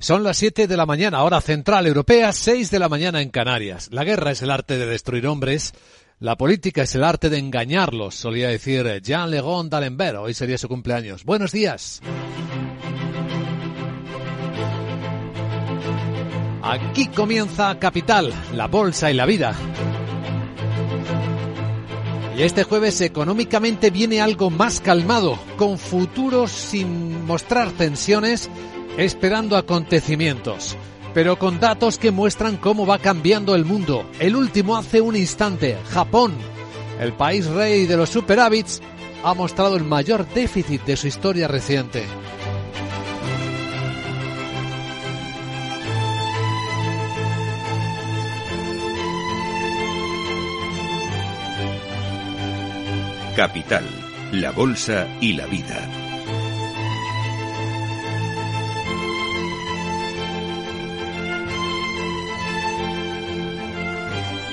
Son 0.00 0.22
las 0.22 0.36
7 0.36 0.68
de 0.68 0.76
la 0.76 0.86
mañana, 0.86 1.24
hora 1.24 1.40
central 1.40 1.84
europea, 1.88 2.32
6 2.32 2.70
de 2.70 2.78
la 2.78 2.88
mañana 2.88 3.20
en 3.20 3.30
Canarias. 3.30 3.88
La 3.90 4.04
guerra 4.04 4.30
es 4.30 4.42
el 4.42 4.52
arte 4.52 4.78
de 4.78 4.86
destruir 4.86 5.26
hombres, 5.26 5.74
la 6.20 6.36
política 6.36 6.82
es 6.82 6.94
el 6.94 7.02
arte 7.02 7.28
de 7.30 7.38
engañarlos, 7.38 8.14
solía 8.14 8.48
decir 8.48 9.02
Jean 9.02 9.32
Legon 9.32 9.68
d'Alembert. 9.68 10.18
Hoy 10.18 10.34
sería 10.34 10.56
su 10.56 10.68
cumpleaños. 10.68 11.24
Buenos 11.24 11.50
días. 11.50 12.00
Aquí 16.62 17.08
comienza 17.08 17.76
Capital, 17.80 18.32
la 18.54 18.68
bolsa 18.68 19.10
y 19.10 19.14
la 19.14 19.26
vida. 19.26 19.56
Y 22.36 22.42
este 22.42 22.62
jueves 22.62 23.00
económicamente 23.00 23.90
viene 23.90 24.20
algo 24.20 24.48
más 24.48 24.80
calmado, 24.80 25.36
con 25.56 25.76
futuros 25.76 26.52
sin 26.52 27.26
mostrar 27.26 27.72
tensiones 27.72 28.48
esperando 28.98 29.56
acontecimientos, 29.56 30.76
pero 31.14 31.38
con 31.38 31.60
datos 31.60 31.98
que 31.98 32.10
muestran 32.10 32.56
cómo 32.56 32.84
va 32.84 32.98
cambiando 32.98 33.54
el 33.54 33.64
mundo. 33.64 34.04
El 34.18 34.34
último 34.34 34.76
hace 34.76 35.00
un 35.00 35.14
instante, 35.14 35.78
Japón, 35.90 36.34
el 37.00 37.12
país 37.12 37.46
rey 37.46 37.86
de 37.86 37.96
los 37.96 38.10
superávits, 38.10 38.82
ha 39.22 39.34
mostrado 39.34 39.76
el 39.76 39.84
mayor 39.84 40.28
déficit 40.34 40.82
de 40.84 40.96
su 40.96 41.06
historia 41.06 41.46
reciente. 41.46 42.04
Capital, 53.36 53.84
la 54.32 54.50
Bolsa 54.50 55.06
y 55.20 55.34
la 55.34 55.46
Vida. 55.46 55.97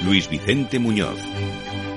Luis 0.06 0.30
Vicente 0.30 0.78
Muñoz. 0.78 1.17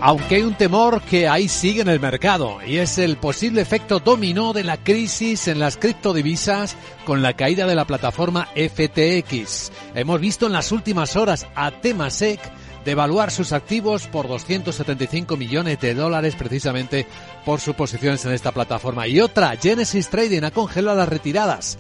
Aunque 0.01 0.37
hay 0.37 0.43
un 0.43 0.55
temor 0.55 1.03
que 1.03 1.29
ahí 1.29 1.49
sigue 1.49 1.83
en 1.83 1.89
el 1.89 2.01
mercado 2.01 2.59
y 2.65 2.79
es 2.79 2.99
el 2.99 3.17
posible 3.17 3.61
efecto 3.61 3.99
dominó 3.99 4.53
de 4.53 4.65
la 4.65 4.77
crisis 4.77 5.49
en 5.49 5.59
las 5.59 5.77
criptodivisas 5.77 6.77
con 7.05 7.21
la 7.21 7.35
caída 7.35 7.67
de 7.67 7.75
la 7.75 7.85
plataforma 7.85 8.49
FTX. 8.55 9.73
Hemos 9.95 10.21
visto 10.21 10.47
en 10.47 10.53
las 10.53 10.73
últimas 10.73 11.17
horas 11.17 11.47
a 11.55 11.71
Temasek 11.71 12.41
devaluar 12.85 13.31
sus 13.31 13.53
activos 13.53 14.07
por 14.07 14.29
275 14.29 15.37
millones 15.37 15.81
de 15.81 15.95
dólares 15.95 16.35
precisamente 16.37 17.07
por 17.45 17.61
sus 17.61 17.75
posiciones 17.75 18.25
en 18.25 18.33
esta 18.33 18.53
plataforma. 18.53 19.07
Y 19.09 19.21
otra, 19.21 19.57
Genesis 19.57 20.09
Trading 20.09 20.45
ha 20.45 20.53
congelado 20.53 20.97
las 20.97 21.09
retiradas, 21.09 21.77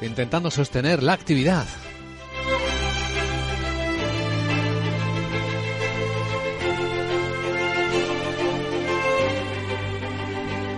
intentando 0.00 0.50
sostener 0.50 1.02
la 1.02 1.14
actividad. 1.14 1.66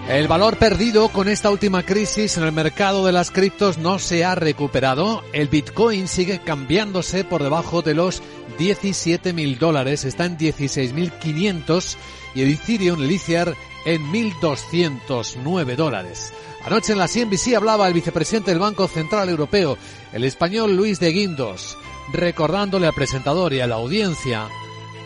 El 0.09 0.29
valor 0.29 0.59
perdido 0.59 1.09
con 1.09 1.29
esta 1.29 1.51
última 1.51 1.83
crisis 1.83 2.37
en 2.37 2.45
el 2.45 2.53
mercado 2.53 3.07
de 3.07 3.13
las 3.13 3.31
criptos 3.31 3.79
no 3.79 3.99
se 3.99 4.23
ha 4.23 4.35
recuperado. 4.35 5.25
El 5.33 5.49
Bitcoin 5.49 6.09
sigue 6.09 6.41
cambiándose 6.41 7.25
por 7.25 7.43
debajo 7.43 7.81
de 7.81 7.95
los 7.95 8.23
17 8.59 9.33
mil 9.33 9.59
dólares, 9.59 10.05
está 10.05 10.27
en 10.27 10.37
16.500 10.37 11.97
y 12.35 12.43
el 12.43 12.51
Ethereum 12.51 13.01
Lithium 13.01 13.55
en 13.87 14.13
1.209 14.13 15.75
dólares. 15.75 16.35
Anoche 16.67 16.93
en 16.93 16.99
la 16.99 17.09
CNBC 17.09 17.55
hablaba 17.57 17.89
el 17.89 17.95
vicepresidente 17.95 18.51
del 18.51 18.61
Banco 18.61 18.87
Central 18.89 19.31
Europeo, 19.31 19.79
el 20.13 20.25
español 20.25 20.77
Luis 20.77 21.01
de 21.01 21.13
Guindos, 21.13 21.79
recordándole 22.13 22.87
al 22.87 22.95
presentador 22.95 23.55
y 23.55 23.61
a 23.61 23.67
la 23.67 23.77
audiencia 23.77 24.49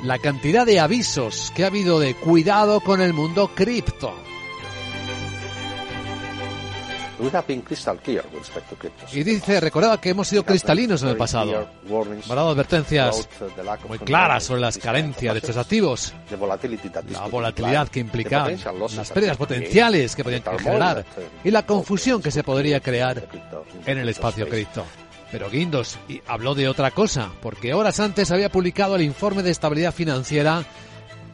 la 0.03 0.19
cantidad 0.19 0.67
de 0.67 0.81
avisos 0.81 1.53
que 1.55 1.63
ha 1.63 1.69
habido 1.69 2.01
de 2.01 2.15
cuidado 2.15 2.81
con 2.81 3.01
el 3.01 3.13
mundo 3.13 3.53
cripto. 3.55 4.13
Y 9.13 9.23
dice, 9.25 9.61
recordaba 9.61 10.01
que 10.01 10.11
hemos 10.11 10.29
sido 10.29 10.45
cristalinos 10.45 11.03
en 11.03 11.09
el 11.09 11.17
pasado. 11.17 11.69
Hemos 11.89 12.29
dado 12.29 12.51
advertencias 12.51 13.29
muy 13.89 13.99
claras 13.99 14.45
sobre 14.45 14.61
las 14.61 14.79
carencias 14.79 15.35
de 15.35 15.39
estos 15.39 15.57
activos, 15.57 16.15
la 17.11 17.27
volatilidad 17.27 17.89
que 17.89 18.01
implica, 18.01 18.49
las 18.49 19.11
pérdidas 19.11 19.37
potenciales 19.37 20.15
que 20.15 20.23
podrían 20.23 20.59
generar 20.59 21.05
y 21.43 21.51
la 21.51 21.67
confusión 21.67 22.23
que 22.23 22.31
se 22.31 22.45
podría 22.45 22.81
crear 22.81 23.27
en 23.87 23.99
el 23.99 24.09
espacio 24.09 24.49
cripto. 24.49 24.85
Pero 25.31 25.51
Guindos 25.51 25.99
habló 26.27 26.55
de 26.55 26.69
otra 26.69 26.91
cosa, 26.91 27.31
porque 27.43 27.75
horas 27.75 28.01
antes 28.01 28.31
había 28.31 28.49
publicado 28.49 28.97
el 28.97 29.03
informe 29.03 29.43
de 29.43 29.51
estabilidad 29.51 29.93
financiera 29.93 30.65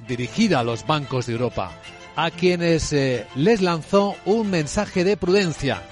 dirigida 0.09 0.61
a 0.61 0.65
los 0.65 0.87
bancos 0.87 1.27
de 1.27 1.35
Europa 1.35 1.71
a 2.17 2.31
quienes 2.31 2.93
eh, 2.93 3.27
les 3.35 3.61
lanzó 3.61 4.15
un 4.25 4.51
mensaje 4.51 5.05
de 5.05 5.17
prudencia 5.17 5.83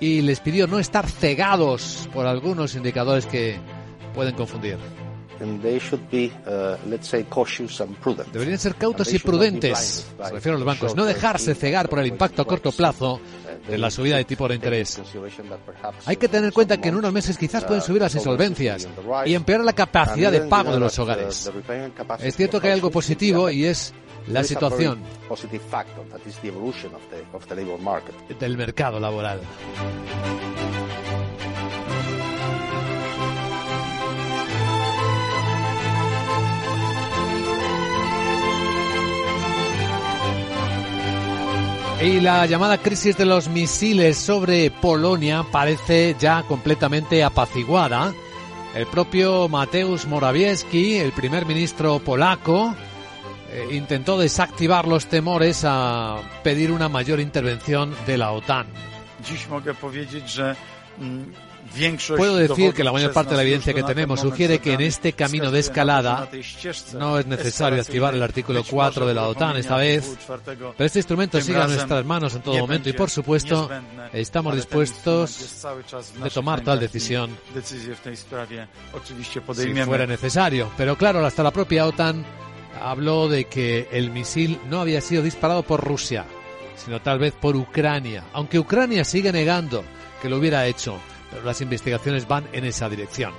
y 0.00 0.22
les 0.22 0.40
pidió 0.40 0.66
no 0.66 0.78
estar 0.78 1.08
cegados 1.08 2.08
por 2.12 2.26
algunos 2.26 2.74
indicadores 2.74 3.26
que 3.26 3.58
pueden 4.14 4.34
confundir. 4.34 4.78
Deberían 8.32 8.58
ser 8.58 8.74
cautos 8.74 9.12
y 9.12 9.18
prudentes, 9.18 10.06
se 10.16 10.30
refiere 10.32 10.56
a 10.56 10.58
los 10.58 10.64
bancos, 10.64 10.96
no 10.96 11.04
dejarse 11.04 11.54
cegar 11.54 11.88
por 11.88 11.98
el 11.98 12.06
impacto 12.06 12.42
a 12.42 12.46
corto 12.46 12.72
plazo 12.72 13.20
de 13.68 13.76
la 13.76 13.90
subida 13.90 14.16
de 14.16 14.24
tipo 14.24 14.48
de 14.48 14.54
interés. 14.54 15.00
Hay 16.06 16.16
que 16.16 16.28
tener 16.28 16.46
en 16.46 16.50
cuenta 16.52 16.80
que 16.80 16.88
en 16.88 16.94
unos 16.94 17.12
meses 17.12 17.36
quizás 17.36 17.64
pueden 17.64 17.82
subir 17.82 18.00
las 18.00 18.14
insolvencias 18.14 18.88
y 19.26 19.34
empeorar 19.34 19.64
la 19.64 19.74
capacidad 19.74 20.32
de 20.32 20.40
pago 20.42 20.72
de 20.72 20.80
los 20.80 20.98
hogares. 20.98 21.50
Es 22.20 22.36
cierto 22.36 22.60
que 22.60 22.68
hay 22.68 22.72
algo 22.72 22.90
positivo 22.90 23.50
y 23.50 23.66
es 23.66 23.92
la 24.28 24.44
situación 24.44 25.02
del 28.38 28.56
mercado 28.56 29.00
laboral. 29.00 29.40
Y 42.02 42.20
la 42.20 42.44
llamada 42.44 42.76
crisis 42.76 43.16
de 43.16 43.24
los 43.24 43.48
misiles 43.48 44.18
sobre 44.18 44.70
Polonia 44.70 45.46
parece 45.50 46.14
ya 46.18 46.42
completamente 46.42 47.24
apaciguada. 47.24 48.12
El 48.74 48.86
propio 48.86 49.48
Mateusz 49.48 50.04
Morawiecki, 50.06 50.98
el 50.98 51.12
primer 51.12 51.46
ministro 51.46 51.98
polaco, 51.98 52.74
eh, 53.56 53.74
intentó 53.74 54.18
desactivar 54.18 54.86
los 54.86 55.06
temores 55.06 55.62
a 55.64 56.20
pedir 56.42 56.70
una 56.70 56.90
mayor 56.90 57.20
intervención 57.20 57.96
de 58.06 58.18
la 58.18 58.32
OTAN. 58.32 58.66
Mm, 60.98 61.22
Puedo 62.16 62.36
decir 62.36 62.74
que 62.74 62.84
la 62.84 62.92
mayor 62.92 63.12
parte 63.12 63.30
de 63.30 63.36
la 63.36 63.42
evidencia 63.42 63.74
que 63.74 63.82
tenemos 63.82 64.20
sugiere 64.20 64.58
que 64.58 64.74
en 64.74 64.82
este 64.82 65.14
camino 65.14 65.50
de 65.50 65.60
escalada 65.60 66.28
no 66.94 67.18
es 67.18 67.26
necesario 67.26 67.80
activar 67.80 68.14
el 68.14 68.22
artículo 68.22 68.62
4 68.62 69.06
de 69.06 69.14
la 69.14 69.26
OTAN 69.26 69.56
esta 69.56 69.76
vez, 69.76 70.16
pero 70.76 70.86
este 70.86 71.00
instrumento 71.00 71.40
sigue 71.40 71.58
a 71.58 71.66
nuestras 71.66 72.04
manos 72.04 72.34
en 72.34 72.42
todo 72.42 72.58
momento 72.58 72.88
y 72.88 72.92
por 72.92 73.10
supuesto 73.10 73.68
estamos 74.12 74.54
dispuestos 74.54 75.66
de 76.22 76.30
tomar 76.30 76.60
tal 76.60 76.78
decisión 76.78 77.36
si 77.64 77.78
fuera 79.84 80.06
necesario. 80.06 80.70
Pero 80.76 80.96
claro, 80.96 81.24
hasta 81.24 81.42
la 81.42 81.50
propia 81.50 81.86
OTAN 81.86 82.24
habló 82.80 83.28
de 83.28 83.44
que 83.44 83.88
el 83.92 84.10
misil 84.10 84.58
no 84.68 84.80
había 84.80 85.00
sido 85.00 85.22
disparado 85.22 85.62
por 85.62 85.84
Rusia, 85.84 86.24
sino 86.76 87.00
tal 87.00 87.18
vez 87.18 87.32
por 87.34 87.56
Ucrania, 87.56 88.24
aunque 88.32 88.58
Ucrania 88.58 89.04
sigue 89.04 89.32
negando 89.32 89.84
que 90.20 90.28
lo 90.28 90.38
hubiera 90.38 90.66
hecho, 90.66 90.98
pero 91.30 91.44
las 91.44 91.60
investigaciones 91.60 92.28
van 92.28 92.48
en 92.52 92.64
esa 92.64 92.88
dirección. 92.88 93.32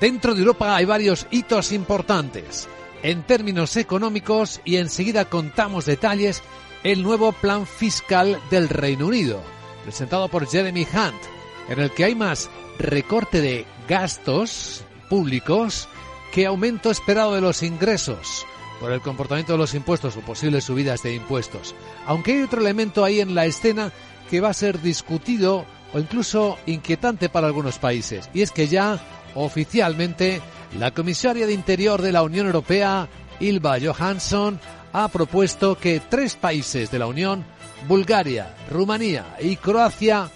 Dentro 0.00 0.34
de 0.34 0.40
Europa 0.40 0.76
hay 0.76 0.84
varios 0.84 1.26
hitos 1.30 1.72
importantes 1.72 2.68
en 3.02 3.22
términos 3.22 3.76
económicos 3.76 4.60
y 4.64 4.76
enseguida 4.76 5.24
contamos 5.24 5.86
detalles 5.86 6.42
el 6.84 7.02
nuevo 7.02 7.32
plan 7.32 7.66
fiscal 7.66 8.40
del 8.50 8.68
Reino 8.68 9.06
Unido, 9.06 9.42
presentado 9.82 10.28
por 10.28 10.48
Jeremy 10.48 10.86
Hunt, 10.92 11.20
en 11.68 11.80
el 11.80 11.90
que 11.90 12.04
hay 12.04 12.14
más 12.14 12.48
recorte 12.78 13.40
de 13.40 13.66
gastos 13.88 14.84
públicos 15.08 15.88
que 16.32 16.46
aumento 16.46 16.90
esperado 16.90 17.34
de 17.34 17.40
los 17.40 17.62
ingresos 17.62 18.46
por 18.80 18.92
el 18.92 19.00
comportamiento 19.00 19.52
de 19.52 19.58
los 19.58 19.74
impuestos 19.74 20.16
o 20.16 20.20
posibles 20.20 20.64
subidas 20.64 21.02
de 21.02 21.14
impuestos. 21.14 21.74
Aunque 22.06 22.32
hay 22.32 22.42
otro 22.42 22.60
elemento 22.60 23.04
ahí 23.04 23.20
en 23.20 23.34
la 23.34 23.46
escena 23.46 23.92
que 24.30 24.40
va 24.40 24.50
a 24.50 24.54
ser 24.54 24.80
discutido 24.80 25.64
o 25.92 25.98
incluso 25.98 26.58
inquietante 26.66 27.28
para 27.28 27.46
algunos 27.46 27.78
países, 27.78 28.28
y 28.34 28.42
es 28.42 28.52
que 28.52 28.68
ya 28.68 29.00
oficialmente 29.34 30.40
la 30.78 30.92
comisaria 30.92 31.46
de 31.46 31.54
Interior 31.54 32.02
de 32.02 32.12
la 32.12 32.22
Unión 32.22 32.46
Europea, 32.46 33.08
Ilva 33.40 33.78
Johansson, 33.80 34.60
ha 34.92 35.08
propuesto 35.08 35.78
que 35.78 36.00
tres 36.00 36.34
países 36.34 36.90
de 36.90 36.98
la 36.98 37.06
Unión, 37.06 37.44
Bulgaria, 37.86 38.54
Rumanía 38.70 39.36
y 39.40 39.56
Croacia, 39.56 40.30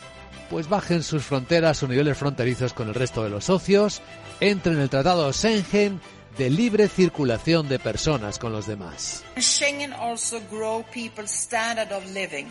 pues 0.51 0.69
bajen 0.69 1.03
sus 1.03 1.23
fronteras 1.23 1.83
o 1.83 1.89
niveles 1.89 2.17
fronterizos 2.17 2.73
con 2.73 2.89
el 2.89 2.95
resto 2.95 3.25
de 3.25 3.31
los 3.31 3.45
socios, 3.45 4.01
entren 4.41 4.77
en 4.77 4.83
el 4.83 4.91
Tratado 4.91 5.33
Schengen 5.33 6.01
de 6.37 6.51
libre 6.51 6.89
circulación 6.89 7.69
de 7.69 7.79
personas 7.79 8.39
con 8.39 8.53
los 8.53 8.67
demás. 8.67 9.25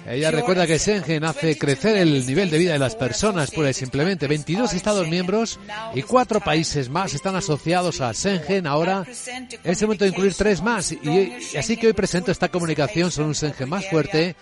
Ella 0.08 0.32
recuerda 0.32 0.68
que 0.68 0.78
Schengen 0.78 1.24
hace 1.24 1.58
crecer 1.58 1.98
el 1.98 2.26
nivel 2.26 2.50
de 2.50 2.58
vida 2.58 2.74
de 2.74 2.80
las 2.80 2.96
personas, 2.96 3.52
pues 3.52 3.78
simplemente 3.78 4.28
22 4.28 4.74
Estados 4.74 5.08
miembros 5.08 5.60
y 5.94 6.04
cuatro 6.04 6.40
países 6.40 6.90
más 6.90 7.14
están 7.14 7.36
asociados 7.36 8.02
a 8.02 8.14
Schengen. 8.14 8.68
Ahora 8.68 9.06
es 9.08 9.82
el 9.82 9.88
momento 9.88 10.06
de 10.06 10.10
incluir 10.10 10.34
tres 10.36 10.62
más 10.62 10.92
y, 10.92 11.58
así 11.58 11.78
que 11.78 11.88
hoy 11.88 11.94
presento 11.94 12.32
esta 12.32 12.50
comunicación 12.50 13.12
sobre 13.12 13.28
un 13.30 13.36
Schengen 13.36 13.70
más 13.70 13.90
fuerte 13.90 14.36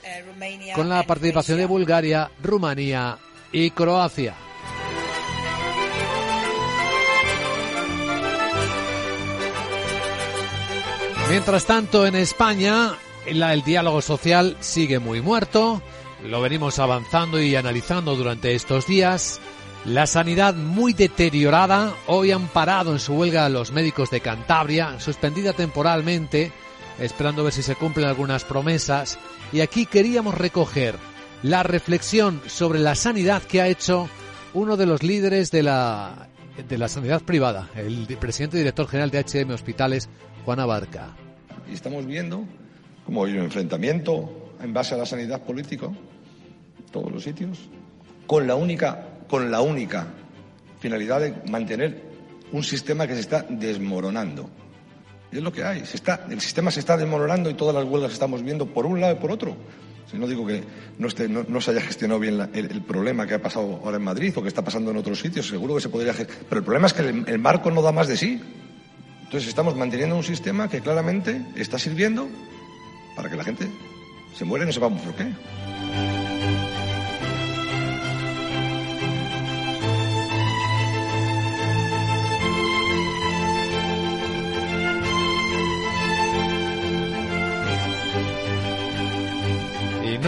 con 0.76 0.90
la 0.90 1.04
participación 1.04 1.58
de 1.58 1.66
Bulgaria, 1.66 2.32
Rumanía 2.42 3.18
y 3.52 3.72
Croacia. 3.72 4.49
Mientras 11.30 11.66
tanto, 11.66 12.08
en 12.08 12.16
España, 12.16 12.96
el 13.28 13.64
diálogo 13.64 14.02
social 14.02 14.58
sigue 14.62 14.98
muy 14.98 15.22
muerto. 15.22 15.80
Lo 16.24 16.42
venimos 16.42 16.80
avanzando 16.80 17.40
y 17.40 17.56
analizando 17.56 18.16
durante 18.16 18.56
estos 18.56 18.88
días. 18.88 19.40
La 19.86 20.08
sanidad 20.08 20.56
muy 20.56 20.94
deteriorada. 20.94 21.94
Hoy 22.08 22.32
han 22.32 22.48
parado 22.48 22.94
en 22.94 23.00
su 23.00 23.14
huelga 23.14 23.48
los 23.48 23.72
médicos 23.72 24.10
de 24.10 24.22
Cantabria, 24.22 25.00
suspendida 25.00 25.54
temporalmente, 25.54 26.52
esperando 26.98 27.44
ver 27.44 27.54
si 27.54 27.62
se 27.62 27.76
cumplen 27.76 28.08
algunas 28.08 28.44
promesas. 28.44 29.20
Y 29.54 29.62
aquí 29.62 29.86
queríamos 29.86 30.34
recoger 30.34 30.96
la 31.44 31.62
reflexión 31.62 32.42
sobre 32.48 32.80
la 32.80 32.96
sanidad 32.96 33.44
que 33.44 33.62
ha 33.62 33.68
hecho 33.68 34.10
uno 34.56 34.78
de 34.78 34.88
los 34.88 35.04
líderes 35.04 35.52
de 35.52 35.62
la, 35.62 36.28
de 36.68 36.78
la 36.78 36.88
sanidad 36.88 37.22
privada, 37.22 37.70
el 37.76 38.08
presidente 38.20 38.58
y 38.58 38.60
director 38.60 38.88
general 38.88 39.12
de 39.12 39.20
HM 39.20 39.52
Hospitales, 39.52 40.10
Juan 40.46 40.60
Abarca. 40.60 41.16
Y 41.70 41.74
estamos 41.74 42.06
viendo 42.06 42.44
cómo 43.06 43.26
hay 43.26 43.34
un 43.34 43.46
enfrentamiento 43.46 44.54
en 44.62 44.74
base 44.74 44.96
a 44.96 44.98
la 44.98 45.06
sanidad 45.06 45.42
política, 45.44 45.90
todos 46.92 47.12
los 47.12 47.24
sitios, 47.24 47.70
con 48.28 48.48
la 48.48 48.56
única, 48.56 49.08
con 49.28 49.52
la 49.52 49.62
única 49.62 50.08
finalidad 50.80 51.22
de 51.22 51.34
mantener 51.50 52.04
un 52.52 52.64
sistema 52.64 53.08
que 53.08 53.14
se 53.14 53.22
está 53.22 53.46
desmoronando. 53.48 54.50
Y 55.32 55.38
es 55.38 55.44
lo 55.44 55.52
que 55.52 55.64
hay. 55.64 55.86
Se 55.86 55.98
está, 55.98 56.26
el 56.30 56.42
sistema 56.42 56.72
se 56.72 56.80
está 56.80 56.98
desmoronando 56.98 57.50
y 57.50 57.54
todas 57.54 57.76
las 57.76 57.86
huelgas 57.86 58.14
estamos 58.14 58.44
viendo 58.44 58.66
por 58.66 58.86
un 58.86 59.00
lado 59.00 59.14
y 59.14 59.18
por 59.18 59.32
otro. 59.32 59.56
Si 60.10 60.18
no 60.18 60.28
digo 60.28 60.46
que 60.46 60.64
no, 60.98 61.62
se 61.62 61.72
haya 61.72 61.82
gestionado 61.82 62.20
bien 62.20 62.50
el, 62.54 62.82
problema 62.82 63.28
que 63.28 63.36
ha 63.36 63.42
pasado 63.42 63.80
ahora 63.84 63.98
en 63.98 64.04
Madrid 64.04 64.34
o 64.36 64.42
que 64.42 64.48
está 64.48 64.64
pasando 64.64 64.90
en 64.90 64.98
otros 64.98 65.20
sitios, 65.20 65.48
seguro 65.48 65.76
que 65.76 65.82
se 65.82 65.90
podría. 65.90 66.14
Pero 66.14 66.60
el 66.60 66.64
problema 66.64 66.88
es 66.88 66.94
que 66.94 67.02
el 67.04 67.40
marco 67.40 67.70
no 67.70 67.82
da 67.82 67.92
más 67.92 68.08
de 68.08 68.18
sí. 68.18 68.42
Entonces 69.26 69.48
estamos 69.48 69.76
manteniendo 69.76 70.16
un 70.16 70.24
sistema 70.24 70.68
que 70.68 70.82
claramente 70.82 71.46
está 71.56 71.78
sirviendo 71.78 72.28
para 73.16 73.30
que 73.30 73.36
la 73.36 73.44
gente 73.44 73.68
se 74.36 74.46
muera 74.46 74.66
y 74.66 74.68
no 74.68 74.74
sepamos 74.74 75.04
por 75.04 75.14
qué. 75.14 75.28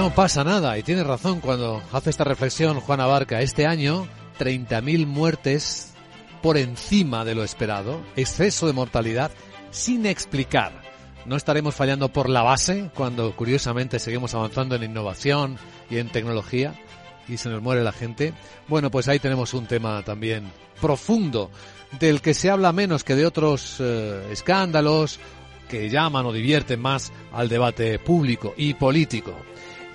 No 0.02 0.10
pasa 0.10 0.44
nada, 0.44 0.80
y 0.80 0.82
tiene 0.82 1.04
razón 1.04 1.42
cuando 1.42 1.80
hace 1.92 2.10
esta 2.10 2.24
reflexión 2.24 2.80
Juan 2.80 3.02
Abarca. 3.02 3.40
Este 3.42 3.68
año, 3.68 4.08
30.000 4.40 5.06
muertes 5.06 5.94
por 6.42 6.58
encima 6.58 7.24
de 7.24 7.36
lo 7.36 7.44
esperado, 7.44 8.02
exceso 8.16 8.66
de 8.66 8.74
mortalidad 8.74 9.30
sin 9.70 10.08
explicar. 10.08 10.72
No 11.28 11.36
estaremos 11.36 11.76
fallando 11.76 12.10
por 12.10 12.30
la 12.30 12.42
base 12.42 12.90
cuando 12.96 13.36
curiosamente 13.36 14.00
seguimos 14.00 14.34
avanzando 14.34 14.74
en 14.74 14.86
innovación 14.86 15.60
y 15.88 16.00
en 16.00 16.10
tecnología 16.10 16.74
y 17.28 17.38
se 17.38 17.50
nos 17.50 17.62
muere 17.62 17.84
la 17.84 17.92
gente. 17.92 18.34
Bueno, 18.68 18.90
pues 18.90 19.08
ahí 19.08 19.20
tenemos 19.20 19.54
un 19.54 19.68
tema 19.68 20.02
también 20.02 20.52
profundo 20.82 21.52
del 22.00 22.22
que 22.22 22.34
se 22.34 22.50
habla 22.50 22.74
menos 22.74 23.04
que 23.04 23.14
de 23.14 23.28
otros 23.28 23.76
eh, 23.80 24.30
escándalos 24.32 25.20
que 25.70 25.92
llaman 25.92 26.26
o 26.26 26.34
divierten 26.34 26.82
más 26.82 27.14
al 27.32 27.50
debate 27.50 28.00
público 28.00 28.56
y 28.58 28.74
político. 28.74 29.36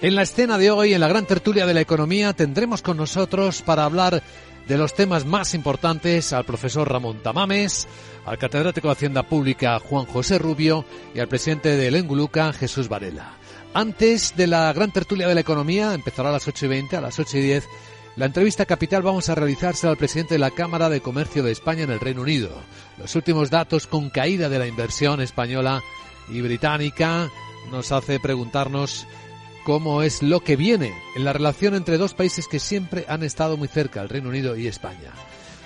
En 0.02 0.14
la 0.14 0.22
escena 0.22 0.58
de 0.58 0.70
hoy, 0.70 0.92
en 0.92 1.00
la 1.00 1.08
gran 1.08 1.24
tertulia 1.24 1.64
de 1.64 1.72
la 1.72 1.80
economía, 1.80 2.34
tendremos 2.34 2.82
con 2.82 2.98
nosotros 2.98 3.62
para 3.62 3.84
hablar 3.84 4.22
de 4.68 4.76
los 4.76 4.94
temas 4.94 5.24
más 5.24 5.54
importantes 5.54 6.34
al 6.34 6.44
profesor 6.44 6.86
Ramón 6.90 7.22
Tamames, 7.22 7.88
al 8.26 8.36
catedrático 8.36 8.88
de 8.88 8.92
Hacienda 8.92 9.22
Pública 9.22 9.78
Juan 9.78 10.04
José 10.04 10.38
Rubio 10.38 10.84
y 11.14 11.20
al 11.20 11.28
presidente 11.28 11.76
de 11.76 11.90
Lenguluca 11.90 12.52
Jesús 12.52 12.90
Varela. 12.90 13.32
Antes 13.72 14.36
de 14.36 14.46
la 14.46 14.70
gran 14.74 14.92
tertulia 14.92 15.28
de 15.28 15.34
la 15.34 15.40
economía, 15.40 15.94
empezará 15.94 16.28
a 16.28 16.32
las 16.32 16.46
8 16.46 16.66
y 16.66 16.68
20, 16.68 16.96
a 16.96 17.00
las 17.00 17.18
8 17.18 17.38
y 17.38 17.40
10, 17.40 17.68
la 18.16 18.26
entrevista 18.26 18.66
capital 18.66 19.02
vamos 19.02 19.30
a 19.30 19.34
realizarse 19.34 19.88
al 19.88 19.96
presidente 19.96 20.34
de 20.34 20.40
la 20.40 20.50
Cámara 20.50 20.90
de 20.90 21.00
Comercio 21.00 21.42
de 21.42 21.52
España 21.52 21.84
en 21.84 21.90
el 21.90 22.00
Reino 22.00 22.20
Unido. 22.20 22.50
Los 22.98 23.14
últimos 23.14 23.48
datos 23.48 23.86
con 23.86 24.10
caída 24.10 24.50
de 24.50 24.58
la 24.58 24.66
inversión 24.66 25.22
española 25.22 25.82
y 26.28 26.42
británica 26.42 27.30
nos 27.70 27.92
hace 27.92 28.20
preguntarnos 28.20 29.06
cómo 29.66 30.02
es 30.02 30.22
lo 30.22 30.38
que 30.44 30.54
viene 30.54 30.94
en 31.16 31.24
la 31.24 31.32
relación 31.32 31.74
entre 31.74 31.98
dos 31.98 32.14
países 32.14 32.46
que 32.46 32.60
siempre 32.60 33.04
han 33.08 33.24
estado 33.24 33.56
muy 33.56 33.66
cerca, 33.66 34.00
el 34.00 34.08
Reino 34.08 34.28
Unido 34.28 34.54
y 34.54 34.68
España. 34.68 35.10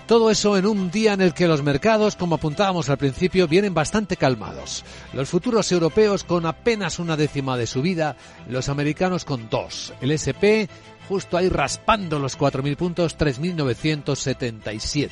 Todo 0.07 0.31
eso 0.31 0.57
en 0.57 0.65
un 0.65 0.91
día 0.91 1.13
en 1.13 1.21
el 1.21 1.35
que 1.35 1.47
los 1.47 1.63
mercados, 1.63 2.17
como 2.17 2.37
apuntábamos 2.37 2.89
al 2.89 2.97
principio, 2.97 3.47
vienen 3.47 3.75
bastante 3.75 4.17
calmados. 4.17 4.87
Los 5.13 5.29
futuros 5.29 5.71
europeos 5.71 6.25
con 6.25 6.47
apenas 6.47 6.99
una 6.99 7.19
décima 7.19 7.59
de 7.59 7.67
subida, 7.67 8.17
los 8.49 8.71
americanos 8.71 9.27
con 9.27 9.51
dos. 9.51 9.93
El 10.01 10.13
SP 10.17 10.65
justo 11.07 11.37
ahí 11.37 11.51
raspando 11.51 12.19
los 12.19 12.39
4.000 12.39 12.77
puntos, 12.79 13.19
3.977. 13.19 15.11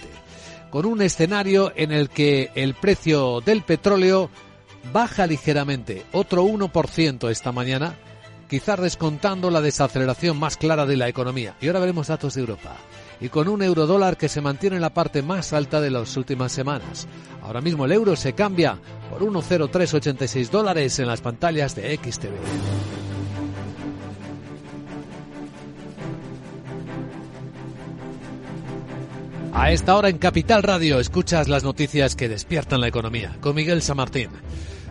Con 0.71 0.87
un 0.87 1.03
escenario 1.03 1.75
en 1.77 1.93
el 1.93 2.09
que 2.09 2.53
el 2.55 2.73
precio 2.73 3.43
del 3.43 3.65
petróleo 3.65 4.31
baja 4.95 5.27
ligeramente, 5.27 6.07
otro 6.13 6.47
1% 6.47 7.29
esta 7.31 7.53
mañana, 7.53 7.95
quizás 8.49 8.81
descontando 8.81 9.51
la 9.51 9.61
desaceleración 9.61 10.39
más 10.39 10.57
clara 10.57 10.87
de 10.87 10.97
la 10.97 11.09
economía. 11.09 11.55
Y 11.61 11.67
ahora 11.69 11.81
veremos 11.81 12.09
datos 12.09 12.35
de 12.35 12.41
Europa. 12.41 12.77
Y 13.21 13.29
con 13.29 13.49
un 13.49 13.63
euro 13.63 13.87
dólar 13.87 14.17
que 14.17 14.29
se 14.29 14.41
mantiene 14.41 14.77
en 14.77 14.83
la 14.83 14.95
parte 14.95 15.23
más 15.23 15.53
alta 15.53 15.81
de 15.81 15.91
las 15.91 16.17
últimas 16.17 16.53
semanas. 16.53 17.07
Ahora 17.43 17.61
mismo 17.61 17.85
el 17.85 17.93
euro 17.93 18.17
se 18.17 18.33
cambia 18.33 18.79
por 19.11 19.23
1,0386 19.23 20.51
dólares 20.51 20.99
en 20.99 21.07
las 21.07 21.21
pantallas 21.21 21.75
de 21.75 21.97
XTV. 21.97 22.33
A 29.53 29.73
esta 29.73 29.97
hora 29.97 30.09
en 30.09 30.19
Capital 30.19 30.63
Radio 30.63 31.01
escuchas 31.01 31.49
las 31.49 31.65
noticias 31.65 32.15
que 32.15 32.29
despiertan 32.29 32.81
la 32.81 32.87
economía 32.87 33.37
con 33.41 33.57
Miguel 33.57 33.83
San 33.83 33.97
Martín. 33.97 34.31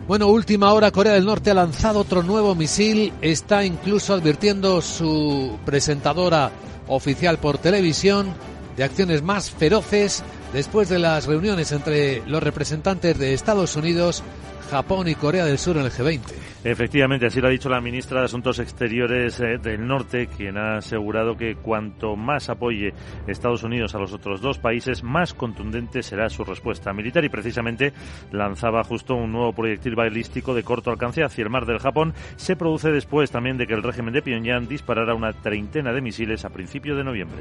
Bueno, 0.08 0.28
última 0.28 0.72
hora, 0.72 0.90
Corea 0.90 1.12
del 1.12 1.26
Norte 1.26 1.50
ha 1.50 1.54
lanzado 1.54 2.00
otro 2.00 2.22
nuevo 2.22 2.54
misil. 2.54 3.12
Está 3.20 3.66
incluso 3.66 4.14
advirtiendo 4.14 4.80
su 4.80 5.58
presentadora 5.66 6.50
oficial 6.86 7.36
por 7.36 7.58
televisión 7.58 8.32
de 8.74 8.84
acciones 8.84 9.22
más 9.22 9.50
feroces 9.50 10.22
después 10.54 10.88
de 10.88 10.98
las 10.98 11.26
reuniones 11.26 11.72
entre 11.72 12.22
los 12.26 12.42
representantes 12.42 13.18
de 13.18 13.34
Estados 13.34 13.76
Unidos, 13.76 14.22
Japón 14.70 15.08
y 15.08 15.14
Corea 15.14 15.44
del 15.44 15.58
Sur 15.58 15.76
en 15.78 15.84
el 15.84 15.90
G20. 15.90 16.20
Efectivamente, 16.64 17.26
así 17.26 17.40
lo 17.40 17.48
ha 17.48 17.50
dicho 17.50 17.68
la 17.68 17.80
ministra 17.80 18.20
de 18.20 18.26
Asuntos 18.26 18.58
Exteriores 18.58 19.40
eh, 19.40 19.58
del 19.62 19.86
Norte, 19.86 20.26
quien 20.26 20.58
ha 20.58 20.78
asegurado 20.78 21.36
que 21.36 21.54
cuanto 21.56 22.16
más 22.16 22.50
apoye 22.50 22.92
Estados 23.26 23.62
Unidos 23.62 23.94
a 23.94 23.98
los 23.98 24.12
otros 24.12 24.40
dos 24.40 24.58
países, 24.58 25.02
más 25.02 25.34
contundente 25.34 26.02
será 26.02 26.28
su 26.28 26.44
respuesta 26.44 26.92
militar 26.92 27.24
y 27.24 27.28
precisamente 27.28 27.92
lanzaba 28.32 28.84
justo 28.84 29.14
un 29.14 29.32
nuevo 29.32 29.52
proyectil 29.52 29.94
balístico 29.94 30.52
de 30.52 30.64
corto 30.64 30.90
alcance 30.90 31.22
hacia 31.22 31.44
el 31.44 31.50
mar 31.50 31.64
del 31.64 31.78
Japón. 31.78 32.12
Se 32.36 32.56
produce 32.56 32.90
después 32.90 33.30
también 33.30 33.56
de 33.56 33.66
que 33.66 33.74
el 33.74 33.82
régimen 33.82 34.12
de 34.12 34.22
Pyongyang 34.22 34.68
disparara 34.68 35.14
una 35.14 35.32
treintena 35.32 35.92
de 35.92 36.02
misiles 36.02 36.44
a 36.44 36.50
principios 36.50 36.96
de 36.96 37.04
noviembre. 37.04 37.38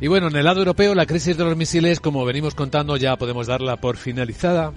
Y 0.00 0.08
bueno, 0.08 0.28
en 0.28 0.36
el 0.36 0.44
lado 0.44 0.60
europeo 0.60 0.94
la 0.94 1.06
crisis 1.06 1.36
de 1.36 1.44
los 1.44 1.56
misiles, 1.56 2.00
como 2.00 2.24
venimos 2.24 2.54
contando, 2.54 2.96
ya 2.96 3.16
podemos 3.16 3.46
darla 3.46 3.76
por 3.76 3.96
finalizada 3.96 4.72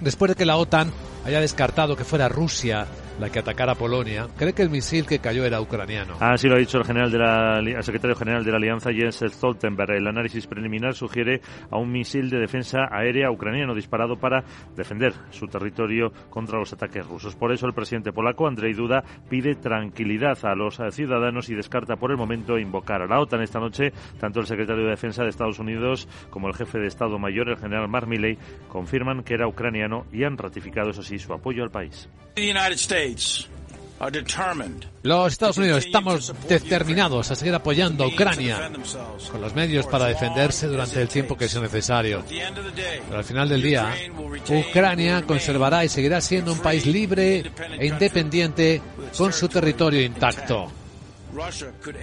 después 0.00 0.30
de 0.30 0.34
que 0.34 0.46
la 0.46 0.56
OTAN 0.56 0.92
haya 1.24 1.40
descartado 1.40 1.96
que 1.96 2.04
fuera 2.04 2.28
Rusia 2.28 2.86
la 3.18 3.30
que 3.30 3.40
atacara 3.40 3.74
Polonia, 3.74 4.26
cree 4.36 4.52
que 4.52 4.62
el 4.62 4.70
misil 4.70 5.06
que 5.06 5.18
cayó 5.18 5.44
era 5.44 5.60
ucraniano. 5.60 6.16
Así 6.20 6.48
lo 6.48 6.54
ha 6.54 6.58
dicho 6.58 6.78
el, 6.78 6.84
general 6.84 7.10
de 7.10 7.18
la, 7.18 7.58
el 7.58 7.82
secretario 7.82 8.16
general 8.16 8.44
de 8.44 8.50
la 8.50 8.56
Alianza, 8.56 8.90
Jens 8.92 9.24
Stoltenberg. 9.26 9.90
El 9.92 10.06
análisis 10.06 10.46
preliminar 10.46 10.94
sugiere 10.94 11.40
a 11.70 11.78
un 11.78 11.90
misil 11.90 12.30
de 12.30 12.38
defensa 12.38 12.88
aérea 12.90 13.30
ucraniano 13.30 13.74
disparado 13.74 14.16
para 14.16 14.44
defender 14.76 15.12
su 15.30 15.46
territorio 15.46 16.12
contra 16.30 16.58
los 16.58 16.72
ataques 16.72 17.06
rusos. 17.06 17.34
Por 17.34 17.52
eso 17.52 17.66
el 17.66 17.74
presidente 17.74 18.12
polaco, 18.12 18.46
Andrzej 18.46 18.76
Duda, 18.76 19.02
pide 19.28 19.54
tranquilidad 19.54 20.38
a 20.44 20.54
los 20.54 20.78
ciudadanos 20.90 21.48
y 21.48 21.54
descarta 21.54 21.96
por 21.96 22.10
el 22.10 22.16
momento 22.16 22.58
invocar 22.58 23.02
a 23.02 23.06
la 23.06 23.20
OTAN. 23.20 23.42
Esta 23.42 23.60
noche, 23.60 23.92
tanto 24.20 24.40
el 24.40 24.46
secretario 24.46 24.84
de 24.84 24.90
Defensa 24.90 25.22
de 25.22 25.30
Estados 25.30 25.58
Unidos 25.58 26.08
como 26.30 26.48
el 26.48 26.54
jefe 26.54 26.78
de 26.78 26.86
Estado 26.86 27.18
Mayor, 27.18 27.48
el 27.48 27.56
general 27.56 27.88
Mark 27.88 28.06
Milley, 28.06 28.38
confirman 28.68 29.22
que 29.22 29.34
era 29.34 29.48
ucraniano 29.48 30.06
y 30.12 30.24
han 30.24 30.36
ratificado, 30.36 30.90
eso 30.90 31.02
sí, 31.02 31.18
su 31.18 31.32
apoyo 31.32 31.62
al 31.62 31.70
país. 31.70 32.08
Los 35.02 35.32
Estados 35.32 35.58
Unidos 35.58 35.84
estamos 35.84 36.32
determinados 36.48 37.30
a 37.30 37.34
seguir 37.34 37.54
apoyando 37.54 38.04
a 38.04 38.06
Ucrania 38.06 38.70
con 39.30 39.40
los 39.40 39.54
medios 39.54 39.86
para 39.86 40.06
defenderse 40.06 40.68
durante 40.68 41.02
el 41.02 41.08
tiempo 41.08 41.36
que 41.36 41.48
sea 41.48 41.60
necesario. 41.60 42.22
Pero 42.28 43.18
al 43.18 43.24
final 43.24 43.48
del 43.48 43.60
día, 43.60 43.92
Ucrania 44.48 45.22
conservará 45.22 45.84
y 45.84 45.88
seguirá 45.88 46.20
siendo 46.20 46.52
un 46.52 46.60
país 46.60 46.86
libre 46.86 47.50
e 47.78 47.86
independiente 47.86 48.80
con 49.16 49.32
su 49.32 49.48
territorio 49.48 50.02
intacto. 50.02 50.70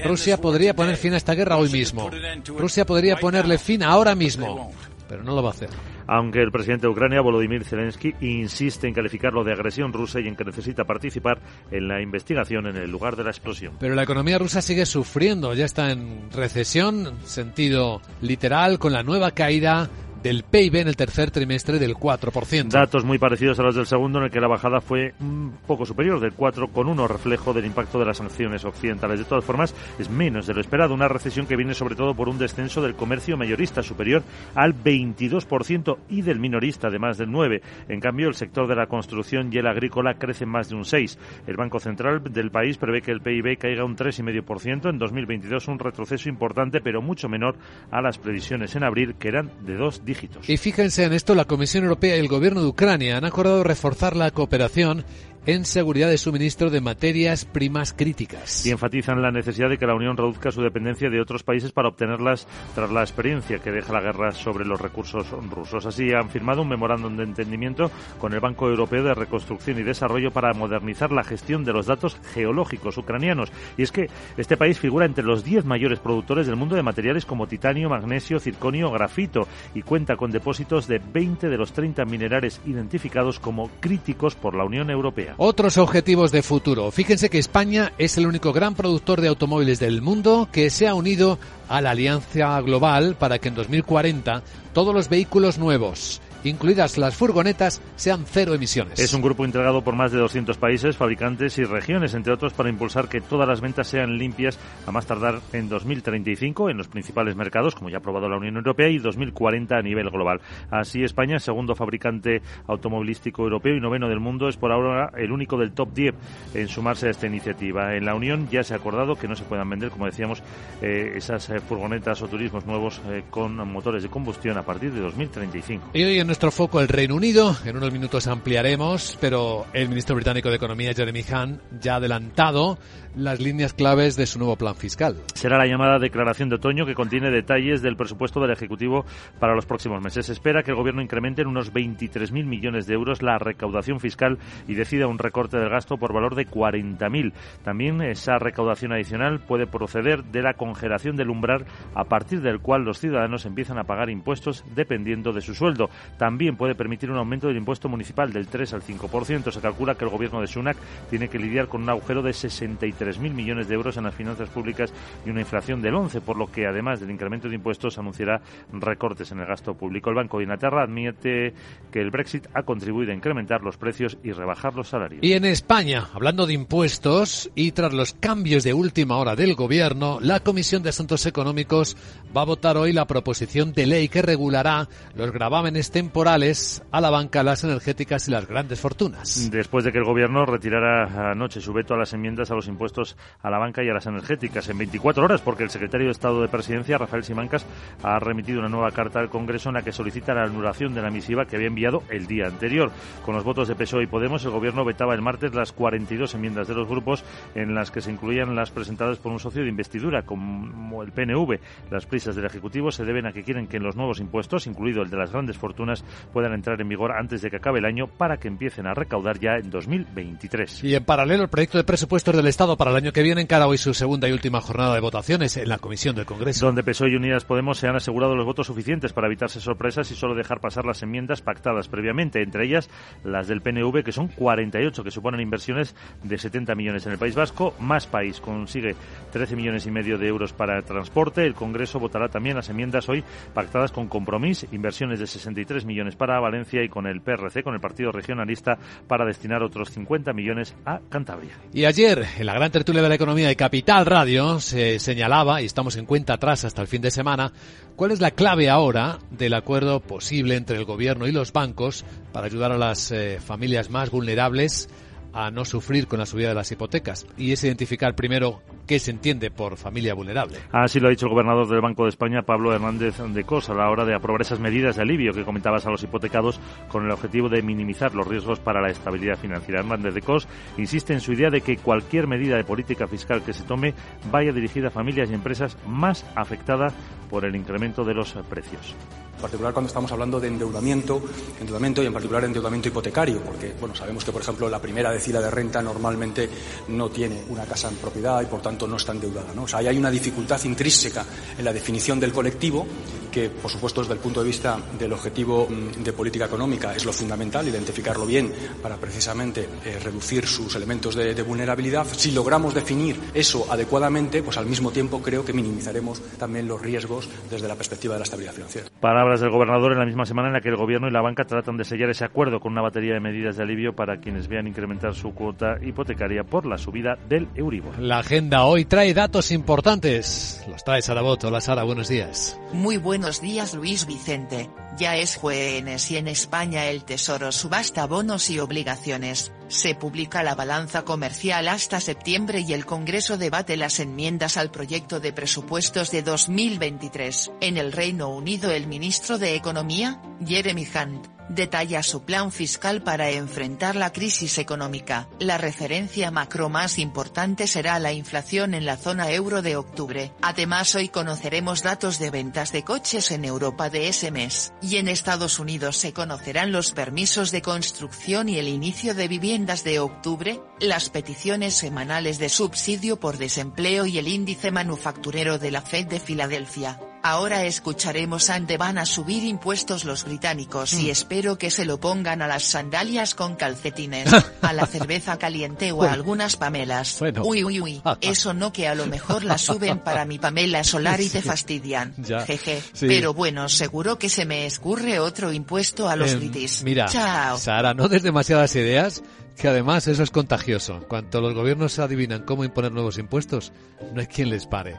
Rusia 0.03 0.39
podría 0.39 0.75
poner 0.75 0.97
fin 0.97 1.13
a 1.13 1.17
esta 1.17 1.33
guerra 1.33 1.55
hoy 1.55 1.69
mismo. 1.69 2.11
Rusia 2.57 2.85
podría 2.85 3.15
ponerle 3.15 3.57
fin 3.57 3.83
ahora 3.83 4.15
mismo, 4.15 4.73
pero 5.07 5.23
no 5.23 5.33
lo 5.33 5.41
va 5.41 5.51
a 5.51 5.53
hacer 5.53 5.69
aunque 6.07 6.41
el 6.41 6.51
presidente 6.51 6.87
de 6.87 6.91
Ucrania, 6.91 7.21
Volodymyr 7.21 7.63
Zelensky, 7.63 8.13
insiste 8.21 8.87
en 8.87 8.93
calificarlo 8.93 9.43
de 9.43 9.53
agresión 9.53 9.93
rusa 9.93 10.19
y 10.19 10.27
en 10.27 10.35
que 10.35 10.43
necesita 10.43 10.83
participar 10.83 11.39
en 11.71 11.87
la 11.87 12.01
investigación 12.01 12.67
en 12.67 12.77
el 12.77 12.91
lugar 12.91 13.15
de 13.15 13.23
la 13.23 13.31
explosión. 13.31 13.73
Pero 13.79 13.95
la 13.95 14.03
economía 14.03 14.37
rusa 14.37 14.61
sigue 14.61 14.85
sufriendo, 14.85 15.53
ya 15.53 15.65
está 15.65 15.91
en 15.91 16.31
recesión, 16.31 17.17
sentido 17.23 18.01
literal, 18.21 18.79
con 18.79 18.93
la 18.93 19.03
nueva 19.03 19.31
caída 19.31 19.89
del 20.25 20.41
PIB 20.41 20.77
en 20.77 20.87
el 20.87 20.95
tercer 20.95 21.29
trimestre 21.29 21.77
del 21.77 21.93
4%. 21.93 22.69
Datos 22.69 23.05
muy 23.05 23.19
parecidos 23.19 23.59
a 23.59 23.61
los 23.61 23.75
del 23.75 23.85
segundo, 23.85 24.17
en 24.17 24.25
el 24.25 24.31
que 24.31 24.39
la 24.39 24.47
bajada 24.47 24.81
fue 24.81 25.13
un 25.19 25.53
poco 25.67 25.85
superior, 25.85 26.19
del 26.19 26.35
4,1, 26.35 27.07
reflejo 27.07 27.53
del 27.53 27.67
impacto 27.67 27.99
de 27.99 28.05
las 28.05 28.17
sanciones 28.17 28.65
occidentales. 28.65 29.19
De 29.19 29.25
todas 29.25 29.45
formas, 29.45 29.75
es 29.99 30.09
menos 30.09 30.47
de 30.47 30.55
lo 30.55 30.61
esperado, 30.61 30.95
una 30.95 31.07
recesión 31.07 31.45
que 31.45 31.55
viene 31.55 31.75
sobre 31.75 31.93
todo 31.93 32.15
por 32.15 32.27
un 32.27 32.39
descenso 32.39 32.81
del 32.81 32.95
comercio 32.95 33.37
mayorista 33.37 33.83
superior 33.83 34.23
al 34.55 34.73
22% 34.73 35.95
y 36.09 36.23
del 36.23 36.39
minorista 36.39 36.89
de 36.89 36.97
más 36.97 37.19
del 37.19 37.29
9%. 37.29 37.61
En 37.87 37.99
cambio, 37.99 38.27
el 38.27 38.33
sector 38.33 38.67
de 38.67 38.75
la 38.75 38.87
construcción 38.87 39.51
y 39.53 39.59
el 39.59 39.67
agrícola 39.67 40.15
crece 40.15 40.47
más 40.47 40.69
de 40.69 40.75
un 40.75 40.85
6%. 40.85 41.19
El 41.45 41.55
Banco 41.55 41.79
Central 41.79 42.23
del 42.33 42.49
país 42.49 42.79
prevé 42.79 43.03
que 43.03 43.11
el 43.11 43.21
PIB 43.21 43.59
caiga 43.59 43.85
un 43.85 43.95
3,5% 43.95 44.89
en 44.89 44.97
2022, 44.97 45.67
un 45.67 45.77
retroceso 45.77 46.29
importante, 46.29 46.81
pero 46.81 47.03
mucho 47.03 47.29
menor 47.29 47.57
a 47.91 48.01
las 48.01 48.17
previsiones 48.17 48.75
en 48.75 48.83
abril, 48.83 49.13
que 49.19 49.27
eran 49.27 49.51
de 49.67 49.75
dos 49.75 50.03
dígitos. 50.03 50.14
Y 50.47 50.57
fíjense 50.57 51.03
en 51.03 51.13
esto, 51.13 51.35
la 51.35 51.45
Comisión 51.45 51.83
Europea 51.83 52.15
y 52.15 52.19
el 52.19 52.27
Gobierno 52.27 52.61
de 52.61 52.67
Ucrania 52.67 53.17
han 53.17 53.25
acordado 53.25 53.63
reforzar 53.63 54.15
la 54.15 54.31
cooperación 54.31 55.05
en 55.47 55.63
seguridad 55.65 56.09
de 56.09 56.17
suministro 56.17 56.71
de 56.71 56.81
materias 56.81 57.45
primas 57.45 57.93
críticas. 57.93 58.65
Y 58.65 58.71
enfatizan 58.71 59.21
la 59.21 59.29
necesidad 59.29 59.69
de 59.69 59.77
que 59.77 59.85
la 59.85 59.93
Unión 59.93 60.17
reduzca 60.17 60.51
su 60.51 60.63
dependencia 60.63 61.09
de 61.11 61.21
otros 61.21 61.43
países 61.43 61.71
para 61.71 61.87
obtenerlas 61.87 62.47
tras 62.73 62.91
la 62.91 63.01
experiencia 63.01 63.59
que 63.59 63.71
deja 63.71 63.93
la 63.93 64.01
guerra 64.01 64.31
sobre 64.31 64.65
los 64.65 64.81
recursos 64.81 65.29
rusos. 65.51 65.85
Así 65.85 66.11
han 66.13 66.29
firmado 66.29 66.63
un 66.63 66.69
memorándum 66.69 67.15
de 67.15 67.23
entendimiento 67.23 67.91
con 68.19 68.33
el 68.33 68.39
Banco 68.39 68.67
Europeo 68.67 69.03
de 69.03 69.13
Reconstrucción 69.13 69.77
y 69.79 69.83
Desarrollo 69.83 70.31
para 70.31 70.53
modernizar 70.53 71.11
la 71.11 71.23
gestión 71.23 71.63
de 71.63 71.73
los 71.73 71.85
datos 71.85 72.17
geológicos 72.33 72.97
ucranianos. 72.97 73.51
Y 73.77 73.83
es 73.83 73.91
que 73.91 74.09
este 74.37 74.57
país 74.57 74.79
figura 74.79 75.05
entre 75.05 75.23
los 75.23 75.43
10 75.43 75.65
mayores 75.65 75.99
productores 75.99 76.47
del 76.47 76.55
mundo 76.55 76.75
de 76.75 76.81
materiales 76.81 77.25
como 77.25 77.47
titanio, 77.47 77.89
magnesio, 77.89 78.39
circonio 78.39 78.89
grafito 78.89 79.47
y 79.75 79.83
cuenta 79.83 80.15
con 80.15 80.31
depósitos 80.31 80.87
de 80.87 80.99
20 80.99 81.49
de 81.49 81.57
los 81.57 81.71
30 81.71 82.03
minerales 82.05 82.61
identificados 82.65 83.39
como 83.39 83.69
críticos 83.79 84.33
por 84.35 84.55
la 84.55 84.65
Unión 84.65 84.89
Europea. 84.89 85.34
Otros 85.37 85.77
objetivos 85.77 86.31
de 86.31 86.41
futuro. 86.41 86.91
Fíjense 86.91 87.29
que 87.29 87.39
España 87.39 87.91
es 87.97 88.17
el 88.17 88.25
único 88.25 88.53
gran 88.53 88.73
productor 88.73 89.19
de 89.19 89.27
automóviles 89.27 89.79
del 89.79 90.01
mundo 90.01 90.47
que 90.49 90.69
se 90.69 90.87
ha 90.87 90.93
unido 90.93 91.37
a 91.67 91.81
la 91.81 91.91
Alianza 91.91 92.61
Global 92.61 93.15
para 93.19 93.39
que 93.39 93.49
en 93.49 93.55
2040 93.55 94.43
todos 94.73 94.93
los 94.93 95.09
vehículos 95.09 95.57
nuevos 95.57 96.21
incluidas 96.49 96.97
las 96.97 97.15
furgonetas, 97.15 97.81
sean 97.95 98.25
cero 98.25 98.53
emisiones. 98.53 98.99
Es 98.99 99.13
un 99.13 99.21
grupo 99.21 99.45
integrado 99.45 99.83
por 99.83 99.95
más 99.95 100.11
de 100.11 100.17
200 100.17 100.57
países, 100.57 100.97
fabricantes 100.97 101.57
y 101.57 101.63
regiones, 101.63 102.13
entre 102.13 102.33
otros, 102.33 102.53
para 102.53 102.69
impulsar 102.69 103.07
que 103.07 103.21
todas 103.21 103.47
las 103.47 103.61
ventas 103.61 103.87
sean 103.87 104.17
limpias 104.17 104.59
a 104.85 104.91
más 104.91 105.05
tardar 105.05 105.39
en 105.53 105.69
2035 105.69 106.69
en 106.69 106.77
los 106.77 106.87
principales 106.87 107.35
mercados, 107.35 107.75
como 107.75 107.89
ya 107.89 107.97
ha 107.97 107.99
aprobado 107.99 108.29
la 108.29 108.37
Unión 108.37 108.55
Europea, 108.57 108.89
y 108.89 108.99
2040 108.99 109.77
a 109.77 109.81
nivel 109.81 110.09
global. 110.09 110.41
Así, 110.69 111.03
España, 111.03 111.39
segundo 111.39 111.75
fabricante 111.75 112.41
automovilístico 112.67 113.43
europeo 113.43 113.75
y 113.75 113.79
noveno 113.79 114.09
del 114.09 114.19
mundo, 114.19 114.47
es 114.47 114.57
por 114.57 114.71
ahora 114.71 115.11
el 115.17 115.31
único 115.31 115.57
del 115.57 115.71
top 115.71 115.93
10 115.93 116.15
en 116.53 116.67
sumarse 116.67 117.07
a 117.07 117.11
esta 117.11 117.27
iniciativa. 117.27 117.95
En 117.95 118.05
la 118.05 118.15
Unión 118.15 118.47
ya 118.51 118.63
se 118.63 118.73
ha 118.73 118.77
acordado 118.77 119.15
que 119.15 119.27
no 119.27 119.35
se 119.35 119.43
puedan 119.43 119.69
vender, 119.69 119.89
como 119.89 120.05
decíamos, 120.05 120.43
eh, 120.81 121.13
esas 121.15 121.49
eh, 121.49 121.59
furgonetas 121.59 122.21
o 122.21 122.27
turismos 122.27 122.65
nuevos 122.65 123.01
eh, 123.09 123.23
con 123.29 123.55
motores 123.67 124.03
de 124.03 124.09
combustión 124.09 124.57
a 124.57 124.63
partir 124.63 124.91
de 124.91 125.01
2035. 125.01 125.91
Y 125.93 126.03
hoy 126.03 126.19
en 126.19 126.27
nuestro 126.35 126.51
foco 126.51 126.81
el 126.81 126.89
Reino 126.89 127.15
Unido. 127.15 127.55
En 127.63 127.77
unos 127.77 127.93
minutos 127.93 128.27
ampliaremos, 128.27 129.17
pero 129.21 129.67
el 129.71 129.87
ministro 129.87 130.17
británico 130.17 130.49
de 130.49 130.57
Economía, 130.57 130.93
Jeremy 130.93 131.23
Hunt, 131.31 131.61
ya 131.79 131.93
ha 131.93 131.95
adelantado 131.95 132.77
las 133.15 133.39
líneas 133.39 133.73
claves 133.73 134.15
de 134.15 134.25
su 134.25 134.39
nuevo 134.39 134.55
plan 134.55 134.75
fiscal. 134.75 135.17
Será 135.33 135.57
la 135.57 135.67
llamada 135.67 135.99
declaración 135.99 136.49
de 136.49 136.55
otoño 136.55 136.85
que 136.85 136.95
contiene 136.95 137.31
detalles 137.31 137.81
del 137.81 137.95
presupuesto 137.95 138.41
del 138.41 138.51
Ejecutivo 138.51 139.05
para 139.39 139.55
los 139.55 139.65
próximos 139.65 140.01
meses. 140.01 140.25
Se 140.25 140.33
espera 140.33 140.63
que 140.63 140.71
el 140.71 140.77
Gobierno 140.77 141.01
incremente 141.01 141.41
en 141.41 141.47
unos 141.47 141.73
23.000 141.73 142.45
millones 142.45 142.87
de 142.87 142.93
euros 142.93 143.21
la 143.21 143.37
recaudación 143.37 143.99
fiscal 143.99 144.37
y 144.67 144.75
decida 144.75 145.07
un 145.07 145.19
recorte 145.19 145.57
del 145.57 145.69
gasto 145.69 145.97
por 145.97 146.13
valor 146.13 146.35
de 146.35 146.47
40.000. 146.47 147.33
También 147.63 148.01
esa 148.01 148.37
recaudación 148.37 148.91
adicional 148.91 149.39
puede 149.39 149.67
proceder 149.67 150.23
de 150.25 150.41
la 150.41 150.53
congelación 150.53 151.15
del 151.15 151.29
umbral 151.29 151.65
a 151.93 152.05
partir 152.05 152.41
del 152.41 152.59
cual 152.59 152.83
los 152.83 152.99
ciudadanos 152.99 153.45
empiezan 153.45 153.77
a 153.77 153.85
pagar 153.85 154.09
impuestos 154.09 154.65
dependiendo 154.75 155.31
de 155.31 155.41
su 155.41 155.53
sueldo. 155.53 155.89
También 156.17 156.57
puede 156.57 156.75
permitir 156.75 157.11
un 157.11 157.17
aumento 157.17 157.47
del 157.47 157.57
impuesto 157.57 157.87
municipal 157.87 158.33
del 158.33 158.47
3 158.47 158.73
al 158.73 158.81
5%. 158.81 159.51
Se 159.51 159.61
calcula 159.61 159.95
que 159.95 160.05
el 160.05 160.11
Gobierno 160.11 160.41
de 160.41 160.47
Sunak 160.47 160.77
tiene 161.09 161.29
que 161.29 161.39
lidiar 161.39 161.67
con 161.67 161.83
un 161.83 161.89
agujero 161.89 162.21
de 162.21 162.33
63 162.33 163.04
3.000 163.05 163.33
millones 163.33 163.67
de 163.67 163.75
euros 163.75 163.97
en 163.97 164.03
las 164.05 164.15
finanzas 164.15 164.49
públicas 164.49 164.91
y 165.25 165.29
una 165.29 165.41
inflación 165.41 165.81
del 165.81 165.95
11, 165.95 166.21
por 166.21 166.37
lo 166.37 166.47
que 166.47 166.65
además 166.65 166.99
del 166.99 167.11
incremento 167.11 167.47
de 167.47 167.55
impuestos 167.55 167.97
anunciará 167.97 168.41
recortes 168.71 169.31
en 169.31 169.39
el 169.39 169.45
gasto 169.45 169.75
público. 169.75 170.09
El 170.09 170.15
Banco 170.15 170.37
de 170.37 170.43
Inglaterra 170.43 170.83
admite 170.83 171.53
que 171.91 172.01
el 172.01 172.11
Brexit 172.11 172.47
ha 172.53 172.63
contribuido 172.63 173.11
a 173.11 173.15
incrementar 173.15 173.61
los 173.61 173.77
precios 173.77 174.17
y 174.23 174.31
rebajar 174.31 174.73
los 174.73 174.87
salarios. 174.87 175.23
Y 175.23 175.33
en 175.33 175.45
España, 175.45 176.07
hablando 176.13 176.47
de 176.47 176.53
impuestos 176.53 177.51
y 177.55 177.71
tras 177.71 177.93
los 177.93 178.13
cambios 178.13 178.63
de 178.63 178.73
última 178.73 179.17
hora 179.17 179.35
del 179.35 179.55
Gobierno, 179.55 180.19
la 180.21 180.39
Comisión 180.39 180.83
de 180.83 180.89
Asuntos 180.89 181.25
Económicos 181.25 181.97
va 182.35 182.41
a 182.41 182.45
votar 182.45 182.77
hoy 182.77 182.93
la 182.93 183.05
proposición 183.05 183.73
de 183.73 183.85
ley 183.85 184.09
que 184.09 184.21
regulará 184.21 184.87
los 185.15 185.31
gravámenes 185.31 185.91
temporales 185.91 186.83
a 186.91 187.01
la 187.01 187.09
banca, 187.09 187.43
las 187.43 187.63
energéticas 187.63 188.27
y 188.27 188.31
las 188.31 188.47
grandes 188.47 188.79
fortunas. 188.79 189.49
Después 189.51 189.83
de 189.85 189.91
que 189.91 189.97
el 189.97 190.05
Gobierno 190.05 190.45
retirara 190.45 191.31
anoche 191.31 191.61
su 191.61 191.73
veto 191.73 191.93
a 191.93 191.97
las 191.97 192.13
enmiendas 192.13 192.51
a 192.51 192.55
los 192.55 192.67
impuestos 192.67 192.94
a 193.41 193.49
la 193.49 193.57
banca 193.57 193.83
y 193.83 193.89
a 193.89 193.93
las 193.93 194.05
energéticas 194.05 194.69
en 194.69 194.77
24 194.77 195.23
horas, 195.23 195.41
porque 195.41 195.63
el 195.63 195.69
secretario 195.69 196.07
de 196.07 196.11
Estado 196.11 196.41
de 196.41 196.47
Presidencia, 196.47 196.97
Rafael 196.97 197.23
Simancas, 197.23 197.65
ha 198.03 198.19
remitido 198.19 198.59
una 198.59 198.69
nueva 198.69 198.91
carta 198.91 199.19
al 199.19 199.29
Congreso 199.29 199.69
en 199.69 199.75
la 199.75 199.81
que 199.81 199.91
solicita 199.91 200.33
la 200.33 200.43
anulación 200.43 200.93
de 200.93 201.01
la 201.01 201.11
misiva 201.11 201.45
que 201.45 201.55
había 201.55 201.67
enviado 201.67 202.03
el 202.09 202.27
día 202.27 202.47
anterior. 202.47 202.91
Con 203.23 203.35
los 203.35 203.43
votos 203.43 203.67
de 203.67 203.75
PSOE 203.75 204.03
y 204.03 204.07
Podemos, 204.07 204.45
el 204.45 204.51
Gobierno 204.51 204.85
vetaba 204.85 205.13
el 205.13 205.21
martes 205.21 205.53
las 205.53 205.71
42 205.71 206.33
enmiendas 206.35 206.67
de 206.67 206.75
los 206.75 206.87
grupos 206.87 207.23
en 207.55 207.75
las 207.75 207.91
que 207.91 208.01
se 208.01 208.11
incluían 208.11 208.55
las 208.55 208.71
presentadas 208.71 209.17
por 209.17 209.31
un 209.31 209.39
socio 209.39 209.63
de 209.63 209.69
investidura, 209.69 210.23
como 210.23 211.03
el 211.03 211.11
PNV. 211.11 211.59
Las 211.91 212.05
prisas 212.05 212.35
del 212.35 212.45
Ejecutivo 212.45 212.91
se 212.91 213.03
deben 213.03 213.25
a 213.25 213.31
que 213.31 213.43
quieren 213.43 213.67
que 213.67 213.79
los 213.79 213.95
nuevos 213.95 214.19
impuestos, 214.19 214.67
incluido 214.67 215.01
el 215.01 215.09
de 215.09 215.17
las 215.17 215.31
grandes 215.31 215.57
fortunas, 215.57 216.03
puedan 216.31 216.53
entrar 216.53 216.79
en 216.79 216.89
vigor 216.89 217.11
antes 217.11 217.41
de 217.41 217.49
que 217.49 217.57
acabe 217.57 217.79
el 217.79 217.85
año 217.85 218.07
para 218.07 218.37
que 218.37 218.47
empiecen 218.47 218.87
a 218.87 218.93
recaudar 218.93 219.39
ya 219.39 219.55
en 219.55 219.69
2023. 219.69 220.83
Y 220.83 220.95
en 220.95 221.03
paralelo, 221.03 221.43
el 221.43 221.49
proyecto 221.49 221.77
de 221.77 221.83
presupuestos 221.83 222.35
del 222.35 222.47
Estado 222.47 222.77
para 222.77 222.84
para 222.85 222.99
el 222.99 223.03
año 223.03 223.13
que 223.13 223.23
viene 223.23 223.41
encara 223.41 223.65
hoy 223.65 223.79
su 223.79 223.95
segunda 223.95 224.29
y 224.29 224.31
última 224.31 224.61
jornada 224.61 224.93
de 224.93 224.99
votaciones 224.99 225.57
en 225.57 225.69
la 225.69 225.79
Comisión 225.79 226.15
del 226.15 226.27
Congreso. 226.27 226.67
Donde 226.67 226.83
PSOE 226.83 227.09
y 227.09 227.15
Unidas 227.15 227.43
Podemos 227.43 227.79
se 227.79 227.87
han 227.87 227.95
asegurado 227.95 228.35
los 228.35 228.45
votos 228.45 228.67
suficientes 228.67 229.11
para 229.11 229.25
evitarse 229.25 229.59
sorpresas 229.59 230.11
y 230.11 230.15
solo 230.15 230.35
dejar 230.35 230.59
pasar 230.59 230.85
las 230.85 231.01
enmiendas 231.01 231.41
pactadas 231.41 231.87
previamente, 231.87 232.43
entre 232.43 232.63
ellas 232.63 232.87
las 233.23 233.47
del 233.47 233.61
PNV, 233.61 234.03
que 234.03 234.11
son 234.11 234.27
48, 234.27 235.03
que 235.03 235.09
suponen 235.09 235.41
inversiones 235.41 235.95
de 236.21 236.37
70 236.37 236.75
millones 236.75 237.07
en 237.07 237.13
el 237.13 237.17
País 237.17 237.33
Vasco. 237.33 237.73
Más 237.79 238.05
País 238.05 238.39
consigue 238.39 238.95
13 239.31 239.55
millones 239.55 239.87
y 239.87 239.89
medio 239.89 240.19
de 240.19 240.27
euros 240.27 240.53
para 240.53 240.77
el 240.77 240.83
transporte. 240.83 241.43
El 241.43 241.55
Congreso 241.55 241.97
votará 241.97 242.29
también 242.29 242.55
las 242.55 242.69
enmiendas 242.69 243.09
hoy 243.09 243.23
pactadas 243.55 243.91
con 243.91 244.07
Compromís, 244.07 244.67
inversiones 244.71 245.19
de 245.19 245.25
63 245.25 245.65
3 245.65 245.85
millones 245.85 246.15
para 246.15 246.39
Valencia 246.39 246.83
y 246.83 246.89
con 246.89 247.07
el 247.07 247.21
PRC, 247.21 247.63
con 247.63 247.73
el 247.73 247.81
Partido 247.81 248.11
Regionalista, 248.11 248.77
para 249.07 249.25
destinar 249.25 249.63
otros 249.63 249.89
50 249.89 250.33
millones 250.33 250.75
a 250.85 250.99
Cantabria. 251.09 251.57
Y 251.73 251.85
ayer, 251.85 252.23
en 252.37 252.45
la 252.45 252.53
gran 252.53 252.74
tertulia 252.75 253.01
de 253.01 253.07
la 253.07 253.15
economía 253.15 253.47
de 253.47 253.55
Capital 253.55 254.05
Radio, 254.05 254.59
se 254.59 254.99
señalaba, 254.99 255.61
y 255.61 255.65
estamos 255.65 255.95
en 255.95 256.05
cuenta 256.05 256.33
atrás 256.33 256.65
hasta 256.65 256.81
el 256.81 256.89
fin 256.89 257.01
de 257.01 257.09
semana, 257.09 257.53
cuál 257.95 258.11
es 258.11 258.19
la 258.19 258.31
clave 258.31 258.69
ahora 258.69 259.17
del 259.31 259.53
acuerdo 259.53 260.01
posible 260.01 260.57
entre 260.57 260.75
el 260.75 260.83
gobierno 260.83 261.25
y 261.25 261.31
los 261.31 261.53
bancos 261.53 262.03
para 262.33 262.47
ayudar 262.47 262.73
a 262.73 262.77
las 262.77 263.13
eh, 263.13 263.39
familias 263.39 263.89
más 263.89 264.09
vulnerables 264.09 264.89
a 265.35 265.51
no 265.51 265.65
sufrir 265.65 266.07
con 266.07 266.17
la 266.17 266.25
subida 266.25 266.47
de 266.47 266.55
las 266.55 266.71
hipotecas 266.71 267.27
y 267.37 267.51
es 267.51 267.63
identificar 267.63 268.15
primero 268.15 268.61
qué 268.87 268.99
se 268.99 269.11
entiende 269.11 269.51
por 269.51 269.75
familia 269.75 270.13
vulnerable. 270.13 270.57
Así 270.71 270.99
lo 270.99 271.07
ha 271.07 271.11
dicho 271.11 271.25
el 271.25 271.33
gobernador 271.33 271.67
del 271.67 271.81
Banco 271.81 272.03
de 272.03 272.09
España, 272.09 272.43
Pablo 272.43 272.73
Hernández 272.73 273.17
de 273.19 273.43
Cos, 273.43 273.69
a 273.69 273.73
la 273.73 273.89
hora 273.89 274.05
de 274.05 274.15
aprobar 274.15 274.41
esas 274.41 274.61
medidas 274.61 274.95
de 274.95 275.01
alivio 275.01 275.33
que 275.33 275.43
comentabas 275.43 275.85
a 275.85 275.91
los 275.91 276.01
hipotecados 276.03 276.59
con 276.87 277.03
el 277.03 277.11
objetivo 277.11 277.49
de 277.49 277.61
minimizar 277.61 278.15
los 278.15 278.27
riesgos 278.27 278.59
para 278.59 278.81
la 278.81 278.89
estabilidad 278.89 279.37
financiera. 279.37 279.81
Hernández 279.81 280.13
de 280.13 280.21
Cos 280.21 280.47
insiste 280.77 281.11
en 281.11 281.19
su 281.19 281.33
idea 281.33 281.49
de 281.49 281.59
que 281.59 281.77
cualquier 281.77 282.27
medida 282.27 282.55
de 282.55 282.63
política 282.63 283.07
fiscal 283.07 283.43
que 283.43 283.53
se 283.53 283.63
tome 283.63 283.93
vaya 284.31 284.53
dirigida 284.53 284.87
a 284.87 284.91
familias 284.91 285.29
y 285.29 285.33
empresas 285.33 285.77
más 285.85 286.25
afectadas 286.35 286.93
por 287.29 287.43
el 287.43 287.55
incremento 287.55 288.05
de 288.05 288.13
los 288.13 288.31
precios 288.49 288.95
en 289.35 289.41
particular 289.41 289.73
cuando 289.73 289.87
estamos 289.87 290.11
hablando 290.11 290.39
de 290.39 290.47
endeudamiento, 290.47 291.21
endeudamiento 291.59 292.01
y 292.01 292.05
en 292.07 292.13
particular 292.13 292.43
endeudamiento 292.45 292.87
hipotecario, 292.87 293.41
porque 293.41 293.73
bueno, 293.79 293.93
sabemos 293.93 294.23
que 294.23 294.31
por 294.31 294.41
ejemplo 294.41 294.69
la 294.69 294.81
primera 294.81 295.11
decila 295.11 295.41
de 295.41 295.51
renta 295.51 295.81
normalmente 295.81 296.49
no 296.89 297.09
tiene 297.09 297.43
una 297.49 297.65
casa 297.65 297.89
en 297.89 297.95
propiedad 297.95 298.41
y 298.41 298.45
por 298.45 298.61
tanto 298.61 298.87
no 298.87 298.97
está 298.97 299.11
endeudada, 299.11 299.53
¿no? 299.53 299.63
O 299.63 299.67
sea, 299.67 299.79
ahí 299.79 299.87
hay 299.87 299.97
una 299.97 300.09
dificultad 300.11 300.63
intrínseca 300.63 301.25
en 301.57 301.65
la 301.65 301.73
definición 301.73 302.19
del 302.19 302.31
colectivo 302.31 302.87
que 303.35 303.49
por 303.49 303.69
supuesto 303.69 303.99
desde 303.99 304.13
el 304.13 304.19
punto 304.21 304.39
de 304.39 304.47
vista 304.47 304.77
del 304.97 305.11
objetivo 305.11 305.67
mm, 305.69 306.01
de 306.01 306.13
política 306.13 306.45
económica 306.45 306.95
es 306.95 307.03
lo 307.03 307.11
fundamental, 307.11 307.67
identificarlo 307.67 308.25
bien 308.25 308.49
para 308.81 308.95
precisamente 308.95 309.67
eh, 309.83 309.99
reducir 310.01 310.47
sus 310.47 310.73
elementos 310.73 311.15
de, 311.15 311.35
de 311.35 311.41
vulnerabilidad. 311.41 312.05
Si 312.05 312.31
logramos 312.31 312.73
definir 312.73 313.19
eso 313.33 313.65
adecuadamente, 313.69 314.41
pues 314.41 314.55
al 314.57 314.67
mismo 314.67 314.89
tiempo 314.91 315.21
creo 315.21 315.43
que 315.43 315.51
minimizaremos 315.51 316.21
también 316.37 316.65
los 316.65 316.81
riesgos 316.81 317.27
desde 317.51 317.67
la 317.67 317.75
perspectiva 317.75 318.13
de 318.13 318.19
la 318.19 318.23
estabilidad 318.23 318.53
financiera. 318.53 318.87
Palabras 319.01 319.41
del 319.41 319.49
gobernador 319.49 319.91
en 319.91 319.99
la 319.99 320.05
misma 320.05 320.25
semana 320.25 320.47
en 320.47 320.53
la 320.53 320.61
que 320.61 320.69
el 320.69 320.77
gobierno 320.77 321.09
y 321.09 321.11
la 321.11 321.21
banca 321.21 321.43
tratan 321.43 321.75
de 321.75 321.83
sellar 321.83 322.09
ese 322.11 322.23
acuerdo 322.23 322.61
con 322.61 322.71
una 322.71 322.81
batería 322.81 323.15
de 323.15 323.19
medidas 323.19 323.57
de 323.57 323.63
alivio 323.63 323.93
para 323.93 324.21
quienes 324.21 324.47
vean 324.47 324.65
incrementar 324.65 325.13
su 325.13 325.33
cuota 325.33 325.75
hipotecaria 325.85 326.45
por 326.45 326.65
la 326.65 326.77
subida 326.77 327.17
del 327.27 327.49
Euribor. 327.53 327.99
La 327.99 328.19
agenda 328.19 328.63
hoy 328.63 328.85
trae 328.85 329.13
datos 329.13 329.51
importantes. 329.51 330.63
Los 330.69 330.85
trae 330.85 331.01
Sara 331.01 331.21
Boto. 331.21 331.49
Hola 331.49 331.59
Sara, 331.59 331.83
buenos 331.83 332.07
días. 332.07 332.57
Muy 332.71 332.95
buenos 332.95 333.24
días 333.41 333.73
Luis 333.73 334.05
Vicente. 334.05 334.69
Ya 334.97 335.17
es 335.17 335.35
jueves 335.35 336.09
y 336.11 336.17
en 336.17 336.29
España 336.29 336.85
el 336.85 337.03
Tesoro 337.03 337.51
subasta 337.51 338.07
bonos 338.07 338.49
y 338.49 338.59
obligaciones. 338.59 339.51
Se 339.67 339.93
publica 339.93 340.41
la 340.41 340.55
balanza 340.55 341.01
comercial 341.03 341.67
hasta 341.67 341.99
septiembre 341.99 342.61
y 342.61 342.71
el 342.71 342.85
Congreso 342.85 343.37
debate 343.37 343.75
las 343.75 343.99
enmiendas 343.99 344.55
al 344.55 344.71
proyecto 344.71 345.19
de 345.19 345.33
presupuestos 345.33 346.11
de 346.11 346.21
2023. 346.21 347.51
En 347.59 347.77
el 347.77 347.91
Reino 347.91 348.29
Unido 348.29 348.71
el 348.71 348.87
ministro 348.87 349.37
de 349.37 349.55
Economía, 349.55 350.21
Jeremy 350.45 350.87
Hunt, 350.95 351.27
detalla 351.49 352.03
su 352.03 352.23
plan 352.23 352.51
fiscal 352.51 353.03
para 353.03 353.29
enfrentar 353.29 353.95
la 353.95 354.11
crisis 354.11 354.57
económica. 354.57 355.27
La 355.39 355.57
referencia 355.57 356.31
macro 356.31 356.69
más 356.69 356.97
importante 356.97 357.67
será 357.67 357.99
la 357.99 358.13
inflación 358.13 358.73
en 358.73 358.85
la 358.85 358.97
zona 358.97 359.31
euro 359.31 359.61
de 359.61 359.75
octubre. 359.75 360.33
Además 360.41 360.95
hoy 360.95 361.09
conoceremos 361.09 361.83
datos 361.83 362.19
de 362.19 362.31
ventas 362.31 362.71
de 362.71 362.83
coches 362.83 363.31
en 363.31 363.45
Europa 363.45 363.89
de 363.89 364.07
ese 364.07 364.31
mes. 364.31 364.73
Y 364.87 364.97
en 364.97 365.07
Estados 365.07 365.57
Unidos 365.57 365.97
se 365.97 366.13
conocerán 366.13 366.71
los 366.71 366.91
permisos 366.91 367.49
de 367.49 367.63
construcción 367.63 368.49
y 368.49 368.59
el 368.59 368.67
inicio 368.67 369.15
de 369.15 369.27
viviendas 369.27 369.83
de 369.83 369.99
octubre, 369.99 370.61
las 370.79 371.09
peticiones 371.09 371.73
semanales 371.73 372.37
de 372.37 372.49
subsidio 372.49 373.19
por 373.19 373.39
desempleo 373.39 374.05
y 374.05 374.19
el 374.19 374.27
índice 374.27 374.69
manufacturero 374.69 375.57
de 375.57 375.71
la 375.71 375.81
Fed 375.81 376.05
de 376.05 376.19
Filadelfia. 376.19 376.99
Ahora 377.27 377.65
escucharemos 377.65 378.51
ante 378.51 378.77
van 378.77 378.99
a 378.99 379.05
subir 379.07 379.45
impuestos 379.45 380.05
los 380.05 380.25
británicos 380.25 380.93
y 380.93 381.09
espero 381.09 381.57
que 381.57 381.71
se 381.71 381.83
lo 381.83 381.99
pongan 381.99 382.43
a 382.43 382.47
las 382.47 382.61
sandalias 382.65 383.33
con 383.33 383.55
calcetines, 383.55 384.29
a 384.61 384.73
la 384.73 384.85
cerveza 384.85 385.35
caliente 385.39 385.91
o 385.91 386.03
a 386.03 386.13
algunas 386.13 386.55
pamelas. 386.55 387.17
Bueno. 387.17 387.41
Uy, 387.43 387.63
uy, 387.63 387.81
uy, 387.81 388.01
eso 388.21 388.53
no 388.53 388.71
que 388.71 388.87
a 388.87 388.93
lo 388.93 389.07
mejor 389.07 389.43
la 389.43 389.57
suben 389.57 389.97
para 390.01 390.25
mi 390.25 390.37
Pamela 390.37 390.83
Solar 390.83 391.19
y 391.19 391.27
te 391.29 391.41
fastidian. 391.41 392.13
Ya. 392.17 392.41
Jeje. 392.45 392.79
Sí. 392.93 393.07
Pero 393.07 393.33
bueno, 393.33 393.69
seguro 393.69 394.19
que 394.19 394.29
se 394.29 394.45
me 394.45 394.67
escurre 394.67 395.17
otro 395.17 395.51
impuesto 395.51 396.07
a 396.07 396.15
los 396.15 396.31
Em, 396.33 396.37
britis. 396.37 396.83
Mira, 396.83 397.07
Chao. 397.07 397.57
Sara, 397.57 397.95
no 397.95 398.07
des 398.07 398.21
demasiadas 398.21 398.75
ideas, 398.75 399.23
que 399.55 399.67
además 399.67 400.07
eso 400.07 400.23
es 400.23 400.31
contagioso. 400.31 401.01
Cuanto 401.07 401.41
los 401.41 401.53
gobiernos 401.53 401.99
adivinan 401.99 402.43
cómo 402.43 402.63
imponer 402.63 402.91
nuevos 402.91 403.17
impuestos, 403.17 403.71
no 404.13 404.19
hay 404.21 404.27
quien 404.27 404.49
les 404.49 404.65
pare. 404.65 404.95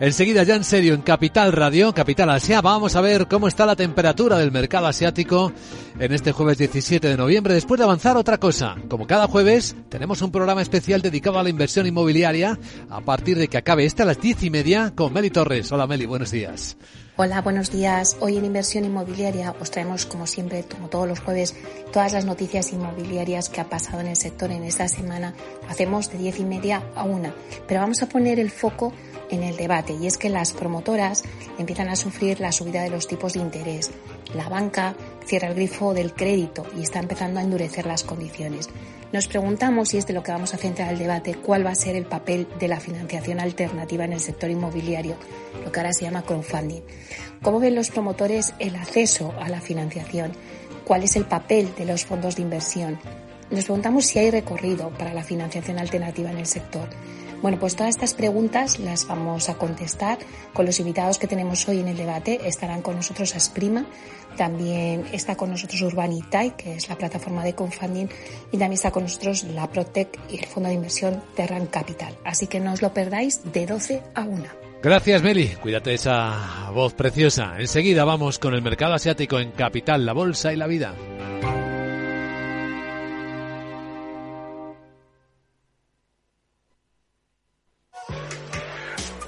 Enseguida, 0.00 0.42
ya 0.42 0.56
en 0.56 0.64
serio, 0.64 0.94
en 0.94 1.02
Capital 1.02 1.52
Radio, 1.52 1.94
Capital 1.94 2.30
Asia, 2.30 2.60
vamos 2.60 2.96
a 2.96 3.00
ver 3.00 3.28
cómo 3.28 3.46
está 3.46 3.66
la 3.66 3.76
temperatura 3.76 4.36
del 4.38 4.50
mercado 4.50 4.88
asiático 4.88 5.52
en 5.98 6.12
este 6.12 6.32
jueves 6.32 6.58
17 6.58 7.06
de 7.06 7.16
noviembre. 7.16 7.54
Después 7.54 7.78
de 7.78 7.84
avanzar, 7.84 8.16
otra 8.16 8.38
cosa. 8.38 8.76
Como 8.88 9.06
cada 9.06 9.28
jueves, 9.28 9.76
tenemos 9.88 10.20
un 10.20 10.32
programa 10.32 10.60
especial 10.62 11.02
dedicado 11.02 11.38
a 11.38 11.44
la 11.44 11.50
inversión 11.50 11.86
inmobiliaria 11.86 12.58
a 12.90 13.00
partir 13.02 13.38
de 13.38 13.46
que 13.46 13.58
acabe 13.58 13.84
este 13.84 14.02
a 14.02 14.06
las 14.06 14.20
diez 14.20 14.42
y 14.42 14.50
media 14.50 14.92
con 14.96 15.12
Meli 15.12 15.30
Torres. 15.30 15.70
Hola 15.70 15.86
Meli, 15.86 16.06
buenos 16.06 16.32
días. 16.32 16.76
Hola, 17.24 17.40
buenos 17.40 17.70
días. 17.70 18.16
Hoy 18.18 18.36
en 18.36 18.44
Inversión 18.44 18.84
Inmobiliaria 18.84 19.54
os 19.60 19.70
traemos, 19.70 20.06
como 20.06 20.26
siempre, 20.26 20.64
como 20.64 20.88
todos 20.88 21.06
los 21.06 21.20
jueves, 21.20 21.54
todas 21.92 22.12
las 22.12 22.24
noticias 22.24 22.72
inmobiliarias 22.72 23.48
que 23.48 23.60
ha 23.60 23.70
pasado 23.70 24.00
en 24.00 24.08
el 24.08 24.16
sector 24.16 24.50
en 24.50 24.64
esta 24.64 24.88
semana. 24.88 25.32
Hacemos 25.68 26.10
de 26.10 26.18
diez 26.18 26.40
y 26.40 26.44
media 26.44 26.82
a 26.96 27.04
una. 27.04 27.32
Pero 27.68 27.78
vamos 27.78 28.02
a 28.02 28.08
poner 28.08 28.40
el 28.40 28.50
foco 28.50 28.92
en 29.30 29.44
el 29.44 29.56
debate 29.56 29.92
y 29.92 30.08
es 30.08 30.18
que 30.18 30.30
las 30.30 30.52
promotoras 30.52 31.22
empiezan 31.58 31.90
a 31.90 31.94
sufrir 31.94 32.40
la 32.40 32.50
subida 32.50 32.82
de 32.82 32.90
los 32.90 33.06
tipos 33.06 33.34
de 33.34 33.38
interés. 33.38 33.92
La 34.34 34.48
banca 34.48 34.96
cierra 35.26 35.48
el 35.48 35.54
grifo 35.54 35.94
del 35.94 36.12
crédito 36.12 36.66
y 36.76 36.82
está 36.82 36.98
empezando 36.98 37.40
a 37.40 37.42
endurecer 37.42 37.86
las 37.86 38.04
condiciones. 38.04 38.68
Nos 39.12 39.28
preguntamos, 39.28 39.92
y 39.92 39.98
es 39.98 40.06
de 40.06 40.14
lo 40.14 40.22
que 40.22 40.32
vamos 40.32 40.54
a 40.54 40.56
centrar 40.56 40.92
el 40.92 40.98
debate, 40.98 41.34
cuál 41.34 41.66
va 41.66 41.70
a 41.70 41.74
ser 41.74 41.96
el 41.96 42.06
papel 42.06 42.48
de 42.58 42.68
la 42.68 42.80
financiación 42.80 43.40
alternativa 43.40 44.04
en 44.04 44.14
el 44.14 44.20
sector 44.20 44.50
inmobiliario, 44.50 45.16
lo 45.64 45.70
que 45.70 45.80
ahora 45.80 45.92
se 45.92 46.06
llama 46.06 46.22
crowdfunding. 46.22 46.80
¿Cómo 47.42 47.60
ven 47.60 47.74
los 47.74 47.90
promotores 47.90 48.54
el 48.58 48.74
acceso 48.76 49.34
a 49.38 49.48
la 49.48 49.60
financiación? 49.60 50.32
¿Cuál 50.84 51.02
es 51.02 51.16
el 51.16 51.24
papel 51.24 51.74
de 51.76 51.84
los 51.84 52.04
fondos 52.06 52.36
de 52.36 52.42
inversión? 52.42 52.98
Nos 53.50 53.64
preguntamos 53.64 54.06
si 54.06 54.18
hay 54.18 54.30
recorrido 54.30 54.88
para 54.90 55.12
la 55.12 55.22
financiación 55.22 55.78
alternativa 55.78 56.30
en 56.30 56.38
el 56.38 56.46
sector. 56.46 56.88
Bueno, 57.42 57.58
pues 57.58 57.74
todas 57.74 57.90
estas 57.90 58.14
preguntas 58.14 58.78
las 58.78 59.08
vamos 59.08 59.48
a 59.48 59.54
contestar 59.54 60.18
con 60.54 60.64
los 60.64 60.78
invitados 60.78 61.18
que 61.18 61.26
tenemos 61.26 61.68
hoy 61.68 61.80
en 61.80 61.88
el 61.88 61.96
debate. 61.96 62.40
Estarán 62.46 62.82
con 62.82 62.94
nosotros 62.94 63.34
Asprima, 63.34 63.84
también 64.36 65.06
está 65.12 65.36
con 65.36 65.50
nosotros 65.50 65.80
Urbanitay, 65.82 66.56
que 66.56 66.74
es 66.76 66.88
la 66.88 66.96
plataforma 66.96 67.44
de 67.44 67.54
crowdfunding, 67.54 68.06
y 68.50 68.58
también 68.58 68.72
está 68.72 68.90
con 68.90 69.04
nosotros 69.04 69.44
la 69.44 69.68
Protec 69.70 70.18
y 70.30 70.38
el 70.38 70.46
fondo 70.46 70.68
de 70.68 70.74
inversión 70.74 71.22
Terran 71.34 71.66
Capital. 71.66 72.16
Así 72.24 72.46
que 72.46 72.60
no 72.60 72.72
os 72.72 72.82
lo 72.82 72.92
perdáis 72.92 73.40
de 73.52 73.66
12 73.66 74.02
a 74.14 74.22
1. 74.22 74.44
Gracias 74.82 75.22
Meli, 75.22 75.48
cuídate 75.60 75.90
de 75.90 75.96
esa 75.96 76.70
voz 76.74 76.94
preciosa. 76.94 77.54
Enseguida 77.58 78.04
vamos 78.04 78.38
con 78.38 78.52
el 78.54 78.62
mercado 78.62 78.94
asiático 78.94 79.38
en 79.38 79.52
Capital, 79.52 80.04
la 80.04 80.12
Bolsa 80.12 80.52
y 80.52 80.56
la 80.56 80.66
Vida. 80.66 80.94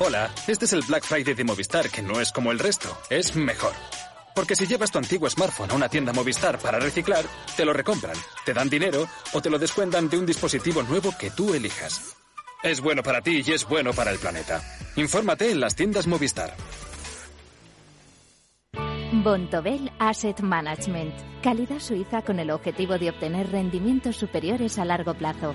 Hola, 0.01 0.29
este 0.49 0.65
es 0.65 0.73
el 0.73 0.83
Black 0.83 1.05
Friday 1.05 1.35
de 1.35 1.45
Movistar 1.45 1.89
que 1.89 2.03
no 2.03 2.21
es 2.21 2.33
como 2.33 2.51
el 2.51 2.59
resto, 2.59 2.89
es 3.09 3.37
mejor. 3.37 3.73
Porque 4.35 4.57
si 4.57 4.67
llevas 4.67 4.91
tu 4.91 4.99
antiguo 4.99 5.31
smartphone 5.31 5.71
a 5.71 5.75
una 5.75 5.89
tienda 5.89 6.13
Movistar 6.13 6.59
para 6.59 6.79
reciclar, 6.79 7.25
te 7.57 7.65
lo 7.65 7.73
recompran, 7.73 8.17
te 8.45 8.53
dan 8.53 8.69
dinero 8.69 9.07
o 9.33 9.41
te 9.41 9.51
lo 9.51 9.59
descuentan 9.59 10.09
de 10.09 10.19
un 10.19 10.27
dispositivo 10.27 10.83
nuevo 10.83 11.15
que 11.19 11.31
tú 11.31 11.55
elijas. 11.55 12.17
Es 12.63 12.81
bueno 12.81 13.03
para 13.03 13.21
ti 13.21 13.43
y 13.47 13.53
es 13.53 13.67
bueno 13.69 13.93
para 13.93 14.11
el 14.11 14.19
planeta. 14.19 14.63
Infórmate 14.97 15.51
en 15.51 15.61
las 15.61 15.77
tiendas 15.77 16.07
Movistar. 16.07 16.55
Bontobel 19.23 19.93
Asset 19.99 20.41
Management. 20.41 21.15
Calidad 21.43 21.79
suiza 21.79 22.23
con 22.23 22.41
el 22.41 22.51
objetivo 22.51 22.99
de 22.99 23.11
obtener 23.11 23.51
rendimientos 23.51 24.17
superiores 24.17 24.79
a 24.79 24.85
largo 24.85 25.15
plazo. 25.15 25.55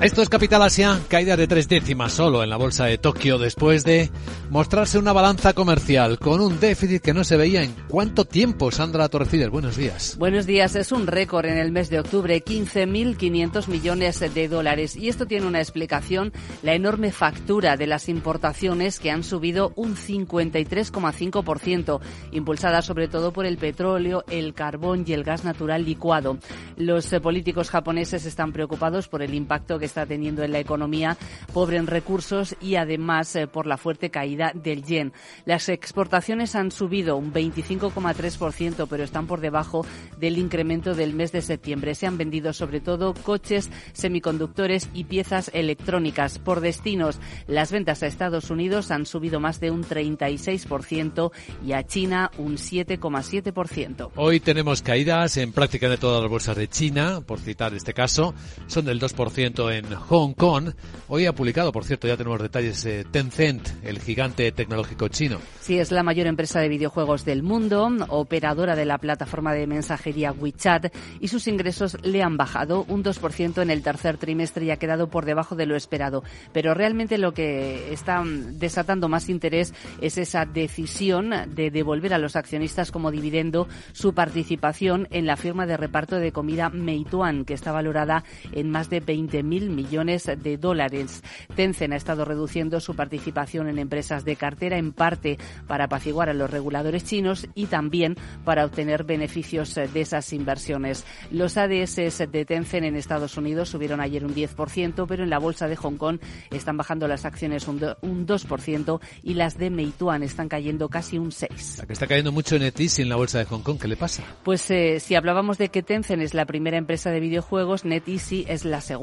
Esto 0.00 0.22
es 0.22 0.30
Capital 0.30 0.62
Asia, 0.62 0.98
caída 1.08 1.36
de 1.36 1.46
tres 1.46 1.68
décimas 1.68 2.12
solo 2.12 2.42
en 2.42 2.48
la 2.48 2.56
bolsa 2.56 2.86
de 2.86 2.98
Tokio 2.98 3.38
después 3.38 3.84
de 3.84 4.10
mostrarse 4.48 4.98
una 4.98 5.12
balanza 5.12 5.52
comercial 5.52 6.18
con 6.18 6.40
un 6.40 6.58
déficit 6.58 7.02
que 7.02 7.12
no 7.12 7.22
se 7.22 7.36
veía 7.36 7.62
en 7.62 7.74
cuánto 7.88 8.24
tiempo. 8.24 8.70
Sandra 8.70 9.08
Torcides, 9.08 9.50
buenos 9.50 9.76
días. 9.76 10.16
Buenos 10.18 10.46
días, 10.46 10.74
es 10.74 10.92
un 10.92 11.06
récord 11.06 11.46
en 11.46 11.58
el 11.58 11.70
mes 11.70 11.90
de 11.90 12.00
octubre, 12.00 12.42
15.500 12.42 13.68
millones 13.68 14.20
de 14.20 14.48
dólares. 14.48 14.96
Y 14.96 15.08
esto 15.08 15.26
tiene 15.26 15.46
una 15.46 15.60
explicación, 15.60 16.32
la 16.62 16.74
enorme 16.74 17.12
factura 17.12 17.76
de 17.76 17.86
las 17.86 18.08
importaciones 18.08 19.00
que 19.00 19.10
han 19.10 19.22
subido 19.22 19.74
un 19.76 19.96
53,5%, 19.96 22.00
impulsada 22.32 22.80
sobre 22.82 23.08
todo 23.08 23.32
por 23.32 23.44
el 23.44 23.58
petróleo, 23.58 24.24
el 24.30 24.54
carbón 24.54 25.04
y 25.06 25.12
el 25.12 25.24
gas 25.24 25.44
natural 25.44 25.84
licuado. 25.84 26.38
Los 26.76 27.12
eh, 27.12 27.20
políticos 27.20 27.68
japoneses 27.68 28.24
están 28.24 28.52
preocupados 28.52 29.08
por 29.08 29.22
el 29.22 29.34
impacto 29.40 29.78
que 29.78 29.86
está 29.86 30.06
teniendo 30.06 30.42
en 30.42 30.52
la 30.52 30.58
economía, 30.58 31.16
pobre 31.52 31.76
en 31.76 31.86
recursos 31.86 32.56
y 32.60 32.76
además 32.76 33.34
eh, 33.36 33.46
por 33.46 33.66
la 33.66 33.76
fuerte 33.76 34.10
caída 34.10 34.52
del 34.54 34.84
yen. 34.84 35.12
Las 35.44 35.68
exportaciones 35.68 36.54
han 36.54 36.70
subido 36.70 37.16
un 37.16 37.32
25,3%, 37.32 38.86
pero 38.88 39.04
están 39.04 39.26
por 39.26 39.40
debajo 39.40 39.84
del 40.18 40.38
incremento 40.38 40.94
del 40.94 41.14
mes 41.14 41.32
de 41.32 41.42
septiembre. 41.42 41.94
Se 41.94 42.06
han 42.06 42.18
vendido 42.18 42.52
sobre 42.52 42.80
todo 42.80 43.14
coches, 43.14 43.70
semiconductores 43.92 44.88
y 44.94 45.04
piezas 45.04 45.50
electrónicas. 45.54 46.38
Por 46.38 46.60
destinos, 46.60 47.18
las 47.46 47.72
ventas 47.72 48.02
a 48.02 48.06
Estados 48.06 48.50
Unidos 48.50 48.90
han 48.90 49.06
subido 49.06 49.40
más 49.40 49.60
de 49.60 49.70
un 49.70 49.84
36% 49.84 51.32
y 51.64 51.72
a 51.72 51.86
China 51.86 52.30
un 52.38 52.56
7,7%. 52.56 54.10
Hoy 54.16 54.40
tenemos 54.40 54.82
caídas 54.82 55.36
en 55.36 55.52
prácticamente 55.52 56.00
todas 56.00 56.20
las 56.22 56.30
bolsas 56.30 56.56
de 56.56 56.68
China, 56.68 57.20
por 57.20 57.40
citar 57.40 57.74
este 57.74 57.94
caso, 57.94 58.34
son 58.66 58.84
del 58.84 59.00
2% 59.00 59.29
en 59.36 59.54
en 59.70 59.94
Hong 59.94 60.32
Kong. 60.34 60.70
Hoy 61.08 61.26
ha 61.26 61.34
publicado, 61.34 61.72
por 61.72 61.84
cierto, 61.84 62.06
ya 62.06 62.16
tenemos 62.16 62.40
detalles, 62.40 62.84
eh, 62.84 63.04
Tencent, 63.10 63.68
el 63.82 64.00
gigante 64.00 64.50
tecnológico 64.52 65.08
chino. 65.08 65.38
Sí, 65.60 65.78
es 65.78 65.90
la 65.90 66.02
mayor 66.02 66.26
empresa 66.26 66.60
de 66.60 66.68
videojuegos 66.68 67.24
del 67.24 67.42
mundo, 67.42 67.90
operadora 68.08 68.76
de 68.76 68.84
la 68.84 68.98
plataforma 68.98 69.52
de 69.52 69.66
mensajería 69.66 70.32
WeChat, 70.32 70.94
y 71.20 71.28
sus 71.28 71.48
ingresos 71.48 71.96
le 72.02 72.22
han 72.22 72.36
bajado 72.36 72.84
un 72.88 73.02
2% 73.02 73.62
en 73.62 73.70
el 73.70 73.82
tercer 73.82 74.18
trimestre 74.18 74.64
y 74.64 74.70
ha 74.70 74.76
quedado 74.76 75.08
por 75.08 75.24
debajo 75.24 75.56
de 75.56 75.66
lo 75.66 75.76
esperado. 75.76 76.22
Pero 76.52 76.74
realmente 76.74 77.18
lo 77.18 77.32
que 77.32 77.92
está 77.92 78.22
desatando 78.24 79.08
más 79.08 79.28
interés 79.28 79.74
es 80.00 80.18
esa 80.18 80.44
decisión 80.44 81.30
de 81.54 81.70
devolver 81.70 82.14
a 82.14 82.18
los 82.18 82.36
accionistas 82.36 82.90
como 82.90 83.10
dividendo 83.10 83.68
su 83.92 84.12
participación 84.12 85.08
en 85.10 85.26
la 85.26 85.36
firma 85.36 85.66
de 85.66 85.76
reparto 85.76 86.16
de 86.16 86.32
comida 86.32 86.70
Meituan, 86.70 87.44
que 87.44 87.54
está 87.54 87.72
valorada 87.72 88.24
en 88.52 88.70
más 88.70 88.90
de 88.90 89.00
20.000 89.28 89.68
millones 89.70 90.24
de 90.24 90.56
dólares. 90.56 91.22
Tencent 91.54 91.92
ha 91.92 91.96
estado 91.96 92.24
reduciendo 92.24 92.80
su 92.80 92.94
participación 92.94 93.68
en 93.68 93.78
empresas 93.78 94.24
de 94.24 94.36
cartera 94.36 94.78
en 94.78 94.92
parte 94.92 95.38
para 95.66 95.84
apaciguar 95.84 96.28
a 96.28 96.34
los 96.34 96.50
reguladores 96.50 97.04
chinos 97.04 97.46
y 97.54 97.66
también 97.66 98.16
para 98.44 98.64
obtener 98.64 99.04
beneficios 99.04 99.74
de 99.74 100.00
esas 100.00 100.32
inversiones. 100.32 101.04
Los 101.30 101.56
ADS 101.56 101.96
de 102.30 102.44
Tencent 102.46 102.84
en 102.84 102.96
Estados 102.96 103.36
Unidos 103.36 103.68
subieron 103.68 104.00
ayer 104.00 104.24
un 104.24 104.34
10%, 104.34 105.06
pero 105.06 105.24
en 105.24 105.30
la 105.30 105.38
bolsa 105.38 105.68
de 105.68 105.76
Hong 105.76 105.96
Kong 105.96 106.18
están 106.50 106.76
bajando 106.76 107.08
las 107.08 107.24
acciones 107.24 107.66
un 107.68 107.80
2% 107.80 109.00
y 109.22 109.34
las 109.34 109.58
de 109.58 109.70
Meituan 109.70 110.22
están 110.22 110.48
cayendo 110.48 110.88
casi 110.88 111.18
un 111.18 111.30
6%. 111.30 111.78
La 111.78 111.86
que 111.86 111.92
está 111.92 112.06
cayendo 112.06 112.32
mucho 112.32 112.56
en 112.56 112.62
NetEasy 112.62 113.02
en 113.02 113.08
la 113.08 113.16
bolsa 113.16 113.38
de 113.38 113.44
Hong 113.44 113.62
Kong, 113.62 113.78
¿qué 113.80 113.88
le 113.88 113.96
pasa? 113.96 114.22
Pues 114.42 114.70
eh, 114.70 115.00
si 115.00 115.14
hablábamos 115.14 115.58
de 115.58 115.68
que 115.68 115.82
Tencent 115.82 116.22
es 116.22 116.34
la 116.34 116.46
primera 116.46 116.76
empresa 116.76 117.10
de 117.10 117.20
videojuegos, 117.20 117.84
NetEasy 117.84 118.44
es 118.48 118.64
la 118.64 118.80
segunda 118.80 118.99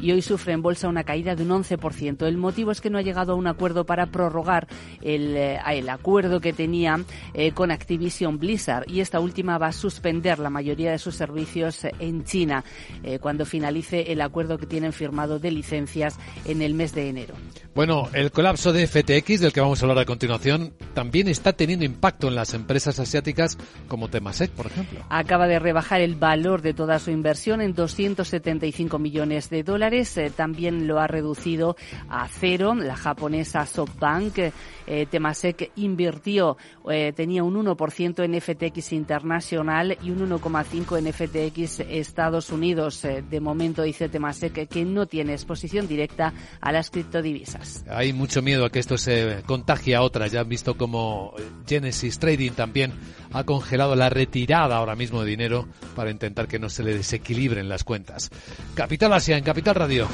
y 0.00 0.12
hoy 0.12 0.22
sufre 0.22 0.52
en 0.52 0.62
bolsa 0.62 0.88
una 0.88 1.04
caída 1.04 1.34
de 1.34 1.42
un 1.42 1.50
11%. 1.50 2.26
El 2.26 2.36
motivo 2.36 2.70
es 2.70 2.80
que 2.80 2.90
no 2.90 2.98
ha 2.98 3.02
llegado 3.02 3.32
a 3.32 3.36
un 3.36 3.46
acuerdo 3.46 3.84
para 3.84 4.06
prorrogar 4.06 4.68
el, 5.02 5.36
eh, 5.36 5.58
el 5.72 5.88
acuerdo 5.88 6.40
que 6.40 6.52
tenía 6.52 7.00
eh, 7.34 7.52
con 7.52 7.70
Activision 7.70 8.38
Blizzard 8.38 8.88
y 8.88 9.00
esta 9.00 9.20
última 9.20 9.58
va 9.58 9.68
a 9.68 9.72
suspender 9.72 10.38
la 10.38 10.50
mayoría 10.50 10.92
de 10.92 10.98
sus 10.98 11.16
servicios 11.16 11.80
en 11.98 12.24
China 12.24 12.64
eh, 13.02 13.18
cuando 13.18 13.44
finalice 13.44 14.12
el 14.12 14.20
acuerdo 14.20 14.58
que 14.58 14.66
tienen 14.66 14.92
firmado 14.92 15.38
de 15.38 15.50
licencias 15.50 16.18
en 16.44 16.62
el 16.62 16.74
mes 16.74 16.94
de 16.94 17.08
enero. 17.08 17.34
Bueno, 17.74 18.08
el 18.12 18.30
colapso 18.30 18.72
de 18.72 18.86
FTX, 18.86 19.40
del 19.40 19.52
que 19.52 19.60
vamos 19.60 19.82
a 19.82 19.86
hablar 19.86 19.98
a 19.98 20.04
continuación, 20.04 20.74
también 20.94 21.28
está 21.28 21.54
teniendo 21.54 21.84
impacto 21.84 22.28
en 22.28 22.34
las 22.34 22.54
empresas 22.54 23.00
asiáticas 23.00 23.56
como 23.88 24.08
Temasek, 24.08 24.50
por 24.50 24.66
ejemplo. 24.66 25.00
Acaba 25.08 25.48
de 25.48 25.58
rebajar 25.58 26.00
el 26.00 26.14
valor 26.14 26.60
de 26.60 26.74
toda 26.74 26.98
su 26.98 27.10
inversión 27.10 27.60
en 27.60 27.74
275 27.74 28.98
millones 28.98 29.31
de 29.32 29.62
dólares 29.62 30.16
eh, 30.18 30.30
también 30.34 30.86
lo 30.86 31.00
ha 31.00 31.06
reducido 31.06 31.76
a 32.08 32.28
cero. 32.28 32.74
La 32.74 32.96
japonesa 32.96 33.64
SoftBank, 33.64 34.38
eh, 34.86 35.06
Temasek 35.10 35.72
invirtió, 35.76 36.58
eh, 36.90 37.12
tenía 37.16 37.42
un 37.42 37.56
1% 37.56 38.24
en 38.24 38.40
FTX 38.40 38.92
internacional 38.92 39.96
y 40.02 40.10
un 40.10 40.30
1,5% 40.30 40.98
en 40.98 41.12
FTX 41.12 41.80
Estados 41.80 42.50
Unidos. 42.50 43.02
de 43.02 43.40
momento 43.40 43.82
dice 43.82 44.08
Temasek 44.08 44.68
que 44.68 44.84
no 44.84 45.06
tiene 45.06 45.32
exposición 45.32 45.88
directa 45.88 46.34
a 46.60 46.72
las 46.72 46.90
criptodivisas. 46.90 47.84
Hay 47.88 48.12
mucho 48.12 48.42
miedo 48.42 48.66
a 48.66 48.70
que 48.70 48.80
esto 48.80 48.98
se 48.98 49.42
contagie 49.46 49.94
a 49.94 50.02
otras. 50.02 50.30
Ya 50.30 50.40
han 50.40 50.48
visto 50.48 50.76
como 50.76 51.34
Genesis 51.66 52.18
Trading 52.18 52.52
también 52.52 52.92
ha 53.32 53.44
congelado 53.44 53.96
la 53.96 54.10
retirada 54.10 54.76
ahora 54.76 54.94
mismo 54.94 55.22
de 55.22 55.30
dinero 55.30 55.66
para 55.96 56.10
intentar 56.10 56.48
que 56.48 56.58
no 56.58 56.68
se 56.68 56.82
le 56.82 56.94
desequilibren 56.94 57.68
las 57.68 57.84
cuentas. 57.84 58.30
Capital 58.74 59.12
Asia 59.22 59.36
en 59.36 59.44
Capital 59.44 59.76
Radio. 59.76 60.08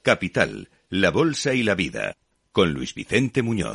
Capital, 0.00 0.70
la 0.88 1.10
Bolsa 1.10 1.52
y 1.52 1.62
la 1.62 1.74
Vida, 1.74 2.16
con 2.52 2.72
Luis 2.72 2.94
Vicente 2.94 3.42
Muñoz. 3.42 3.74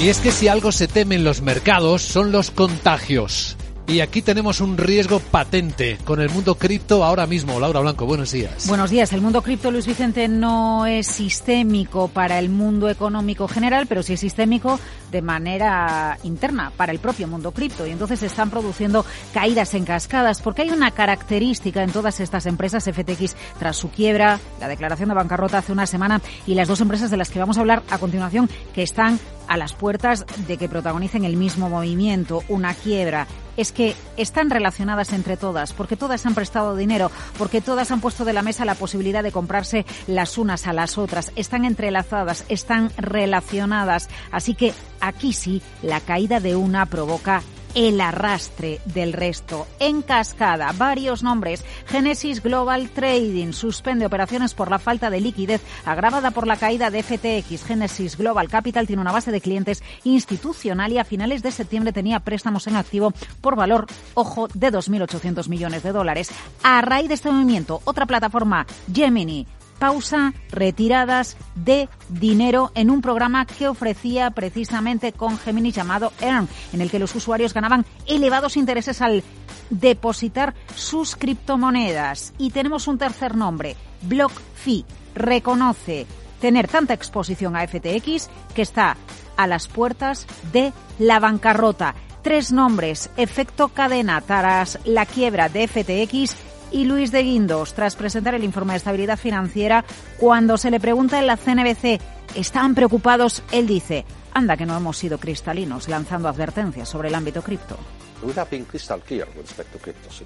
Y 0.00 0.08
es 0.08 0.18
que 0.18 0.32
si 0.32 0.48
algo 0.48 0.72
se 0.72 0.88
teme 0.88 1.14
en 1.14 1.22
los 1.22 1.42
mercados 1.42 2.02
son 2.02 2.32
los 2.32 2.50
contagios. 2.50 3.56
Y 3.88 4.00
aquí 4.00 4.20
tenemos 4.20 4.60
un 4.60 4.76
riesgo 4.76 5.20
patente 5.20 5.96
con 6.04 6.20
el 6.20 6.28
mundo 6.28 6.56
cripto 6.56 7.04
ahora 7.04 7.24
mismo. 7.24 7.60
Laura 7.60 7.78
Blanco, 7.78 8.04
buenos 8.04 8.32
días. 8.32 8.66
Buenos 8.66 8.90
días. 8.90 9.12
El 9.12 9.20
mundo 9.20 9.42
cripto, 9.42 9.70
Luis 9.70 9.86
Vicente, 9.86 10.26
no 10.26 10.86
es 10.86 11.06
sistémico 11.06 12.08
para 12.08 12.40
el 12.40 12.48
mundo 12.48 12.88
económico 12.88 13.46
general, 13.46 13.86
pero 13.86 14.02
sí 14.02 14.14
es 14.14 14.20
sistémico 14.20 14.80
de 15.12 15.22
manera 15.22 16.18
interna 16.24 16.72
para 16.76 16.90
el 16.90 16.98
propio 16.98 17.28
mundo 17.28 17.52
cripto. 17.52 17.86
Y 17.86 17.92
entonces 17.92 18.18
se 18.18 18.26
están 18.26 18.50
produciendo 18.50 19.06
caídas 19.32 19.72
en 19.74 19.84
cascadas 19.84 20.42
porque 20.42 20.62
hay 20.62 20.70
una 20.70 20.90
característica 20.90 21.84
en 21.84 21.92
todas 21.92 22.18
estas 22.18 22.46
empresas 22.46 22.90
FTX 22.92 23.36
tras 23.60 23.76
su 23.76 23.90
quiebra, 23.90 24.40
la 24.58 24.66
declaración 24.66 25.10
de 25.10 25.14
bancarrota 25.14 25.58
hace 25.58 25.70
una 25.70 25.86
semana 25.86 26.20
y 26.44 26.54
las 26.54 26.66
dos 26.66 26.80
empresas 26.80 27.12
de 27.12 27.18
las 27.18 27.30
que 27.30 27.38
vamos 27.38 27.56
a 27.56 27.60
hablar 27.60 27.84
a 27.88 27.98
continuación 27.98 28.50
que 28.74 28.82
están 28.82 29.20
a 29.46 29.56
las 29.56 29.74
puertas 29.74 30.26
de 30.48 30.56
que 30.56 30.68
protagonicen 30.68 31.24
el 31.24 31.36
mismo 31.36 31.70
movimiento, 31.70 32.42
una 32.48 32.74
quiebra 32.74 33.28
es 33.56 33.72
que 33.72 33.94
están 34.16 34.50
relacionadas 34.50 35.12
entre 35.12 35.36
todas, 35.36 35.72
porque 35.72 35.96
todas 35.96 36.26
han 36.26 36.34
prestado 36.34 36.76
dinero, 36.76 37.10
porque 37.38 37.60
todas 37.60 37.90
han 37.90 38.00
puesto 38.00 38.24
de 38.24 38.32
la 38.32 38.42
mesa 38.42 38.64
la 38.64 38.74
posibilidad 38.74 39.22
de 39.22 39.32
comprarse 39.32 39.84
las 40.06 40.38
unas 40.38 40.66
a 40.66 40.72
las 40.72 40.98
otras, 40.98 41.32
están 41.36 41.64
entrelazadas, 41.64 42.44
están 42.48 42.90
relacionadas. 42.96 44.08
Así 44.30 44.54
que 44.54 44.72
aquí 45.00 45.32
sí, 45.32 45.62
la 45.82 46.00
caída 46.00 46.40
de 46.40 46.56
una 46.56 46.86
provoca 46.86 47.42
el 47.76 48.00
arrastre 48.00 48.80
del 48.86 49.12
resto. 49.12 49.66
En 49.78 50.00
cascada, 50.00 50.72
varios 50.72 51.22
nombres. 51.22 51.62
Genesis 51.86 52.42
Global 52.42 52.88
Trading 52.88 53.52
suspende 53.52 54.06
operaciones 54.06 54.54
por 54.54 54.70
la 54.70 54.78
falta 54.78 55.10
de 55.10 55.20
liquidez 55.20 55.60
agravada 55.84 56.30
por 56.30 56.46
la 56.46 56.56
caída 56.56 56.90
de 56.90 57.02
FTX. 57.02 57.64
Genesis 57.64 58.16
Global 58.16 58.48
Capital 58.48 58.86
tiene 58.86 59.02
una 59.02 59.12
base 59.12 59.30
de 59.30 59.42
clientes 59.42 59.82
institucional 60.04 60.90
y 60.90 60.98
a 60.98 61.04
finales 61.04 61.42
de 61.42 61.52
septiembre 61.52 61.92
tenía 61.92 62.20
préstamos 62.20 62.66
en 62.66 62.76
activo 62.76 63.12
por 63.42 63.56
valor, 63.56 63.86
ojo, 64.14 64.48
de 64.54 64.72
2.800 64.72 65.46
millones 65.50 65.82
de 65.82 65.92
dólares. 65.92 66.30
A 66.62 66.80
raíz 66.80 67.08
de 67.08 67.14
este 67.14 67.30
movimiento, 67.30 67.82
otra 67.84 68.06
plataforma, 68.06 68.66
Gemini, 68.90 69.46
pausa 69.78 70.34
retiradas 70.50 71.36
de 71.54 71.88
dinero 72.08 72.72
en 72.74 72.90
un 72.90 73.02
programa 73.02 73.46
que 73.46 73.68
ofrecía 73.68 74.30
precisamente 74.30 75.12
con 75.12 75.38
Gemini 75.38 75.72
llamado 75.72 76.12
Earn, 76.20 76.48
en 76.72 76.80
el 76.80 76.90
que 76.90 76.98
los 76.98 77.14
usuarios 77.14 77.54
ganaban 77.54 77.84
elevados 78.06 78.56
intereses 78.56 79.00
al 79.00 79.22
depositar 79.70 80.54
sus 80.74 81.16
criptomonedas. 81.16 82.32
Y 82.38 82.50
tenemos 82.50 82.88
un 82.88 82.98
tercer 82.98 83.36
nombre, 83.36 83.76
BlockFi, 84.02 84.84
reconoce 85.14 86.06
tener 86.40 86.68
tanta 86.68 86.94
exposición 86.94 87.56
a 87.56 87.66
FTX 87.66 88.28
que 88.54 88.62
está 88.62 88.96
a 89.36 89.46
las 89.46 89.68
puertas 89.68 90.26
de 90.52 90.72
la 90.98 91.18
bancarrota. 91.18 91.94
Tres 92.22 92.50
nombres, 92.50 93.10
efecto 93.16 93.68
cadena 93.68 94.20
tras 94.20 94.80
la 94.84 95.06
quiebra 95.06 95.48
de 95.48 95.68
FTX 95.68 96.34
y 96.70 96.84
Luis 96.84 97.12
de 97.12 97.22
Guindos, 97.22 97.74
tras 97.74 97.96
presentar 97.96 98.34
el 98.34 98.44
informe 98.44 98.72
de 98.72 98.78
estabilidad 98.78 99.18
financiera, 99.18 99.84
cuando 100.18 100.58
se 100.58 100.70
le 100.70 100.80
pregunta 100.80 101.18
en 101.18 101.26
la 101.26 101.36
CNBC, 101.36 102.00
¿están 102.34 102.74
preocupados? 102.74 103.42
Él 103.52 103.66
dice, 103.66 104.04
anda 104.32 104.56
que 104.56 104.66
no 104.66 104.76
hemos 104.76 104.96
sido 104.96 105.18
cristalinos 105.18 105.88
lanzando 105.88 106.28
advertencias 106.28 106.88
sobre 106.88 107.08
el 107.08 107.14
ámbito 107.14 107.42
cripto. 107.42 107.76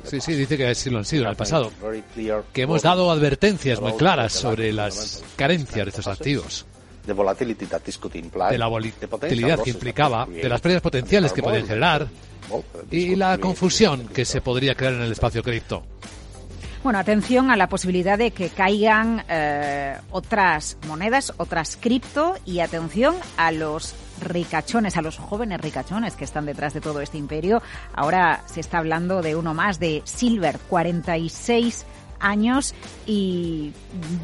Sí, 0.05 0.20
sí, 0.20 0.33
dice 0.35 0.57
que 0.57 0.74
sí 0.74 0.90
lo 0.90 0.98
han 0.98 1.05
sido 1.05 1.24
en 1.24 1.31
el 1.31 1.37
pasado. 1.37 1.70
Que 2.53 2.62
hemos 2.62 2.83
dado 2.83 3.11
advertencias 3.11 3.81
muy 3.81 3.92
claras 3.94 4.33
sobre 4.33 4.72
las 4.72 5.22
carencias 5.37 5.87
de 5.87 5.90
estos 5.90 6.07
activos. 6.07 6.66
De 8.53 8.59
la 8.59 8.66
volatilidad 8.68 9.59
que 9.62 9.70
implicaba, 9.70 10.26
de 10.26 10.48
las 10.48 10.61
pérdidas 10.61 10.83
potenciales 10.83 11.33
que 11.33 11.42
pueden 11.42 11.66
generar 11.66 12.07
y 12.90 13.16
la 13.16 13.38
confusión 13.38 14.09
que 14.09 14.24
se 14.24 14.40
podría 14.40 14.74
crear 14.74 14.94
en 14.94 15.03
el 15.03 15.12
espacio 15.12 15.42
cripto. 15.42 15.83
Bueno, 16.82 16.98
atención 16.98 17.50
a 17.50 17.56
la 17.56 17.68
posibilidad 17.68 18.16
de 18.16 18.30
que 18.30 18.48
caigan 18.48 19.22
eh, 19.28 19.98
otras 20.10 20.78
monedas, 20.88 21.34
otras 21.36 21.76
cripto 21.76 22.36
y 22.46 22.60
atención 22.60 23.16
a 23.36 23.52
los 23.52 23.94
ricachones, 24.22 24.96
a 24.96 25.02
los 25.02 25.18
jóvenes 25.18 25.60
ricachones 25.60 26.16
que 26.16 26.24
están 26.24 26.46
detrás 26.46 26.72
de 26.72 26.80
todo 26.80 27.02
este 27.02 27.18
imperio. 27.18 27.60
Ahora 27.94 28.44
se 28.46 28.60
está 28.60 28.78
hablando 28.78 29.20
de 29.20 29.36
uno 29.36 29.52
más, 29.52 29.78
de 29.78 30.00
Silver, 30.06 30.58
46 30.70 31.84
años 32.18 32.74
y 33.06 33.72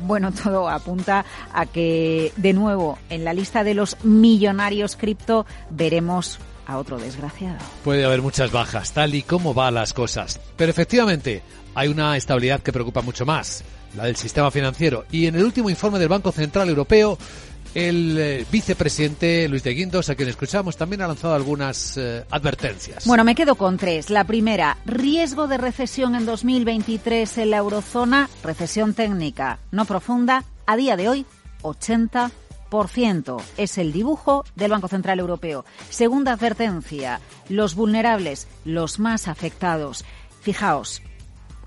bueno, 0.06 0.32
todo 0.42 0.70
apunta 0.70 1.26
a 1.52 1.66
que 1.66 2.32
de 2.36 2.54
nuevo 2.54 2.98
en 3.10 3.26
la 3.26 3.34
lista 3.34 3.64
de 3.64 3.74
los 3.74 4.02
millonarios 4.02 4.96
cripto 4.96 5.44
veremos 5.68 6.38
a 6.66 6.78
otro 6.78 6.98
desgraciado. 6.98 7.58
Puede 7.84 8.06
haber 8.06 8.22
muchas 8.22 8.50
bajas, 8.50 8.92
tal 8.92 9.14
y 9.14 9.22
como 9.22 9.52
van 9.52 9.74
las 9.74 9.92
cosas. 9.92 10.40
Pero 10.56 10.70
efectivamente, 10.70 11.42
hay 11.76 11.88
una 11.88 12.16
estabilidad 12.16 12.62
que 12.62 12.72
preocupa 12.72 13.02
mucho 13.02 13.26
más, 13.26 13.62
la 13.94 14.04
del 14.04 14.16
sistema 14.16 14.50
financiero. 14.50 15.04
Y 15.12 15.26
en 15.26 15.34
el 15.34 15.44
último 15.44 15.68
informe 15.68 15.98
del 15.98 16.08
Banco 16.08 16.32
Central 16.32 16.70
Europeo, 16.70 17.18
el 17.74 18.16
eh, 18.18 18.46
vicepresidente 18.50 19.46
Luis 19.46 19.62
de 19.62 19.74
Guindos, 19.74 20.08
a 20.08 20.14
quien 20.14 20.30
escuchamos, 20.30 20.78
también 20.78 21.02
ha 21.02 21.06
lanzado 21.06 21.34
algunas 21.34 21.98
eh, 21.98 22.24
advertencias. 22.30 23.04
Bueno, 23.06 23.24
me 23.24 23.34
quedo 23.34 23.56
con 23.56 23.76
tres. 23.76 24.08
La 24.08 24.24
primera, 24.24 24.78
riesgo 24.86 25.48
de 25.48 25.58
recesión 25.58 26.14
en 26.14 26.24
2023 26.24 27.36
en 27.36 27.50
la 27.50 27.58
eurozona, 27.58 28.30
recesión 28.42 28.94
técnica 28.94 29.58
no 29.70 29.84
profunda, 29.84 30.44
a 30.64 30.76
día 30.76 30.96
de 30.96 31.10
hoy 31.10 31.26
80%. 31.60 33.42
Es 33.58 33.76
el 33.76 33.92
dibujo 33.92 34.46
del 34.54 34.70
Banco 34.70 34.88
Central 34.88 35.20
Europeo. 35.20 35.66
Segunda 35.90 36.32
advertencia, 36.32 37.20
los 37.50 37.74
vulnerables, 37.74 38.48
los 38.64 38.98
más 38.98 39.28
afectados. 39.28 40.06
Fijaos, 40.40 41.02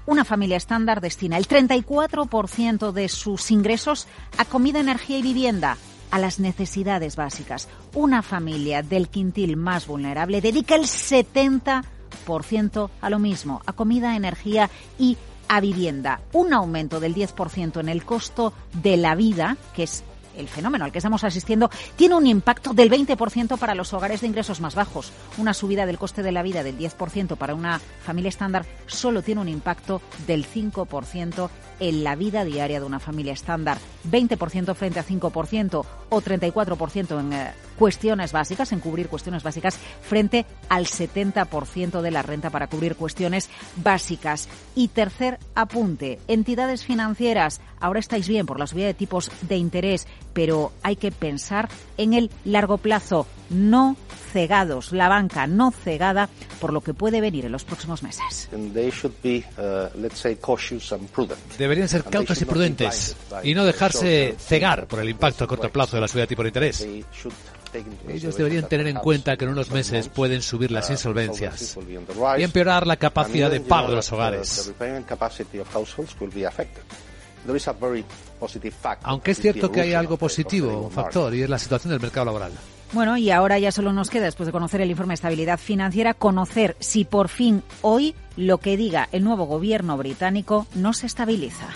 una 0.10 0.26
familia 0.26 0.58
estándar 0.58 1.00
destina 1.02 1.38
el 1.38 1.48
34% 1.48 2.92
de 2.92 3.08
sus 3.10 3.52
ingresos 3.52 4.08
a 4.38 4.46
comida, 4.46 4.80
energía 4.80 5.20
y 5.20 5.22
vivienda, 5.22 5.78
a 6.10 6.18
las 6.18 6.40
necesidades 6.40 7.16
básicas. 7.16 7.70
Una 7.94 8.24
familia 8.24 8.82
del 8.82 9.10
quintil 9.10 9.56
más 9.56 9.86
vulnerable 9.86 10.42
dedica 10.42 10.74
el 10.74 10.86
70% 10.86 12.90
a 13.00 13.10
lo 13.12 13.20
mismo, 13.20 13.62
a 13.68 13.74
comida, 13.74 14.16
energía 14.16 14.72
y 14.98 15.16
a 15.48 15.62
vivienda. 15.62 16.22
Un 16.34 16.54
aumento 16.54 17.00
del 17.00 17.14
10% 17.14 17.80
en 17.80 17.90
el 17.90 18.04
costo 18.04 18.52
de 18.82 18.98
la 18.98 19.14
vida, 19.14 19.58
que 19.76 19.84
es 19.84 20.04
el 20.40 20.48
fenómeno 20.48 20.86
al 20.86 20.92
que 20.92 21.00
estamos 21.00 21.24
asistiendo 21.24 21.70
tiene 21.96 22.16
un 22.16 22.28
impacto 22.28 22.74
del 22.74 22.90
20% 22.90 23.58
para 23.58 23.76
los 23.76 23.94
hogares 23.94 24.22
de 24.22 24.28
ingresos 24.28 24.62
más 24.62 24.76
bajos. 24.76 25.12
Una 25.38 25.54
subida 25.54 25.86
del 25.86 25.98
coste 25.98 26.24
de 26.24 26.32
la 26.32 26.44
vida 26.44 26.64
del 26.64 26.78
10% 26.78 27.36
para 27.38 27.56
una 27.56 27.80
familia 27.80 28.30
estándar 28.30 28.66
solo 28.88 29.22
tiene 29.22 29.42
un 29.42 29.50
impacto 29.50 30.02
del 30.26 30.46
5% 30.46 31.50
en 31.80 32.04
la 32.04 32.16
vida 32.16 32.44
diaria 32.44 32.80
de 32.80 32.86
una 32.86 33.00
familia 33.00 33.34
estándar. 33.34 33.78
20% 34.10 34.76
frente 34.76 35.00
a 35.00 35.06
5% 35.06 35.86
o 36.10 36.22
34% 36.22 37.20
en 37.20 37.34
eh, 37.34 37.52
cuestiones 37.78 38.32
básicas, 38.32 38.72
en 38.72 38.80
cubrir 38.80 39.08
cuestiones 39.08 39.44
básicas, 39.44 39.78
frente 40.02 40.46
al 40.70 40.86
70% 40.86 42.02
de 42.02 42.12
la 42.12 42.22
renta 42.22 42.50
para 42.50 42.68
cubrir 42.68 42.96
cuestiones 42.96 43.50
básicas. 43.76 44.50
Y 44.76 44.90
tercer 44.90 45.40
apunte, 45.56 46.20
entidades 46.28 46.84
financieras. 46.84 47.62
Ahora 47.80 48.00
estáis 48.00 48.28
bien 48.28 48.46
por 48.46 48.60
la 48.60 48.68
subida 48.68 48.88
de 48.88 48.94
tipos 48.94 49.32
de 49.42 49.58
interés 49.58 50.08
pero 50.40 50.72
hay 50.84 50.96
que 50.96 51.12
pensar 51.12 51.68
en 51.98 52.14
el 52.14 52.32
largo 52.46 52.78
plazo, 52.78 53.28
no 53.50 53.98
cegados, 54.32 54.92
la 54.94 55.10
banca 55.10 55.48
no 55.48 55.72
cegada 55.72 56.30
por 56.62 56.72
lo 56.72 56.80
que 56.80 56.94
puede 56.94 57.20
venir 57.20 57.46
en 57.46 57.52
los 57.52 57.66
próximos 57.66 58.04
meses. 58.04 58.48
Uh, 58.54 58.70
Deberían 61.70 61.88
ser 61.88 62.04
cautos 62.04 62.42
y 62.42 62.46
prudentes 62.46 63.16
y 63.44 63.54
no 63.54 63.64
dejarse 63.64 64.36
cegar 64.40 64.88
por 64.88 65.02
el 65.02 65.10
impacto 65.10 65.44
a 65.44 65.48
corto 65.48 65.70
plazo 65.70 65.98
de 65.98 66.02
la 66.02 66.08
subida 66.08 66.24
de 66.24 66.28
tipo 66.28 66.42
de 66.42 66.50
interés. 66.50 66.82
Ellos 68.08 68.36
deberían 68.36 68.68
tener 68.68 68.88
en 68.88 68.96
cuenta 68.96 69.38
que 69.38 69.46
en 69.46 69.52
unos 69.52 69.70
meses 69.70 70.10
pueden 70.10 70.42
subir 70.42 70.72
las 70.72 70.90
uh, 70.90 70.94
insolvencias 70.94 71.78
y 72.40 72.42
empeorar 72.42 72.88
la 72.88 72.96
capacidad 72.96 73.52
de 73.52 73.60
pago 73.60 73.90
de 73.92 73.98
los 73.98 74.12
hogares. 74.12 74.74
Aunque 79.04 79.30
es 79.30 79.40
cierto 79.40 79.72
que 79.72 79.82
hay 79.82 79.94
algo 79.94 80.18
positivo, 80.18 80.86
un 80.86 80.92
factor, 80.92 81.36
y 81.36 81.44
es 81.44 81.50
la 81.52 81.60
situación 81.60 81.92
del 81.92 82.02
mercado 82.02 82.26
laboral. 82.26 82.52
Bueno, 82.92 83.18
y 83.18 83.30
ahora 83.30 83.60
ya 83.60 83.72
solo 83.72 83.94
nos 83.94 84.10
queda, 84.10 84.26
después 84.26 84.48
de 84.48 84.52
conocer 84.52 84.82
el 84.82 84.90
informe 84.90 85.12
de 85.12 85.16
estabilidad 85.16 85.60
financiera, 85.60 86.16
conocer 86.16 86.76
si 86.80 87.06
por 87.06 87.30
fin 87.30 87.62
hoy 87.82 88.16
lo 88.36 88.58
que 88.58 88.78
diga 88.78 89.08
el 89.12 89.24
nuevo 89.24 89.46
gobierno 89.46 89.96
británico 89.96 90.66
no 90.74 90.94
se 90.94 91.06
estabiliza. 91.06 91.68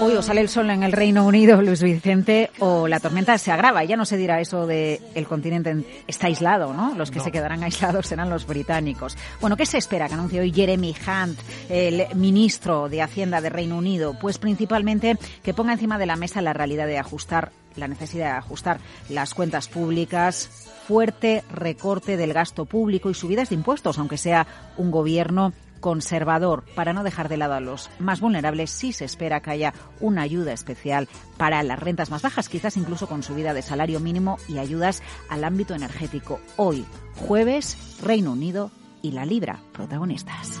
Hoy 0.00 0.14
o 0.14 0.22
sale 0.22 0.40
el 0.40 0.48
sol 0.48 0.70
en 0.70 0.82
el 0.82 0.92
Reino 0.92 1.26
Unido, 1.26 1.60
Luis 1.62 1.82
Vicente, 1.82 2.50
o 2.58 2.88
la 2.88 3.00
tormenta 3.00 3.36
se 3.38 3.50
agrava. 3.50 3.84
Ya 3.84 3.96
no 3.96 4.04
se 4.04 4.16
dirá 4.16 4.40
eso 4.40 4.66
de 4.66 5.00
el 5.14 5.26
continente 5.26 6.02
está 6.06 6.28
aislado, 6.28 6.72
¿no? 6.72 6.94
Los 6.94 7.10
que 7.10 7.20
se 7.20 7.30
quedarán 7.30 7.62
aislados 7.62 8.06
serán 8.06 8.30
los 8.30 8.46
británicos. 8.46 9.16
Bueno, 9.40 9.56
¿qué 9.56 9.66
se 9.66 9.78
espera 9.78 10.08
que 10.08 10.14
anuncie 10.14 10.40
hoy 10.40 10.52
Jeremy 10.52 10.94
Hunt, 11.06 11.38
el 11.68 12.06
ministro 12.14 12.88
de 12.88 13.02
Hacienda 13.02 13.40
de 13.40 13.50
Reino 13.50 13.76
Unido? 13.76 14.16
Pues 14.20 14.38
principalmente 14.38 15.18
que 15.42 15.54
ponga 15.54 15.72
encima 15.72 15.98
de 15.98 16.06
la 16.06 16.16
mesa 16.16 16.40
la 16.42 16.52
realidad 16.52 16.86
de 16.86 16.98
ajustar, 16.98 17.52
la 17.76 17.88
necesidad 17.88 18.32
de 18.32 18.38
ajustar 18.38 18.78
las 19.08 19.34
cuentas 19.34 19.68
públicas, 19.68 20.70
fuerte 20.86 21.42
recorte 21.50 22.16
del 22.16 22.32
gasto 22.32 22.64
público 22.64 23.10
y 23.10 23.14
subidas 23.14 23.48
de 23.48 23.56
impuestos, 23.56 23.98
aunque 23.98 24.18
sea 24.18 24.46
un 24.76 24.90
gobierno 24.90 25.52
conservador 25.80 26.64
para 26.74 26.92
no 26.92 27.04
dejar 27.04 27.28
de 27.28 27.36
lado 27.36 27.54
a 27.54 27.60
los 27.60 27.90
más 27.98 28.20
vulnerables, 28.20 28.70
sí 28.70 28.92
se 28.92 29.04
espera 29.04 29.40
que 29.40 29.50
haya 29.50 29.74
una 30.00 30.22
ayuda 30.22 30.52
especial 30.52 31.08
para 31.36 31.62
las 31.62 31.78
rentas 31.78 32.10
más 32.10 32.22
bajas, 32.22 32.48
quizás 32.48 32.76
incluso 32.76 33.06
con 33.06 33.22
subida 33.22 33.54
de 33.54 33.62
salario 33.62 34.00
mínimo 34.00 34.38
y 34.48 34.58
ayudas 34.58 35.02
al 35.28 35.44
ámbito 35.44 35.74
energético. 35.74 36.40
Hoy, 36.56 36.84
jueves, 37.14 37.98
Reino 38.02 38.32
Unido 38.32 38.70
y 39.02 39.12
la 39.12 39.24
Libra, 39.24 39.60
protagonistas. 39.72 40.60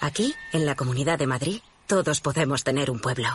Aquí, 0.00 0.34
en 0.52 0.66
la 0.66 0.74
Comunidad 0.74 1.18
de 1.18 1.28
Madrid, 1.28 1.60
todos 1.86 2.20
podemos 2.20 2.64
tener 2.64 2.90
un 2.90 2.98
pueblo 2.98 3.28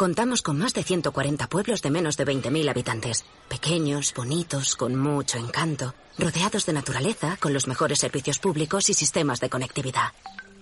Contamos 0.00 0.40
con 0.40 0.56
más 0.56 0.72
de 0.72 0.82
140 0.82 1.46
pueblos 1.48 1.82
de 1.82 1.90
menos 1.90 2.16
de 2.16 2.24
20.000 2.24 2.70
habitantes. 2.70 3.26
Pequeños, 3.50 4.14
bonitos, 4.14 4.74
con 4.74 4.96
mucho 4.96 5.36
encanto, 5.36 5.92
rodeados 6.16 6.64
de 6.64 6.72
naturaleza, 6.72 7.36
con 7.38 7.52
los 7.52 7.68
mejores 7.68 7.98
servicios 7.98 8.38
públicos 8.38 8.88
y 8.88 8.94
sistemas 8.94 9.40
de 9.40 9.50
conectividad. 9.50 10.14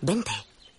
Vente, 0.02 0.32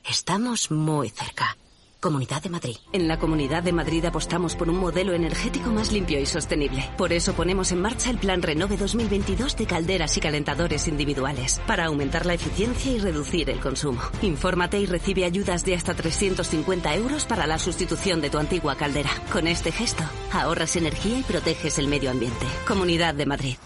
estamos 0.03 0.71
muy 0.71 1.09
cerca. 1.09 1.55
Comunidad 1.99 2.41
de 2.41 2.49
Madrid. 2.49 2.77
En 2.93 3.09
la 3.09 3.19
Comunidad 3.19 3.61
de 3.61 3.73
Madrid 3.73 4.05
apostamos 4.05 4.55
por 4.55 4.69
un 4.69 4.77
modelo 4.77 5.13
energético 5.13 5.69
más 5.69 5.91
limpio 5.91 6.17
y 6.17 6.25
sostenible. 6.25 6.89
Por 6.97 7.11
eso 7.11 7.33
ponemos 7.33 7.73
en 7.73 7.81
marcha 7.81 8.09
el 8.09 8.17
Plan 8.17 8.41
Renove 8.41 8.77
2022 8.77 9.57
de 9.57 9.65
calderas 9.65 10.15
y 10.15 10.21
calentadores 10.21 10.87
individuales, 10.87 11.59
para 11.67 11.87
aumentar 11.87 12.25
la 12.25 12.35
eficiencia 12.35 12.93
y 12.93 12.99
reducir 12.99 13.49
el 13.49 13.59
consumo. 13.59 13.99
Infórmate 14.21 14.79
y 14.79 14.85
recibe 14.85 15.25
ayudas 15.25 15.65
de 15.65 15.75
hasta 15.75 15.93
350 15.93 16.95
euros 16.95 17.25
para 17.25 17.45
la 17.45 17.59
sustitución 17.59 18.21
de 18.21 18.29
tu 18.29 18.37
antigua 18.37 18.75
caldera. 18.75 19.11
Con 19.33 19.45
este 19.47 19.73
gesto, 19.73 20.03
ahorras 20.31 20.77
energía 20.77 21.19
y 21.19 21.23
proteges 21.23 21.79
el 21.79 21.89
medio 21.89 22.11
ambiente. 22.11 22.45
Comunidad 22.65 23.13
de 23.13 23.25
Madrid. 23.25 23.57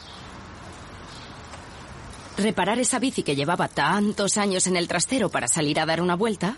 Reparar 2.35 2.79
esa 2.79 2.97
bici 2.97 3.21
que 3.21 3.35
llevaba 3.35 3.67
tantos 3.67 4.37
años 4.37 4.65
en 4.65 4.75
el 4.75 4.87
trastero 4.87 5.29
para 5.29 5.47
salir 5.47 5.79
a 5.79 5.85
dar 5.85 6.01
una 6.01 6.15
vuelta 6.15 6.57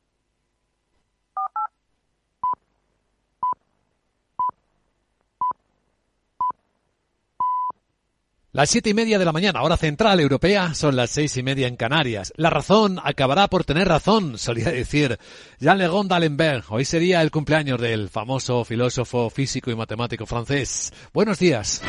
Las 8.53 8.69
siete 8.69 8.89
y 8.89 8.93
media 8.93 9.17
de 9.17 9.23
la 9.23 9.31
mañana, 9.31 9.61
hora 9.61 9.77
central 9.77 10.19
europea, 10.19 10.73
son 10.73 10.97
las 10.97 11.09
seis 11.09 11.37
y 11.37 11.43
media 11.43 11.67
en 11.67 11.77
Canarias. 11.77 12.33
La 12.35 12.49
razón 12.49 12.99
acabará 13.01 13.47
por 13.47 13.63
tener 13.63 13.87
razón, 13.87 14.37
solía 14.37 14.69
decir 14.71 15.17
Jean 15.61 15.77
Legon 15.77 16.09
d'Alembert. 16.09 16.65
Hoy 16.67 16.83
sería 16.83 17.21
el 17.21 17.31
cumpleaños 17.31 17.79
del 17.79 18.09
famoso 18.09 18.65
filósofo, 18.65 19.29
físico 19.29 19.71
y 19.71 19.75
matemático 19.75 20.25
francés. 20.25 20.91
Buenos 21.13 21.39
días. 21.39 21.81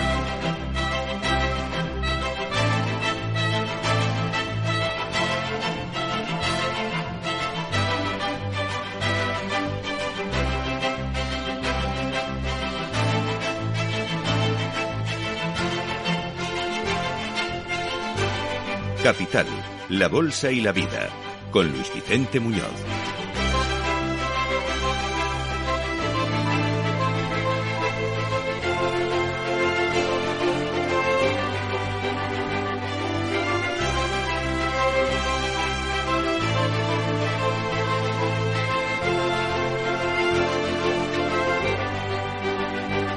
Capital, 19.03 19.47
la 19.89 20.07
Bolsa 20.07 20.53
y 20.53 20.61
la 20.61 20.71
Vida, 20.71 21.09
con 21.51 21.69
Luis 21.73 21.93
Vicente 21.93 22.39
Muñoz. 22.39 22.63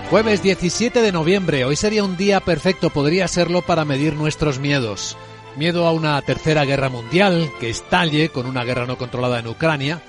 Jueves 0.09 0.41
17 0.41 1.01
de 1.03 1.11
noviembre, 1.11 1.63
hoy 1.63 1.75
sería 1.75 2.03
un 2.03 2.17
día 2.17 2.39
perfecto, 2.39 2.89
podría 2.89 3.27
serlo 3.27 3.61
para 3.61 3.85
medir 3.85 4.15
nuestros 4.15 4.57
miedos. 4.57 5.15
Miedo 5.57 5.87
a 5.87 5.93
una 5.93 6.21
tercera 6.21 6.65
guerra 6.65 6.89
mundial 6.89 7.49
que 7.61 7.69
estalle 7.69 8.27
con 8.27 8.45
una 8.45 8.65
guerra 8.65 8.85
no 8.85 8.97
controlada 8.97 9.39
en 9.39 9.47
Ucrania. 9.47 10.01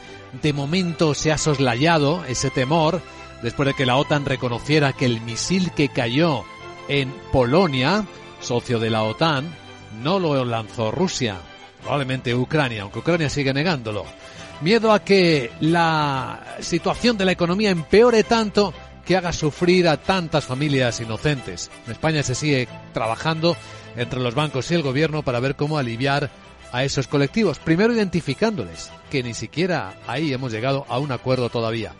De 0.42 0.52
momento 0.52 1.14
se 1.14 1.30
ha 1.30 1.38
soslayado 1.38 2.24
ese 2.24 2.50
temor 2.50 3.00
después 3.42 3.68
de 3.68 3.74
que 3.74 3.86
la 3.86 3.96
OTAN 3.96 4.24
reconociera 4.24 4.92
que 4.92 5.04
el 5.04 5.20
misil 5.20 5.70
que 5.70 5.88
cayó 5.88 6.44
en 6.88 7.14
Polonia, 7.30 8.04
socio 8.40 8.80
de 8.80 8.90
la 8.90 9.04
OTAN, 9.04 9.48
no 10.02 10.18
lo 10.18 10.44
lanzó 10.44 10.90
Rusia, 10.90 11.36
probablemente 11.80 12.34
Ucrania, 12.34 12.82
aunque 12.82 12.98
Ucrania 12.98 13.30
sigue 13.30 13.54
negándolo. 13.54 14.04
Miedo 14.62 14.92
a 14.92 15.04
que 15.04 15.52
la 15.60 16.56
situación 16.60 17.16
de 17.16 17.24
la 17.24 17.32
economía 17.32 17.70
empeore 17.70 18.24
tanto 18.24 18.74
que 19.04 19.16
haga 19.16 19.32
sufrir 19.32 19.88
a 19.88 19.96
tantas 19.96 20.44
familias 20.44 21.00
inocentes. 21.00 21.70
En 21.86 21.92
España 21.92 22.24
se 22.24 22.34
sigue 22.34 22.66
trabajando 22.92 23.56
entre 23.96 24.20
los 24.20 24.34
bancos 24.34 24.70
y 24.70 24.74
el 24.74 24.82
gobierno 24.82 25.22
para 25.22 25.40
ver 25.40 25.56
cómo 25.56 25.78
aliviar 25.78 26.30
a 26.72 26.84
esos 26.84 27.06
colectivos, 27.06 27.58
primero 27.58 27.94
identificándoles, 27.94 28.90
que 29.10 29.22
ni 29.22 29.34
siquiera 29.34 29.94
ahí 30.06 30.32
hemos 30.32 30.52
llegado 30.52 30.84
a 30.88 30.98
un 30.98 31.12
acuerdo 31.12 31.48
todavía. 31.48 31.92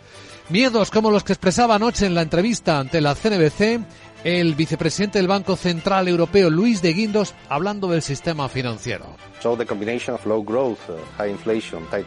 Miedos 0.49 0.91
como 0.91 1.11
los 1.11 1.25
que 1.25 1.33
expresaba 1.33 1.75
anoche 1.75 2.07
en 2.07 2.15
la 2.15 2.23
entrevista 2.23 2.79
ante 2.79 3.01
la 3.01 3.15
CNBC 3.15 3.81
el 4.25 4.55
vicepresidente 4.57 5.19
del 5.19 5.29
Banco 5.29 5.55
Central 5.57 6.09
Europeo, 6.09 6.51
Luis 6.51 6.83
de 6.83 6.93
Guindos, 6.93 7.35
hablando 7.49 7.89
del 7.89 8.03
sistema 8.03 8.49
financiero. 8.49 9.17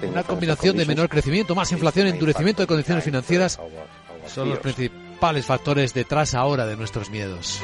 Una 0.04 0.24
combinación 0.24 0.76
de 0.76 0.86
menor 0.86 1.08
crecimiento, 1.08 1.56
más 1.56 1.72
inflación, 1.72 2.08
endurecimiento 2.08 2.62
de 2.62 2.68
condiciones 2.68 3.06
financieras 3.06 3.60
son 4.28 4.50
los 4.50 4.60
principales 4.60 5.46
factores 5.46 5.94
detrás 5.94 6.36
ahora 6.36 6.66
de 6.66 6.76
nuestros 6.76 7.10
miedos. 7.10 7.62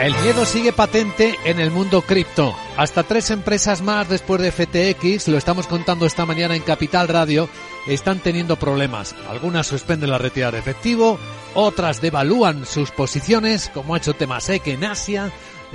El 0.00 0.14
miedo 0.22 0.44
sigue 0.44 0.72
patente 0.72 1.34
en 1.44 1.58
el 1.58 1.72
mundo 1.72 2.02
cripto. 2.02 2.54
Hasta 2.76 3.02
tres 3.02 3.30
empresas 3.30 3.82
más 3.82 4.08
después 4.08 4.40
de 4.40 4.52
FTX, 4.52 5.26
lo 5.26 5.36
estamos 5.36 5.66
contando 5.66 6.06
esta 6.06 6.24
mañana 6.24 6.54
en 6.54 6.62
Capital 6.62 7.08
Radio, 7.08 7.48
están 7.88 8.20
teniendo 8.20 8.54
problemas. 8.54 9.16
Algunas 9.28 9.66
suspenden 9.66 10.10
la 10.10 10.18
retirada 10.18 10.52
de 10.52 10.58
efectivo, 10.60 11.18
otras 11.54 12.00
devalúan 12.00 12.64
sus 12.64 12.92
posiciones, 12.92 13.70
como 13.74 13.94
ha 13.94 13.98
hecho 13.98 14.14
Temasek 14.14 14.68
en 14.68 14.84
Asia, 14.84 15.32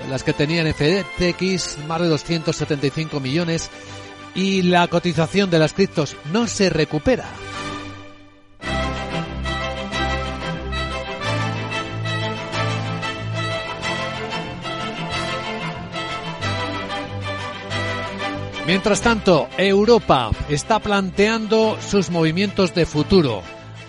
las 0.10 0.24
que 0.24 0.32
tenían 0.32 0.74
FTX, 0.74 1.80
más 1.86 2.02
de 2.02 2.08
275 2.08 3.20
millones, 3.20 3.70
y 4.36 4.62
la 4.62 4.88
cotización 4.88 5.50
de 5.50 5.60
las 5.60 5.74
criptos 5.74 6.16
no 6.32 6.48
se 6.48 6.70
recupera. 6.70 7.26
Mientras 18.66 19.02
tanto, 19.02 19.50
Europa 19.58 20.32
está 20.48 20.80
planteando 20.80 21.78
sus 21.82 22.10
movimientos 22.10 22.74
de 22.74 22.86
futuro. 22.86 23.42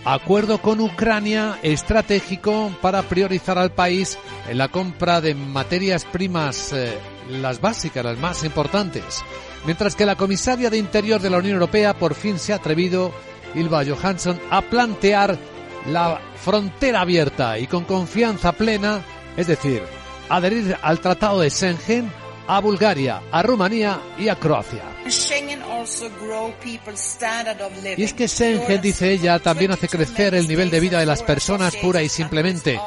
Acuerdo 0.05 0.61
con 0.61 0.81
Ucrania 0.81 1.61
estratégico 1.63 2.73
para 2.83 3.03
priorizar 3.03 3.57
al 3.57 3.71
país 3.71 4.19
en 4.49 4.59
la 4.59 4.67
compra 4.67 5.21
de 5.21 5.37
materias 5.37 6.05
primas, 6.05 6.73
eh, 6.73 6.99
las 7.31 7.61
básicas, 7.61 8.05
las 8.05 8.19
más 8.19 8.43
importantes. 8.43 9.23
Mientras 9.65 9.95
que 9.95 10.07
la 10.07 10.17
comisaria 10.17 10.71
de 10.71 10.79
Interior 10.79 11.21
de 11.21 11.31
la 11.31 11.39
Unión 11.39 11.55
Europea 11.55 11.95
por 11.95 12.15
fin 12.15 12.41
se 12.41 12.53
ha 12.53 12.57
atrevido, 12.57 13.13
Ilva 13.55 13.85
Johansson, 13.85 14.41
a 14.51 14.61
plantear 14.61 15.39
la 15.87 16.21
frontera 16.35 17.03
abierta 17.03 17.61
y 17.61 17.69
con 17.69 17.85
confianza 17.85 18.51
plena, 18.51 19.03
es 19.37 19.47
decir, 19.47 19.85
adherir 20.29 20.77
al 20.83 20.99
Tratado 20.99 21.41
de 21.41 21.51
Schengen 21.51 22.24
a 22.47 22.61
Bulgaria, 22.61 23.23
a 23.31 23.43
Rumanía 23.43 24.01
y 24.19 24.29
a 24.29 24.37
Croacia. 24.37 24.83
Y 27.97 28.03
es 28.03 28.13
que 28.13 28.29
Schengen, 28.29 28.81
dice 28.81 29.13
ella, 29.13 29.39
también 29.39 29.73
hace 29.73 29.89
crecer 29.89 30.35
el 30.35 30.49
nivel 30.49 30.71
de 30.71 30.81
vida 30.81 30.99
de 30.99 31.07
las 31.07 31.23
personas 31.23 31.77
pura 31.77 32.03
y 32.03 32.09
simplemente. 32.09 32.81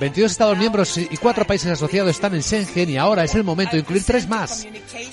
22 0.00 0.30
Estados 0.30 0.58
miembros 0.58 0.96
y 0.98 1.16
cuatro 1.16 1.44
países 1.46 1.70
asociados 1.70 2.10
están 2.10 2.34
en 2.34 2.42
Schengen 2.42 2.90
y 2.90 2.96
ahora 2.96 3.24
es 3.24 3.34
el 3.34 3.44
momento 3.44 3.72
de 3.72 3.80
incluir 3.80 4.04
tres 4.04 4.28
más. 4.28 4.66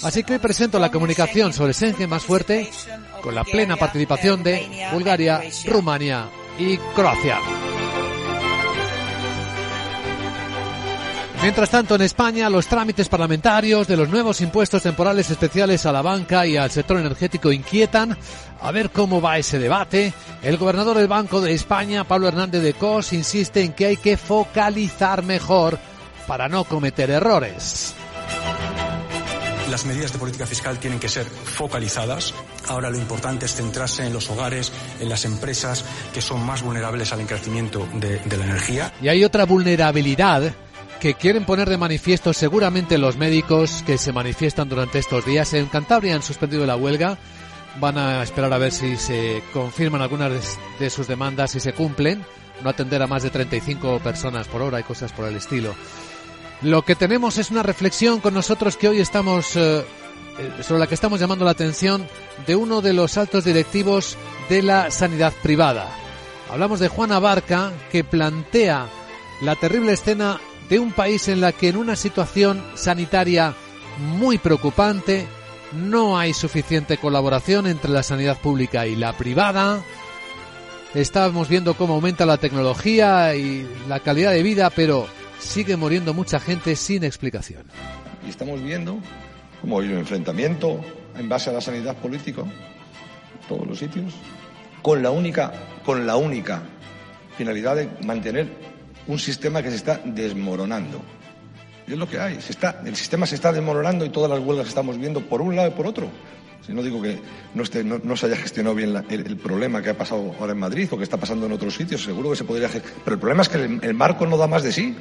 Así 0.04 0.24
que 0.24 0.34
hoy 0.34 0.40
presento 0.40 0.80
la 0.80 0.92
comunicación 0.92 1.54
sobre 1.54 1.74
Schengen 1.74 2.10
más 2.10 2.24
fuerte 2.24 2.70
con 3.22 3.34
la 3.34 3.44
plena 3.44 3.78
participación 3.78 4.44
de 4.44 4.88
Bulgaria, 4.92 5.42
Rumanía 5.66 6.30
y 6.60 6.78
Croacia. 6.78 7.40
Mientras 11.44 11.70
tanto, 11.70 11.96
en 11.96 12.02
España, 12.04 12.50
los 12.50 12.68
trámites 12.68 13.10
parlamentarios 13.10 13.86
de 13.86 13.98
los 13.98 14.08
nuevos 14.08 14.40
impuestos 14.40 14.82
temporales 14.82 15.30
especiales 15.30 15.86
a 15.86 15.92
la 15.92 16.02
banca 16.02 16.48
y 16.48 16.56
al 16.56 16.72
sector 16.72 16.98
energético 16.98 17.52
inquietan. 17.52 18.18
A 18.62 18.72
ver 18.72 18.92
cómo 18.92 19.20
va 19.20 19.38
ese 19.38 19.60
debate. 19.60 20.14
El 20.42 20.56
gobernador 20.56 20.98
del 20.98 21.10
Banco 21.10 21.42
de 21.42 21.52
España, 21.52 22.06
Pablo 22.06 22.30
Hernández 22.30 22.64
de 22.64 22.74
Cos, 22.76 23.12
insiste 23.12 23.62
en 23.62 23.74
que 23.74 23.88
hay 23.88 23.98
que 23.98 24.16
focalizar 24.16 25.22
mejor 25.22 25.80
para 26.28 26.48
no 26.48 26.64
cometer 26.64 27.12
errores. 27.12 27.94
las 29.70 29.86
medidas 29.86 30.14
de 30.14 30.20
política 30.20 30.46
fiscal 30.46 30.80
tienen 30.80 30.98
que 30.98 31.10
ser 31.10 31.26
focalizadas. 31.26 32.34
Ahora 32.70 32.90
lo 32.90 32.98
importante 32.98 33.48
es 33.48 33.56
centrarse 33.56 34.06
en 34.06 34.14
los 34.14 34.30
hogares, 34.30 34.72
en 35.02 35.10
las 35.10 35.26
empresas 35.26 35.84
que 36.14 36.22
son 36.22 36.42
más 36.46 36.62
vulnerables 36.62 37.12
al 37.12 37.20
encarecimiento 37.20 37.86
de, 37.96 38.20
de 38.20 38.38
la 38.38 38.46
energía. 38.46 38.94
Y 39.02 39.10
hay 39.10 39.26
otra 39.26 39.46
vulnerabilidad 39.46 40.54
que 41.04 41.16
quieren 41.16 41.44
poner 41.44 41.70
de 41.70 41.78
manifiesto 41.78 42.32
seguramente 42.32 42.98
los 42.98 43.18
médicos 43.18 43.84
que 43.86 43.98
se 43.98 44.14
manifiestan 44.14 44.70
durante 44.70 45.00
estos 45.00 45.26
días. 45.26 45.54
En 45.54 45.66
Cantabria 45.66 46.16
han 46.16 46.24
suspendido 46.24 46.66
la 46.66 46.78
huelga. 46.78 47.18
Van 47.82 47.98
a 47.98 48.24
esperar 48.24 48.54
a 48.54 48.58
ver 48.58 48.72
si 48.72 48.96
se 48.96 49.44
confirman 49.52 50.02
algunas 50.02 50.32
de 50.80 50.90
sus 50.90 51.10
demandas 51.10 51.56
y 51.56 51.60
se 51.60 51.74
cumplen. 51.74 52.24
No 52.64 52.70
atender 52.70 53.02
a 53.02 53.08
más 53.08 53.22
de 53.22 53.32
35 53.32 54.00
personas 54.00 54.48
por 54.48 54.62
hora 54.62 54.80
y 54.80 54.84
cosas 54.84 55.12
por 55.12 55.28
el 55.28 55.36
estilo. 55.36 55.76
Lo 56.62 56.84
que 56.84 56.96
tenemos 56.96 57.38
es 57.38 57.52
una 57.52 57.64
reflexión 57.64 58.22
con 58.22 58.34
nosotros 58.34 58.78
que 58.78 58.88
hoy 58.88 59.02
estamos 59.02 59.58
eh, 59.58 59.80
eh, 59.80 60.64
sobre 60.64 60.80
la 60.80 60.88
que 60.88 60.96
estamos 60.96 61.20
llamando 61.20 61.44
la 61.44 61.52
atención 61.52 62.08
de 62.48 62.56
uno 62.56 62.80
de 62.80 62.94
los 62.94 63.18
altos 63.18 63.44
directivos 63.44 64.16
de 64.48 64.62
la 64.62 64.90
sanidad 64.90 65.34
privada. 65.44 65.86
Hablamos 66.50 66.80
de 66.80 66.88
Juan 66.88 67.12
Abarca 67.12 67.74
que 67.92 68.06
plantea 68.06 68.88
la 69.42 69.58
terrible 69.58 69.92
escena 69.92 70.40
de 70.74 70.80
un 70.80 70.92
país 70.92 71.28
en 71.28 71.40
la 71.40 71.52
que 71.52 71.68
en 71.70 71.78
una 71.78 71.96
situación 71.96 72.60
sanitaria 72.74 73.54
muy 74.00 74.40
preocupante 74.40 75.28
no 75.72 76.18
hay 76.18 76.34
suficiente 76.34 76.98
colaboración 76.98 77.68
entre 77.68 77.92
la 77.92 78.02
sanidad 78.02 78.40
pública 78.40 78.88
y 78.88 78.96
la 78.96 79.16
privada. 79.16 79.84
Estamos 80.96 81.48
viendo 81.48 81.76
cómo 81.76 81.94
aumenta 81.94 82.26
la 82.26 82.38
tecnología 82.38 83.36
y 83.36 83.70
la 83.88 84.00
calidad 84.00 84.32
de 84.32 84.42
vida, 84.42 84.72
pero 84.72 85.06
sigue 85.38 85.78
muriendo 85.78 86.16
mucha 86.16 86.40
gente 86.40 86.76
sin 86.76 87.04
explicación. 87.04 87.66
Y 88.26 88.32
estamos 88.32 88.60
viendo 88.64 88.98
cómo 89.62 89.80
hay 89.80 89.90
un 89.90 90.00
enfrentamiento 90.00 90.82
en 91.16 91.30
base 91.30 91.52
a 91.52 91.54
la 91.54 91.62
sanidad 91.62 91.98
política, 91.98 92.42
en 92.42 93.48
todos 93.48 93.68
los 93.68 93.78
sitios, 93.78 94.12
con 94.82 95.04
la 95.04 95.12
única, 95.12 95.54
con 95.86 96.08
la 96.08 96.16
única 96.16 96.64
finalidad 97.38 97.76
de 97.76 97.90
mantener 98.04 98.73
un 99.08 99.20
sistema 99.20 99.62
que 99.62 99.70
se 99.70 99.76
está 99.76 100.02
desmoronando. 100.04 101.02
Y 101.88 101.94
es 101.94 101.98
lo 101.98 102.08
que 102.08 102.20
hay. 102.20 102.42
Se 102.42 102.52
está, 102.52 102.82
el 102.86 102.96
sistema 102.96 103.26
se 103.26 103.36
está 103.36 103.52
desmoronando 103.52 104.06
y 104.06 104.10
todas 104.10 104.30
las 104.30 104.40
huelgas 104.40 104.66
que 104.66 104.70
estamos 104.70 104.98
viendo 104.98 105.22
por 105.22 105.42
un 105.42 105.56
lado 105.56 105.70
y 105.70 105.72
por 105.72 105.88
otro. 105.88 106.10
Si 106.66 106.72
no 106.72 106.82
digo 106.82 107.02
que 107.02 107.20
no, 107.54 107.64
esté, 107.64 107.84
no, 107.84 108.16
se 108.16 108.28
haya 108.28 108.38
gestionado 108.38 108.74
bien 108.76 108.96
el, 109.10 109.36
problema 109.36 109.82
que 109.82 109.90
ha 109.90 109.98
pasado 109.98 110.34
ahora 110.40 110.54
en 110.54 110.60
Madrid 110.60 110.88
o 110.92 110.98
que 110.98 111.04
está 111.04 111.18
pasando 111.18 111.46
en 111.46 111.52
otros 111.52 111.76
sitios, 111.76 112.02
seguro 112.04 112.30
que 112.30 112.38
se 112.38 112.46
podría 112.46 112.70
Pero 112.70 113.16
el 113.16 113.20
problema 113.20 113.42
es 113.42 113.50
que 113.50 113.58
el 113.58 113.94
marco 113.94 114.26
no 114.26 114.38
da 114.38 114.48
más 114.48 114.64
de 114.64 114.72
sí. 114.72 114.96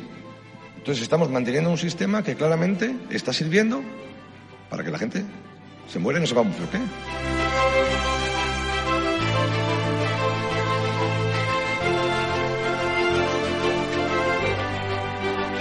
Entonces 0.76 1.03
estamos 1.05 1.30
manteniendo 1.30 1.70
un 1.70 1.78
sistema 1.78 2.24
que 2.24 2.34
claramente 2.34 2.96
está 3.11 3.32
sirviendo 3.32 3.80
para 4.68 4.82
que 4.82 4.90
la 4.90 4.98
gente 4.98 5.24
se 5.86 6.00
muera 6.00 6.18
y 6.18 6.22
no 6.22 6.26
sepamos 6.26 6.57
por 6.57 6.66
qué. 6.68 6.78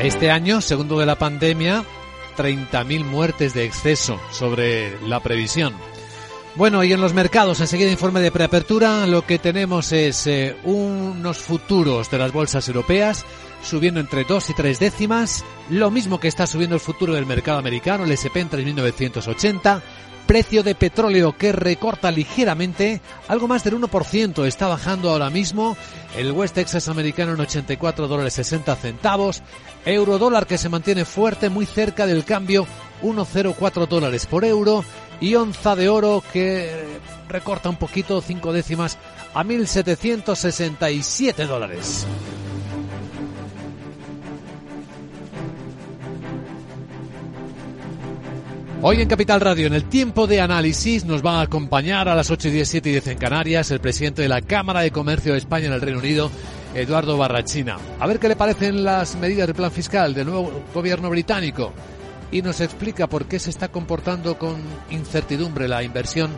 Este 0.04 0.32
año, 0.32 0.62
segundo 0.62 0.98
de 0.98 1.06
la 1.06 1.16
pandemia, 1.16 1.86
30.000 2.36 3.06
muertes 3.06 3.54
de 3.54 3.66
exceso 3.66 4.20
sobre 4.32 5.00
la 5.08 5.20
previsión. 5.20 5.76
Bueno, 6.56 6.84
y 6.84 6.92
en 6.92 7.00
los 7.00 7.14
mercados, 7.14 7.60
enseguida 7.60 7.92
informe 7.92 8.20
de 8.20 8.32
preapertura, 8.32 9.06
lo 9.06 9.28
que 9.28 9.38
tenemos 9.38 9.92
es 9.92 10.26
eh, 10.26 10.58
unos 10.64 11.38
futuros 11.38 12.10
de 12.10 12.18
las 12.18 12.34
bolsas 12.34 12.68
europeas 12.68 13.26
subiendo 13.62 14.00
entre 14.00 14.24
2 14.24 14.50
y 14.50 14.54
3 14.56 14.80
décimas, 14.80 15.46
lo 15.70 15.92
mismo 15.92 16.20
que 16.20 16.28
está 16.28 16.48
subiendo 16.48 16.76
el 16.76 16.82
futuro 16.82 17.14
del 17.14 17.28
mercado 17.28 17.60
americano, 17.60 18.04
el 18.04 18.12
SP 18.18 18.42
en 18.42 18.50
3.980, 18.50 19.82
precio 20.32 20.64
de 20.64 20.76
petróleo 20.76 21.36
que 21.38 21.52
recorta 21.52 22.10
ligeramente, 22.10 23.02
algo 23.28 23.50
más 23.50 23.66
del 23.66 23.78
1% 23.78 24.46
está 24.46 24.70
bajando 24.70 25.10
ahora 25.10 25.30
mismo, 25.30 25.76
el 26.16 26.32
West 26.32 26.56
Texas 26.56 26.88
americano 26.88 27.34
en 27.34 27.42
84 27.42 28.08
dólares 28.08 28.36
60 28.36 28.74
centavos, 28.78 29.44
euro 29.84 30.18
dólar 30.18 30.48
que 30.48 30.58
se 30.58 30.70
mantiene 30.70 31.04
fuerte 31.04 31.50
muy 31.50 31.66
cerca 31.66 32.06
del 32.06 32.24
cambio 32.24 32.66
1,04 33.04 33.90
dólares 33.90 34.26
por 34.26 34.46
euro. 34.46 34.86
Y 35.20 35.36
onza 35.36 35.76
de 35.76 35.90
oro 35.90 36.24
que 36.32 36.82
recorta 37.28 37.68
un 37.68 37.76
poquito 37.76 38.22
5 38.22 38.54
décimas 38.54 38.98
a 39.34 39.44
1.767 39.44 41.46
dólares. 41.46 42.08
Hoy 48.84 49.00
en 49.00 49.08
Capital 49.08 49.42
Radio, 49.42 49.68
en 49.68 49.76
el 49.76 49.84
tiempo 49.84 50.26
de 50.26 50.42
análisis, 50.42 51.06
nos 51.06 51.24
va 51.24 51.40
a 51.40 51.44
acompañar 51.44 52.10
a 52.10 52.16
las 52.16 52.32
8 52.32 52.48
y 52.48 52.52
10, 52.52 52.74
y 52.74 52.80
10 52.82 53.08
en 53.10 53.18
Canarias 53.20 53.70
el 53.70 53.80
presidente 53.80 54.24
de 54.24 54.28
la 54.28 54.42
Cámara 54.42 54.82
de 54.82 54.90
Comercio 54.90 55.34
de 55.34 55.38
España 55.38 55.68
en 55.68 55.74
el 55.74 55.82
Reino 55.82 56.00
Unido, 56.00 56.32
Eduardo 56.74 57.16
Barrachina. 57.16 57.78
A 58.00 58.08
ver 58.08 58.18
qué 58.18 58.28
le 58.28 58.36
parecen 58.36 58.84
las 58.84 59.16
medidas 59.18 59.46
del 59.46 59.56
plan 59.56 59.72
fiscal 59.72 60.16
del 60.16 60.26
nuevo 60.26 60.64
gobierno 60.74 61.12
británico. 61.12 61.74
Y 62.32 62.42
nos 62.42 62.60
explica 62.60 63.06
por 63.06 63.26
qué 63.26 63.38
se 63.38 63.52
está 63.52 63.68
comportando 63.68 64.40
con 64.40 64.56
incertidumbre 64.90 65.68
la 65.68 65.84
inversión 65.84 66.32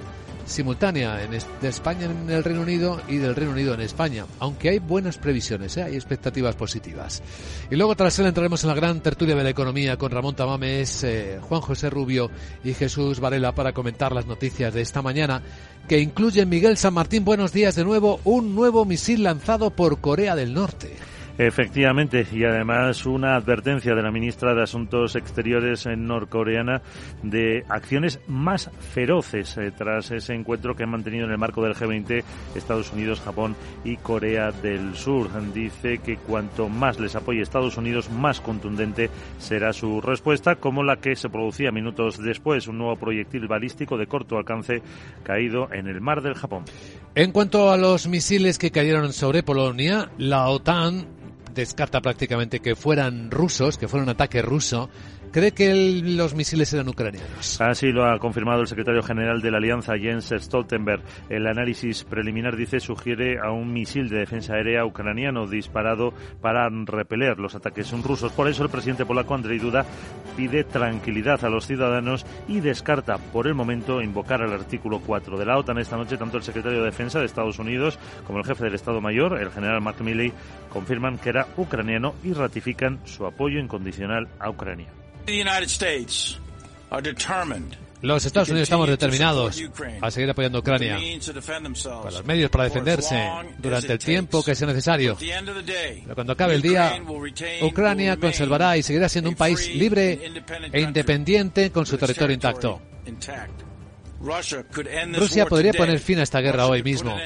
simultánea 0.45 1.15
de 1.15 1.67
España 1.67 2.05
en 2.05 2.29
el 2.29 2.43
Reino 2.43 2.61
Unido 2.61 3.01
y 3.07 3.17
del 3.17 3.35
Reino 3.35 3.51
Unido 3.51 3.73
en 3.73 3.81
España, 3.81 4.25
aunque 4.39 4.69
hay 4.69 4.79
buenas 4.79 5.17
previsiones, 5.17 5.77
¿eh? 5.77 5.83
hay 5.83 5.95
expectativas 5.95 6.55
positivas. 6.55 7.21
Y 7.69 7.75
luego 7.75 7.95
tras 7.95 8.17
él 8.19 8.25
entraremos 8.25 8.63
en 8.63 8.69
la 8.69 8.75
gran 8.75 9.01
tertulia 9.01 9.35
de 9.35 9.43
la 9.43 9.49
economía 9.49 9.97
con 9.97 10.11
Ramón 10.11 10.35
Tamames, 10.35 11.03
eh, 11.03 11.39
Juan 11.41 11.61
José 11.61 11.89
Rubio 11.89 12.29
y 12.63 12.73
Jesús 12.73 13.19
Varela 13.19 13.53
para 13.53 13.73
comentar 13.73 14.11
las 14.11 14.25
noticias 14.25 14.73
de 14.73 14.81
esta 14.81 15.01
mañana 15.01 15.41
que 15.87 15.99
incluyen 15.99 16.49
Miguel 16.49 16.77
San 16.77 16.93
Martín. 16.93 17.25
Buenos 17.25 17.51
días 17.51 17.75
de 17.75 17.83
nuevo, 17.83 18.19
un 18.23 18.55
nuevo 18.55 18.85
misil 18.85 19.23
lanzado 19.23 19.69
por 19.71 19.99
Corea 19.99 20.35
del 20.35 20.53
Norte. 20.53 20.95
Efectivamente, 21.37 22.27
y 22.31 22.43
además 22.43 23.07
una 23.07 23.35
advertencia 23.35 23.95
de 23.95 24.03
la 24.03 24.11
ministra 24.11 24.53
de 24.53 24.61
Asuntos 24.61 25.15
Exteriores 25.15 25.87
norcoreana 25.87 26.83
de 27.23 27.65
acciones 27.69 28.19
más 28.27 28.69
feroces 28.93 29.57
eh, 29.57 29.71
tras 29.75 30.11
ese 30.11 30.35
encuentro 30.35 30.75
que 30.75 30.83
han 30.83 30.91
mantenido 30.91 31.25
en 31.25 31.31
el 31.31 31.39
marco 31.39 31.63
del 31.63 31.73
G20 31.73 32.23
Estados 32.53 32.93
Unidos, 32.93 33.19
Japón 33.19 33.55
y 33.83 33.97
Corea 33.97 34.51
del 34.51 34.95
Sur. 34.95 35.29
Dice 35.53 35.97
que 35.97 36.17
cuanto 36.17 36.69
más 36.69 36.99
les 36.99 37.15
apoye 37.15 37.41
Estados 37.41 37.77
Unidos, 37.77 38.11
más 38.11 38.39
contundente 38.39 39.09
será 39.39 39.73
su 39.73 40.01
respuesta, 40.01 40.57
como 40.57 40.83
la 40.83 40.97
que 40.97 41.15
se 41.15 41.29
producía 41.29 41.71
minutos 41.71 42.21
después, 42.21 42.67
un 42.67 42.77
nuevo 42.77 42.95
proyectil 42.95 43.47
balístico 43.47 43.97
de 43.97 44.05
corto 44.05 44.37
alcance 44.37 44.83
caído 45.23 45.67
en 45.73 45.87
el 45.87 45.99
mar 45.99 46.21
del 46.21 46.35
Japón. 46.35 46.65
En 47.15 47.31
cuanto 47.31 47.71
a 47.71 47.77
los 47.77 48.07
misiles 48.07 48.59
que 48.59 48.71
cayeron 48.71 49.13
sobre 49.13 49.41
Polonia, 49.41 50.11
la 50.17 50.47
OTAN 50.49 51.22
descarta 51.53 52.01
prácticamente 52.01 52.59
que 52.59 52.75
fueran 52.75 53.31
rusos, 53.31 53.77
que 53.77 53.87
fuera 53.87 54.03
un 54.03 54.09
ataque 54.09 54.41
ruso, 54.41 54.89
cree 55.33 55.51
que 55.51 55.73
los 56.03 56.35
misiles 56.35 56.71
eran 56.73 56.87
ucranianos. 56.87 57.59
Así 57.59 57.91
lo 57.91 58.05
ha 58.05 58.19
confirmado 58.19 58.61
el 58.61 58.67
secretario 58.67 59.01
general 59.01 59.41
de 59.41 59.51
la 59.51 59.57
Alianza, 59.57 59.97
Jens 59.97 60.31
Stoltenberg. 60.37 61.01
El 61.27 61.47
análisis 61.47 62.03
preliminar, 62.03 62.55
dice, 62.55 62.79
sugiere 62.79 63.39
a 63.39 63.51
un 63.51 63.73
misil 63.73 64.09
de 64.09 64.19
defensa 64.19 64.53
aérea 64.53 64.85
ucraniano 64.85 65.47
disparado 65.47 66.13
para 66.39 66.69
repeler 66.69 67.39
los 67.39 67.55
ataques 67.55 67.91
rusos. 68.03 68.31
Por 68.31 68.47
eso 68.47 68.63
el 68.63 68.69
presidente 68.69 69.05
polaco, 69.05 69.33
Andrzej 69.33 69.59
Duda, 69.59 69.85
pide 70.37 70.63
tranquilidad 70.63 71.43
a 71.43 71.49
los 71.49 71.65
ciudadanos 71.65 72.25
y 72.47 72.59
descarta 72.59 73.17
por 73.17 73.47
el 73.47 73.55
momento 73.55 74.01
invocar 74.01 74.41
el 74.41 74.53
artículo 74.53 75.01
4 75.01 75.37
de 75.37 75.45
la 75.45 75.57
OTAN. 75.57 75.79
Esta 75.79 75.97
noche, 75.97 76.17
tanto 76.17 76.37
el 76.37 76.43
secretario 76.43 76.79
de 76.79 76.85
Defensa 76.85 77.19
de 77.19 77.25
Estados 77.25 77.57
Unidos 77.57 77.97
como 78.27 78.37
el 78.37 78.45
jefe 78.45 78.65
del 78.65 78.75
Estado 78.75 79.01
Mayor, 79.01 79.39
el 79.41 79.49
general 79.49 79.81
Mark 79.81 79.97
confirman 80.69 81.17
que 81.17 81.29
era 81.29 81.47
ucraniano 81.57 82.13
y 82.23 82.33
ratifican 82.33 82.99
su 83.05 83.25
apoyo 83.25 83.59
incondicional 83.59 84.27
a 84.39 84.49
Ucrania. 84.49 85.02
Los 88.01 88.25
Estados 88.25 88.49
Unidos 88.49 88.63
estamos 88.63 88.89
determinados 88.89 89.63
a 90.01 90.11
seguir 90.11 90.29
apoyando 90.29 90.57
a 90.57 90.61
Ucrania 90.61 90.99
con 92.01 92.13
los 92.13 92.25
medios 92.25 92.51
para 92.51 92.65
defenderse 92.65 93.29
durante 93.59 93.93
el 93.93 93.99
tiempo 93.99 94.43
que 94.43 94.53
sea 94.53 94.67
necesario. 94.67 95.17
Pero 95.17 96.13
cuando 96.13 96.33
acabe 96.33 96.55
el 96.55 96.61
día, 96.61 97.01
Ucrania 97.61 98.17
conservará 98.17 98.75
y 98.75 98.83
seguirá 98.83 99.07
siendo 99.07 99.29
un 99.29 99.37
país 99.37 99.73
libre 99.73 100.19
e 100.73 100.81
independiente 100.81 101.71
con 101.71 101.85
su 101.85 101.97
territorio 101.97 102.33
intacto. 102.33 102.81
Rusia 104.19 105.45
podría 105.45 105.71
poner 105.71 105.99
fin 105.99 106.19
a 106.19 106.23
esta 106.23 106.41
guerra 106.41 106.67
hoy 106.67 106.83
mismo. 106.83 107.17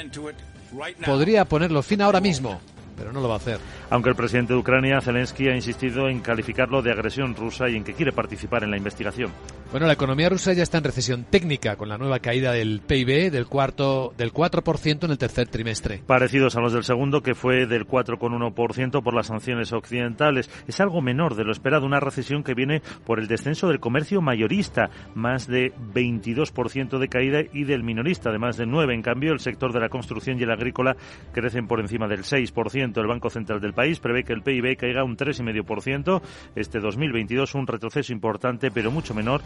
Podría 1.03 1.45
ponerlo 1.45 1.81
fin 1.81 2.01
ahora 2.03 2.21
mismo 2.21 2.61
pero 2.97 3.13
no 3.13 3.21
lo 3.21 3.27
va 3.27 3.35
a 3.35 3.37
hacer. 3.37 3.59
Aunque 3.89 4.09
el 4.09 4.15
presidente 4.15 4.53
de 4.53 4.59
Ucrania, 4.59 4.99
Zelensky, 4.99 5.47
ha 5.47 5.55
insistido 5.55 6.09
en 6.09 6.19
calificarlo 6.19 6.81
de 6.81 6.91
agresión 6.91 7.35
rusa 7.35 7.69
y 7.69 7.75
en 7.75 7.83
que 7.83 7.93
quiere 7.93 8.11
participar 8.11 8.63
en 8.63 8.71
la 8.71 8.77
investigación. 8.77 9.31
Bueno, 9.71 9.85
la 9.85 9.93
economía 9.93 10.29
rusa 10.29 10.53
ya 10.53 10.63
está 10.63 10.77
en 10.77 10.85
recesión 10.85 11.25
técnica 11.25 11.75
con 11.75 11.89
la 11.89 11.97
nueva 11.97 12.19
caída 12.19 12.53
del 12.53 12.81
PIB 12.81 13.31
del 13.31 13.47
cuarto 13.47 14.13
del 14.17 14.33
4% 14.33 15.03
en 15.03 15.11
el 15.11 15.17
tercer 15.17 15.47
trimestre. 15.49 16.01
Parecidos 16.07 16.55
a 16.55 16.61
los 16.61 16.73
del 16.73 16.83
segundo, 16.83 17.21
que 17.21 17.35
fue 17.35 17.65
del 17.67 17.85
4,1% 17.85 19.03
por 19.03 19.13
las 19.13 19.27
sanciones 19.27 19.73
occidentales. 19.73 20.49
Es 20.67 20.79
algo 20.79 21.01
menor 21.01 21.35
de 21.35 21.43
lo 21.43 21.51
esperado, 21.51 21.85
una 21.85 21.99
recesión 21.99 22.43
que 22.43 22.53
viene 22.53 22.81
por 23.05 23.19
el 23.19 23.27
descenso 23.27 23.67
del 23.67 23.79
comercio 23.79 24.21
mayorista, 24.21 24.89
más 25.15 25.47
de 25.47 25.73
22% 25.93 26.97
de 26.97 27.07
caída, 27.09 27.41
y 27.51 27.65
del 27.65 27.83
minorista, 27.83 28.31
de 28.31 28.39
más 28.39 28.57
de 28.57 28.65
9. 28.65 28.93
En 28.93 29.01
cambio, 29.01 29.33
el 29.33 29.39
sector 29.39 29.73
de 29.73 29.81
la 29.81 29.89
construcción 29.89 30.39
y 30.39 30.43
el 30.43 30.51
agrícola 30.51 30.95
crecen 31.33 31.67
por 31.67 31.79
encima 31.79 32.07
del 32.07 32.23
6%. 32.23 32.86
El 32.95 33.07
Banco 33.07 33.29
Central 33.29 33.59
del 33.61 33.73
país. 33.73 33.99
Prevé 33.99 34.23
que 34.23 34.33
el 34.33 34.41
PIB 34.41 34.77
caiga 34.77 35.03
un 35.03 35.17
3,5% 35.17 36.21
este 36.55 36.79
2022, 36.79 37.55
un 37.55 37.67
retroceso 37.67 38.13
importante, 38.13 38.71
pero 38.71 38.91
mucho 38.91 39.13
menor 39.13 39.41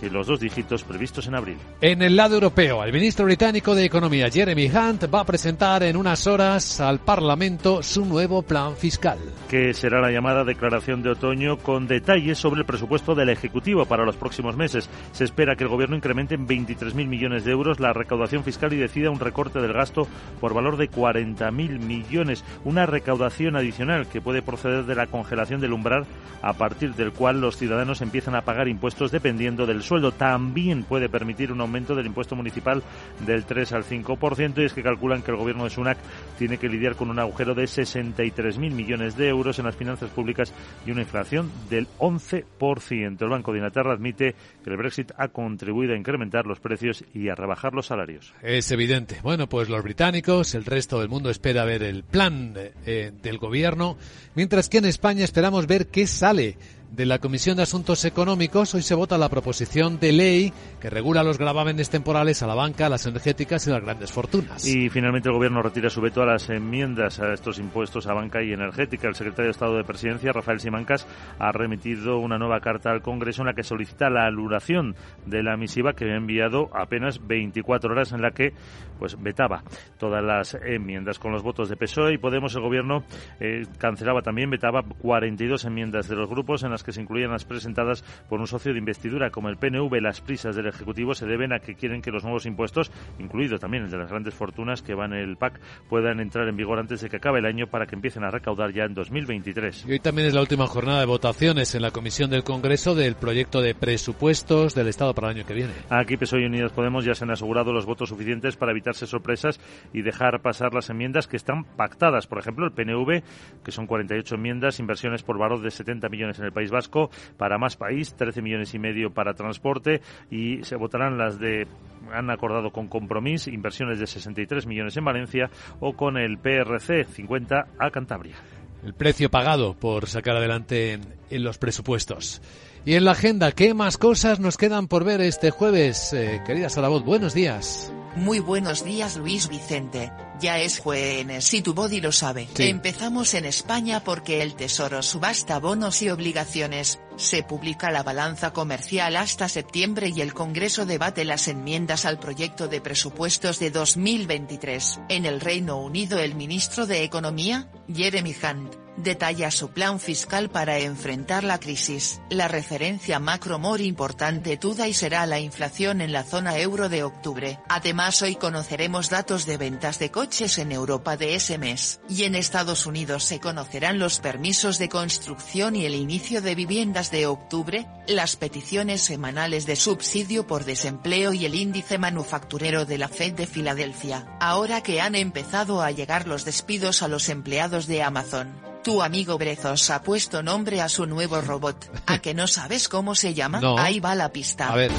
que 0.00 0.08
los 0.08 0.26
dos 0.26 0.40
dígitos 0.40 0.82
previstos 0.82 1.26
en 1.26 1.34
abril. 1.34 1.58
En 1.82 2.00
el 2.00 2.16
lado 2.16 2.34
europeo, 2.34 2.82
el 2.82 2.92
ministro 2.92 3.26
británico 3.26 3.74
de 3.74 3.84
Economía, 3.84 4.30
Jeremy 4.30 4.66
Hunt, 4.66 5.12
va 5.12 5.20
a 5.20 5.26
presentar 5.26 5.82
en 5.82 5.96
unas 5.96 6.26
horas 6.26 6.80
al 6.80 7.00
Parlamento 7.00 7.82
su 7.82 8.06
nuevo 8.06 8.42
plan 8.42 8.76
fiscal. 8.76 9.18
Que 9.48 9.74
será 9.74 10.00
la 10.00 10.10
llamada 10.10 10.44
declaración 10.44 11.02
de 11.02 11.10
otoño 11.10 11.58
con 11.58 11.86
detalles 11.86 12.38
sobre 12.38 12.60
el 12.60 12.66
presupuesto 12.66 13.14
del 13.14 13.28
Ejecutivo 13.28 13.84
para 13.84 14.04
los 14.04 14.16
próximos 14.16 14.56
meses. 14.56 14.88
Se 15.12 15.24
espera 15.24 15.54
que 15.54 15.64
el 15.64 15.70
Gobierno 15.70 15.96
incremente 15.96 16.34
en 16.34 16.48
23.000 16.48 17.06
millones 17.06 17.44
de 17.44 17.52
euros 17.52 17.78
la 17.78 17.92
recaudación 17.92 18.42
fiscal 18.42 18.72
y 18.72 18.76
decida 18.76 19.10
un 19.10 19.20
recorte 19.20 19.60
del 19.60 19.74
gasto 19.74 20.08
por 20.40 20.54
valor 20.54 20.78
de 20.78 20.90
40.000 20.90 21.78
millones. 21.78 22.44
Una 22.64 22.86
recaudación 22.86 23.56
adicional 23.56 24.06
que 24.08 24.22
puede 24.22 24.40
proceder 24.40 24.84
de 24.84 24.94
la 24.94 25.08
congelación 25.08 25.60
del 25.60 25.74
umbral 25.74 26.06
a 26.42 26.54
partir 26.54 26.94
del 26.94 27.12
cual 27.12 27.40
los 27.40 27.56
ciudadanos 27.56 28.00
empiezan 28.00 28.34
a 28.34 28.42
pagar 28.42 28.68
impuestos 28.68 29.10
dependiendo 29.10 29.66
del 29.66 29.82
sueldo. 29.90 30.12
También 30.12 30.84
puede 30.84 31.08
permitir 31.08 31.50
un 31.50 31.60
aumento 31.60 31.96
del 31.96 32.06
impuesto 32.06 32.36
municipal 32.36 32.82
del 33.26 33.44
3 33.44 33.72
al 33.72 33.84
5% 33.84 34.58
y 34.58 34.64
es 34.64 34.72
que 34.72 34.84
calculan 34.84 35.22
que 35.22 35.32
el 35.32 35.36
gobierno 35.36 35.64
de 35.64 35.70
Sunak 35.70 35.98
tiene 36.38 36.58
que 36.58 36.68
lidiar 36.68 36.94
con 36.94 37.10
un 37.10 37.18
agujero 37.18 37.56
de 37.56 37.64
63.000 37.64 38.70
millones 38.70 39.16
de 39.16 39.28
euros 39.28 39.58
en 39.58 39.64
las 39.64 39.74
finanzas 39.74 40.10
públicas 40.10 40.52
y 40.86 40.92
una 40.92 41.02
inflación 41.02 41.50
del 41.68 41.88
11%. 41.98 43.20
El 43.20 43.28
Banco 43.28 43.50
de 43.50 43.58
Inglaterra 43.58 43.92
admite 43.92 44.36
que 44.62 44.70
el 44.70 44.76
Brexit 44.76 45.10
ha 45.16 45.28
contribuido 45.28 45.94
a 45.94 45.96
incrementar 45.96 46.46
los 46.46 46.60
precios 46.60 47.04
y 47.12 47.28
a 47.28 47.34
rebajar 47.34 47.74
los 47.74 47.86
salarios. 47.86 48.32
Es 48.42 48.70
evidente. 48.70 49.18
Bueno, 49.24 49.48
pues 49.48 49.68
los 49.68 49.82
británicos, 49.82 50.54
el 50.54 50.64
resto 50.64 51.00
del 51.00 51.08
mundo 51.08 51.30
espera 51.30 51.64
ver 51.64 51.82
el 51.82 52.04
plan 52.04 52.54
eh, 52.86 53.10
del 53.20 53.38
gobierno, 53.38 53.96
mientras 54.36 54.68
que 54.68 54.78
en 54.78 54.84
España 54.84 55.24
esperamos 55.24 55.66
ver 55.66 55.88
qué 55.88 56.06
sale 56.06 56.56
de 56.90 57.06
la 57.06 57.18
Comisión 57.18 57.56
de 57.56 57.62
Asuntos 57.62 58.04
Económicos, 58.04 58.74
hoy 58.74 58.82
se 58.82 58.94
vota 58.94 59.16
la 59.16 59.28
proposición 59.28 60.00
de 60.00 60.12
ley 60.12 60.52
que 60.80 60.90
regula 60.90 61.22
los 61.22 61.38
gravámenes 61.38 61.88
temporales 61.88 62.42
a 62.42 62.46
la 62.46 62.54
banca, 62.54 62.88
las 62.88 63.06
energéticas 63.06 63.66
y 63.66 63.70
las 63.70 63.82
grandes 63.82 64.10
fortunas. 64.10 64.66
Y 64.66 64.88
finalmente 64.90 65.28
el 65.28 65.34
Gobierno 65.34 65.62
retira 65.62 65.88
su 65.88 66.00
veto 66.00 66.22
a 66.22 66.26
las 66.26 66.50
enmiendas 66.50 67.20
a 67.20 67.32
estos 67.32 67.58
impuestos 67.58 68.06
a 68.06 68.14
banca 68.14 68.42
y 68.42 68.52
energética. 68.52 69.08
El 69.08 69.14
secretario 69.14 69.46
de 69.46 69.52
Estado 69.52 69.76
de 69.76 69.84
Presidencia, 69.84 70.32
Rafael 70.32 70.60
Simancas, 70.60 71.06
ha 71.38 71.52
remitido 71.52 72.18
una 72.18 72.38
nueva 72.38 72.60
carta 72.60 72.90
al 72.90 73.02
Congreso 73.02 73.42
en 73.42 73.46
la 73.46 73.54
que 73.54 73.62
solicita 73.62 74.10
la 74.10 74.26
anulación 74.26 74.96
de 75.26 75.42
la 75.42 75.56
misiva 75.56 75.92
que 75.92 76.06
ha 76.06 76.16
enviado 76.16 76.70
apenas 76.74 77.26
24 77.26 77.92
horas 77.92 78.12
en 78.12 78.22
la 78.22 78.32
que 78.32 78.52
pues 79.00 79.20
vetaba 79.20 79.64
todas 79.98 80.22
las 80.22 80.54
enmiendas. 80.54 81.18
Con 81.18 81.32
los 81.32 81.42
votos 81.42 81.70
de 81.70 81.76
PSOE 81.76 82.14
y 82.14 82.18
Podemos, 82.18 82.54
el 82.54 82.60
Gobierno 82.60 83.02
eh, 83.40 83.62
cancelaba 83.78 84.20
también, 84.20 84.50
vetaba 84.50 84.82
42 84.82 85.64
enmiendas 85.64 86.06
de 86.06 86.16
los 86.16 86.28
grupos 86.28 86.62
en 86.62 86.70
las 86.70 86.84
que 86.84 86.92
se 86.92 87.00
incluían 87.00 87.30
las 87.30 87.46
presentadas 87.46 88.04
por 88.28 88.40
un 88.40 88.46
socio 88.46 88.72
de 88.72 88.78
investidura 88.78 89.30
como 89.30 89.48
el 89.48 89.56
PNV. 89.56 89.90
Las 90.02 90.20
prisas 90.20 90.54
del 90.54 90.66
Ejecutivo 90.66 91.14
se 91.14 91.26
deben 91.26 91.54
a 91.54 91.60
que 91.60 91.74
quieren 91.74 92.02
que 92.02 92.10
los 92.10 92.24
nuevos 92.24 92.44
impuestos, 92.44 92.92
incluido 93.18 93.58
también 93.58 93.84
el 93.84 93.90
de 93.90 93.96
las 93.96 94.10
grandes 94.10 94.34
fortunas 94.34 94.82
que 94.82 94.94
van 94.94 95.14
en 95.14 95.20
el 95.20 95.36
PAC, 95.38 95.58
puedan 95.88 96.20
entrar 96.20 96.46
en 96.46 96.56
vigor 96.56 96.78
antes 96.78 97.00
de 97.00 97.08
que 97.08 97.16
acabe 97.16 97.38
el 97.38 97.46
año 97.46 97.68
para 97.68 97.86
que 97.86 97.94
empiecen 97.94 98.22
a 98.24 98.30
recaudar 98.30 98.72
ya 98.72 98.84
en 98.84 98.92
2023. 98.92 99.86
Y 99.88 99.92
hoy 99.92 100.00
también 100.00 100.28
es 100.28 100.34
la 100.34 100.42
última 100.42 100.66
jornada 100.66 101.00
de 101.00 101.06
votaciones 101.06 101.74
en 101.74 101.80
la 101.80 101.90
Comisión 101.90 102.28
del 102.28 102.44
Congreso 102.44 102.94
del 102.94 103.14
proyecto 103.14 103.62
de 103.62 103.74
presupuestos 103.74 104.74
del 104.74 104.88
Estado 104.88 105.14
para 105.14 105.30
el 105.30 105.38
año 105.38 105.46
que 105.46 105.54
viene. 105.54 105.72
Aquí 105.88 106.18
PSOE 106.18 106.42
y 106.42 106.44
Unidas 106.44 106.72
Podemos 106.72 107.04
ya 107.04 107.14
se 107.14 107.24
han 107.24 107.30
asegurado 107.30 107.72
los 107.72 107.86
votos 107.86 108.08
suficientes 108.08 108.56
para 108.56 108.72
evitarse 108.90 109.06
sorpresas 109.06 109.60
y 109.92 110.02
dejar 110.02 110.40
pasar 110.42 110.74
las 110.74 110.90
enmiendas 110.90 111.26
que 111.26 111.36
están 111.36 111.64
pactadas. 111.64 112.26
Por 112.26 112.38
ejemplo, 112.38 112.66
el 112.66 112.72
PNV, 112.72 113.22
que 113.64 113.72
son 113.72 113.86
48 113.86 114.34
enmiendas, 114.34 114.80
inversiones 114.80 115.22
por 115.22 115.38
valor 115.38 115.60
de 115.62 115.70
70 115.70 116.08
millones 116.08 116.38
en 116.38 116.46
el 116.46 116.52
País 116.52 116.70
Vasco, 116.70 117.10
para 117.36 117.58
más 117.58 117.76
país, 117.76 118.14
13 118.14 118.42
millones 118.42 118.74
y 118.74 118.78
medio 118.78 119.10
para 119.10 119.34
transporte 119.34 120.00
y 120.30 120.62
se 120.64 120.76
votarán 120.76 121.18
las 121.18 121.38
de 121.38 121.66
han 122.12 122.30
acordado 122.30 122.70
con 122.70 122.88
Compromís 122.88 123.46
inversiones 123.46 123.98
de 123.98 124.06
63 124.06 124.66
millones 124.66 124.96
en 124.96 125.04
Valencia 125.04 125.50
o 125.80 125.92
con 125.92 126.16
el 126.16 126.38
PRC 126.38 127.04
50 127.04 127.66
a 127.78 127.90
Cantabria. 127.90 128.36
El 128.84 128.94
precio 128.94 129.30
pagado 129.30 129.74
por 129.74 130.06
sacar 130.06 130.36
adelante 130.36 130.98
en, 131.28 131.44
los 131.44 131.58
presupuestos. 131.58 132.40
Y 132.86 132.94
en 132.94 133.04
la 133.04 133.10
agenda, 133.10 133.52
¿qué 133.52 133.74
más 133.74 133.98
cosas 133.98 134.40
nos 134.40 134.56
quedan 134.56 134.88
por 134.88 135.04
ver 135.04 135.20
este 135.20 135.50
jueves? 135.50 136.14
Eh, 136.14 136.40
querida 136.46 136.70
Salabot, 136.70 137.04
buenos 137.04 137.34
días. 137.34 137.92
Muy 138.16 138.40
buenos 138.40 138.84
días 138.84 139.16
Luis 139.16 139.48
Vicente, 139.48 140.12
ya 140.40 140.58
es 140.58 140.80
jueves 140.80 141.54
y 141.54 141.62
tu 141.62 141.74
body 141.74 142.00
lo 142.00 142.10
sabe. 142.10 142.48
Sí. 142.54 142.64
Empezamos 142.64 143.34
en 143.34 143.44
España 143.44 144.02
porque 144.02 144.42
el 144.42 144.54
Tesoro 144.54 145.02
subasta 145.02 145.60
bonos 145.60 146.02
y 146.02 146.10
obligaciones, 146.10 146.98
se 147.16 147.44
publica 147.44 147.92
la 147.92 148.02
balanza 148.02 148.52
comercial 148.52 149.16
hasta 149.16 149.48
septiembre 149.48 150.10
y 150.14 150.22
el 150.22 150.34
Congreso 150.34 150.86
debate 150.86 151.24
las 151.24 151.46
enmiendas 151.46 152.04
al 152.04 152.18
proyecto 152.18 152.66
de 152.66 152.80
presupuestos 152.80 153.60
de 153.60 153.70
2023. 153.70 155.00
En 155.08 155.24
el 155.24 155.40
Reino 155.40 155.80
Unido 155.80 156.18
el 156.18 156.34
ministro 156.34 156.86
de 156.86 157.04
Economía, 157.04 157.68
Jeremy 157.92 158.34
Hunt, 158.42 158.74
detalla 159.02 159.50
su 159.50 159.70
plan 159.70 160.00
fiscal 160.00 160.50
para 160.50 160.78
enfrentar 160.78 161.44
la 161.44 161.58
crisis. 161.58 162.20
La 162.30 162.48
referencia 162.48 163.18
macro 163.18 163.58
more 163.58 163.82
importante 163.84 164.58
y 164.86 164.94
será 164.94 165.26
la 165.26 165.40
inflación 165.40 166.00
en 166.00 166.12
la 166.12 166.24
zona 166.24 166.58
euro 166.58 166.88
de 166.88 167.02
octubre. 167.02 167.58
Además 167.68 168.22
hoy 168.22 168.36
conoceremos 168.36 169.10
datos 169.10 169.46
de 169.46 169.56
ventas 169.56 169.98
de 169.98 170.10
coches 170.10 170.58
en 170.58 170.72
Europa 170.72 171.16
de 171.16 171.34
ese 171.34 171.58
mes. 171.58 172.00
Y 172.08 172.24
en 172.24 172.34
Estados 172.34 172.86
Unidos 172.86 173.24
se 173.24 173.40
conocerán 173.40 173.98
los 173.98 174.20
permisos 174.20 174.78
de 174.78 174.88
construcción 174.88 175.76
y 175.76 175.86
el 175.86 175.94
inicio 175.94 176.42
de 176.42 176.54
viviendas 176.54 177.10
de 177.10 177.26
octubre, 177.26 177.86
las 178.06 178.36
peticiones 178.36 179.02
semanales 179.02 179.66
de 179.66 179.76
subsidio 179.76 180.46
por 180.46 180.64
desempleo 180.64 181.32
y 181.32 181.44
el 181.44 181.54
índice 181.54 181.98
manufacturero 181.98 182.84
de 182.84 182.98
la 182.98 183.08
Fed 183.08 183.34
de 183.34 183.46
Filadelfia. 183.46 184.26
Ahora 184.40 184.82
que 184.82 185.00
han 185.00 185.14
empezado 185.14 185.82
a 185.82 185.90
llegar 185.90 186.26
los 186.26 186.44
despidos 186.44 187.02
a 187.02 187.08
los 187.08 187.28
empleados 187.28 187.86
de 187.86 188.02
Amazon. 188.02 188.70
Tu 188.90 189.00
amigo 189.02 189.38
Brezos 189.38 189.88
ha 189.90 190.02
puesto 190.02 190.42
nombre 190.42 190.80
a 190.80 190.88
su 190.88 191.06
nuevo 191.06 191.40
robot. 191.40 191.88
¿A 192.06 192.18
que 192.18 192.34
no 192.34 192.48
sabes 192.48 192.88
cómo 192.88 193.14
se 193.14 193.34
llama? 193.34 193.60
No. 193.60 193.78
Ahí 193.78 194.00
va 194.00 194.16
la 194.16 194.32
pista. 194.32 194.68
A 194.68 194.74
ver. 194.74 194.90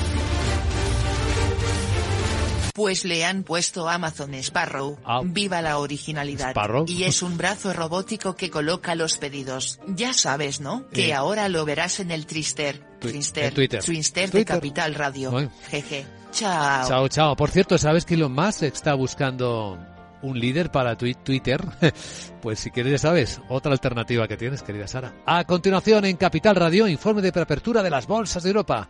Pues 2.73 3.03
le 3.03 3.25
han 3.25 3.43
puesto 3.43 3.89
Amazon 3.89 4.33
Sparrow. 4.35 4.97
Ah. 5.03 5.19
Viva 5.25 5.61
la 5.61 5.77
originalidad. 5.77 6.51
Sparrow. 6.51 6.85
Y 6.87 7.03
es 7.03 7.21
un 7.21 7.37
brazo 7.37 7.73
robótico 7.73 8.33
que 8.37 8.49
coloca 8.49 8.95
los 8.95 9.17
pedidos. 9.17 9.81
Ya 9.87 10.13
sabes, 10.13 10.61
¿no? 10.61 10.87
Que 10.87 11.09
Eh. 11.09 11.13
ahora 11.13 11.49
lo 11.49 11.65
verás 11.65 11.99
en 11.99 12.11
el 12.11 12.25
Trister. 12.25 12.79
Twi- 13.01 13.11
Twister. 13.11 13.43
en 13.43 13.53
Twitter. 13.53 13.83
Twister 13.83 14.25
de 14.27 14.31
Twitter. 14.31 14.55
Capital 14.55 14.95
Radio. 14.95 15.31
Bueno. 15.31 15.51
Jeje. 15.69 16.05
Chao. 16.31 16.87
Chao, 16.87 17.07
chao. 17.09 17.35
Por 17.35 17.51
cierto, 17.51 17.77
¿sabes 17.77 18.05
que 18.05 18.13
Elon 18.13 18.31
Musk 18.31 18.63
está 18.63 18.93
buscando 18.93 19.77
un 20.24 20.39
líder 20.39 20.72
para 20.72 20.97
twi- 20.97 21.17
Twitter? 21.24 21.61
Pues 22.41 22.59
si 22.59 22.72
quieres 22.72 22.93
ya 22.93 22.97
sabes, 22.97 23.39
otra 23.49 23.72
alternativa 23.72 24.28
que 24.28 24.36
tienes, 24.36 24.63
querida 24.63 24.88
Sara. 24.88 25.13
A 25.28 25.43
continuación, 25.43 26.05
en 26.05 26.17
Capital 26.17 26.55
Radio, 26.55 26.88
informe 26.88 27.22
de 27.22 27.32
preapertura 27.32 27.84
de 27.84 27.91
las 27.91 28.07
bolsas 28.07 28.41
de 28.41 28.49
Europa. 28.49 28.89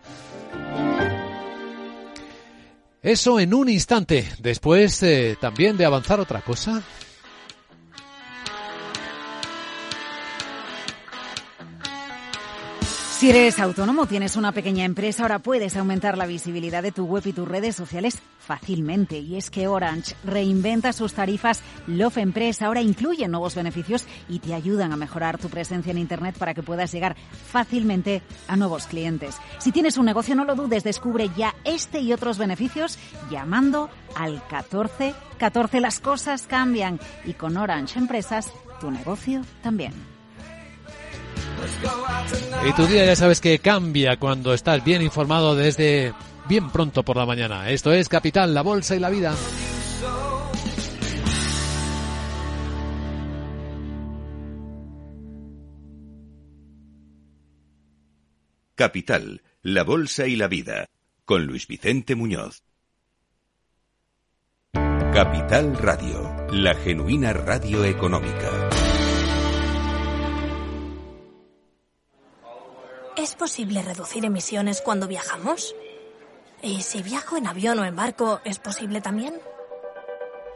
Eso 3.01 3.39
en 3.41 3.53
un 3.53 3.67
instante. 3.67 4.29
Después 4.39 5.03
eh, 5.03 5.35
también 5.41 5.75
de 5.75 5.83
avanzar 5.85 6.19
otra 6.21 6.39
cosa. 6.41 6.81
Si 13.19 13.29
eres 13.29 13.59
autónomo, 13.59 14.07
tienes 14.07 14.35
una 14.35 14.51
pequeña 14.51 14.83
empresa, 14.83 15.21
ahora 15.23 15.37
puedes 15.39 15.75
aumentar 15.77 16.17
la 16.17 16.25
visibilidad 16.25 16.81
de 16.81 16.91
tu 16.91 17.05
web 17.05 17.21
y 17.27 17.33
tus 17.33 17.47
redes 17.47 17.75
sociales 17.75 18.17
fácilmente. 18.51 19.17
Y 19.17 19.37
es 19.37 19.49
que 19.49 19.69
Orange 19.69 20.13
reinventa 20.25 20.91
sus 20.91 21.13
tarifas 21.13 21.61
Love 21.87 22.17
Empresa. 22.17 22.65
Ahora 22.65 22.81
incluyen 22.81 23.31
nuevos 23.31 23.55
beneficios 23.55 24.05
y 24.27 24.39
te 24.39 24.53
ayudan 24.53 24.91
a 24.91 24.97
mejorar 24.97 25.37
tu 25.37 25.47
presencia 25.47 25.91
en 25.91 25.97
Internet 25.97 26.35
para 26.37 26.53
que 26.53 26.61
puedas 26.61 26.91
llegar 26.91 27.15
fácilmente 27.49 28.21
a 28.49 28.57
nuevos 28.57 28.87
clientes. 28.87 29.37
Si 29.59 29.71
tienes 29.71 29.95
un 29.95 30.05
negocio, 30.05 30.35
no 30.35 30.43
lo 30.43 30.55
dudes, 30.55 30.83
descubre 30.83 31.29
ya 31.37 31.55
este 31.63 32.01
y 32.01 32.11
otros 32.11 32.37
beneficios 32.37 32.99
llamando 33.29 33.89
al 34.15 34.45
14 34.49 35.13
14. 35.37 35.79
Las 35.79 35.99
cosas 35.99 36.43
cambian 36.43 36.99
y 37.23 37.33
con 37.33 37.55
Orange 37.55 37.97
Empresas, 37.97 38.51
tu 38.81 38.91
negocio 38.91 39.41
también. 39.63 39.93
Y 42.67 42.73
tu 42.73 42.85
día 42.85 43.05
ya 43.05 43.15
sabes 43.15 43.39
que 43.39 43.59
cambia 43.59 44.17
cuando 44.17 44.53
estás 44.53 44.83
bien 44.83 45.01
informado 45.01 45.55
desde 45.55 46.13
bien 46.51 46.69
pronto 46.69 47.03
por 47.03 47.15
la 47.15 47.25
mañana. 47.25 47.69
Esto 47.69 47.93
es 47.93 48.09
Capital, 48.09 48.53
la 48.53 48.61
Bolsa 48.61 48.93
y 48.93 48.99
la 48.99 49.09
Vida. 49.09 49.33
Capital, 58.75 59.41
la 59.61 59.83
Bolsa 59.85 60.27
y 60.27 60.35
la 60.35 60.49
Vida, 60.49 60.89
con 61.23 61.45
Luis 61.45 61.67
Vicente 61.67 62.15
Muñoz. 62.15 62.63
Capital 64.73 65.77
Radio, 65.77 66.35
la 66.51 66.75
genuina 66.75 67.31
radio 67.31 67.85
económica. 67.85 68.69
¿Es 73.15 73.35
posible 73.35 73.81
reducir 73.83 74.25
emisiones 74.25 74.81
cuando 74.81 75.07
viajamos? 75.07 75.73
¿Y 76.63 76.81
si 76.83 77.01
viajo 77.01 77.37
en 77.37 77.47
avión 77.47 77.79
o 77.79 77.85
en 77.85 77.95
barco, 77.95 78.39
es 78.45 78.59
posible 78.59 79.01
también? 79.01 79.33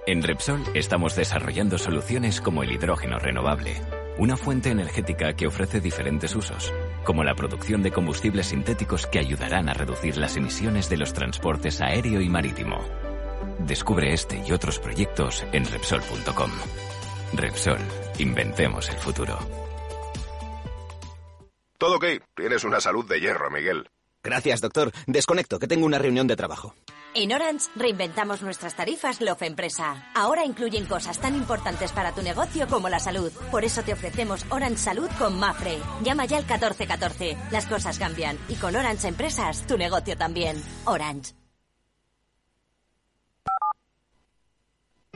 En 0.06 0.22
Repsol 0.22 0.62
estamos 0.76 1.16
desarrollando 1.16 1.80
soluciones 1.80 2.41
como 2.41 2.62
el 2.62 2.72
hidrógeno 2.72 3.18
renovable, 3.18 3.82
una 4.20 4.38
fuente 4.38 4.70
energética 4.70 5.34
que 5.34 5.47
ofrece 5.47 5.82
diferentes 5.82 6.36
usos, 6.36 6.72
como 7.03 7.24
la 7.24 7.34
producción 7.34 7.82
de 7.82 7.91
combustibles 7.91 8.47
sintéticos 8.47 9.08
que 9.08 9.18
ayudarán 9.18 9.68
a 9.68 9.74
reducir 9.74 10.18
las 10.18 10.38
emisiones 10.38 10.89
de 10.89 10.97
los 10.97 11.14
transportes 11.14 11.82
aéreo 11.82 12.22
y 12.22 12.30
marítimo. 12.30 12.86
Descubre 13.60 14.14
este 14.14 14.43
y 14.45 14.51
otros 14.51 14.78
proyectos 14.78 15.43
en 15.53 15.66
Repsol.com. 15.66 16.51
Repsol, 17.34 17.80
inventemos 18.20 18.89
el 18.89 18.97
futuro. 18.97 19.39
Todo 21.80 21.95
ok, 21.95 22.06
tienes 22.36 22.64
una 22.64 22.80
salud 22.80 23.10
de 23.10 23.20
hierro, 23.20 23.49
Miguel. 23.49 23.89
Gracias, 24.26 24.59
doctor. 24.59 24.91
Desconecto, 25.05 25.59
que 25.59 25.67
tengo 25.67 25.86
una 25.86 25.99
reunión 25.99 26.26
de 26.26 26.36
trabajo. 26.36 26.73
En 27.13 27.32
Orange 27.32 27.69
reinventamos 27.76 28.41
nuestras 28.41 28.76
tarifas 28.76 29.21
Love 29.21 29.43
Empresa. 29.43 30.11
Ahora 30.15 30.43
incluyen 30.43 30.86
cosas 30.86 31.19
tan 31.19 31.36
importantes 31.36 31.93
para 31.93 32.11
tu 32.11 32.21
negocio 32.23 32.67
como 32.67 32.89
la 32.89 32.99
salud. 32.99 33.32
Por 33.51 33.63
eso 33.63 33.84
te 33.84 33.93
ofrecemos 33.93 34.45
Orange 34.49 34.78
Salud 34.78 35.09
con 35.19 35.39
Mafre. 35.39 35.78
Llama 36.03 36.26
ya 36.26 36.38
al 36.38 36.43
1414. 36.43 37.38
Las 37.51 37.67
cosas 37.67 37.99
cambian 37.99 38.38
y 38.49 38.55
con 38.55 38.76
Orange 38.76 39.07
Empresas 39.07 39.65
tu 39.67 39.78
negocio 39.78 40.17
también. 40.17 40.61
Orange. 40.86 41.44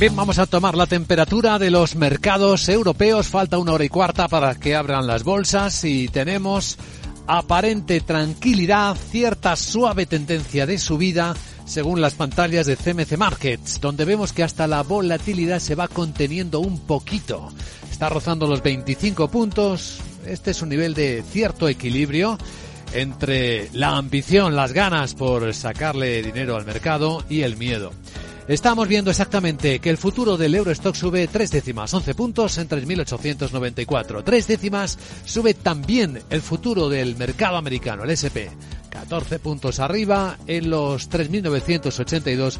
Bien, 0.00 0.16
vamos 0.16 0.38
a 0.38 0.46
tomar 0.46 0.78
la 0.78 0.86
temperatura 0.86 1.58
de 1.58 1.70
los 1.70 1.94
mercados 1.94 2.70
europeos. 2.70 3.28
Falta 3.28 3.58
una 3.58 3.74
hora 3.74 3.84
y 3.84 3.90
cuarta 3.90 4.28
para 4.28 4.54
que 4.54 4.74
abran 4.74 5.06
las 5.06 5.24
bolsas 5.24 5.84
y 5.84 6.08
tenemos 6.08 6.78
aparente 7.26 8.00
tranquilidad, 8.00 8.96
cierta 8.96 9.56
suave 9.56 10.06
tendencia 10.06 10.64
de 10.64 10.78
subida 10.78 11.36
según 11.66 12.00
las 12.00 12.14
pantallas 12.14 12.64
de 12.64 12.76
CMC 12.76 13.18
Markets, 13.18 13.78
donde 13.78 14.06
vemos 14.06 14.32
que 14.32 14.42
hasta 14.42 14.66
la 14.66 14.82
volatilidad 14.84 15.58
se 15.58 15.74
va 15.74 15.86
conteniendo 15.86 16.60
un 16.60 16.78
poquito. 16.78 17.52
Está 17.92 18.08
rozando 18.08 18.46
los 18.46 18.62
25 18.62 19.28
puntos. 19.28 19.98
Este 20.24 20.52
es 20.52 20.62
un 20.62 20.70
nivel 20.70 20.94
de 20.94 21.22
cierto 21.30 21.68
equilibrio 21.68 22.38
entre 22.94 23.68
la 23.74 23.98
ambición, 23.98 24.56
las 24.56 24.72
ganas 24.72 25.14
por 25.14 25.52
sacarle 25.52 26.22
dinero 26.22 26.56
al 26.56 26.64
mercado 26.64 27.22
y 27.28 27.42
el 27.42 27.58
miedo. 27.58 27.92
Estamos 28.50 28.88
viendo 28.88 29.12
exactamente 29.12 29.78
que 29.78 29.90
el 29.90 29.96
futuro 29.96 30.36
del 30.36 30.56
Eurostock 30.56 30.96
sube 30.96 31.28
tres 31.28 31.52
décimas, 31.52 31.94
11 31.94 32.16
puntos 32.16 32.58
en 32.58 32.68
3.894. 32.68 34.24
Tres 34.24 34.48
décimas 34.48 34.98
sube 35.24 35.54
también 35.54 36.20
el 36.30 36.42
futuro 36.42 36.88
del 36.88 37.14
mercado 37.14 37.56
americano, 37.56 38.02
el 38.02 38.10
SP. 38.10 38.50
14 38.90 39.38
puntos 39.38 39.78
arriba 39.78 40.36
en 40.48 40.68
los 40.68 41.08
3.982 41.08 42.58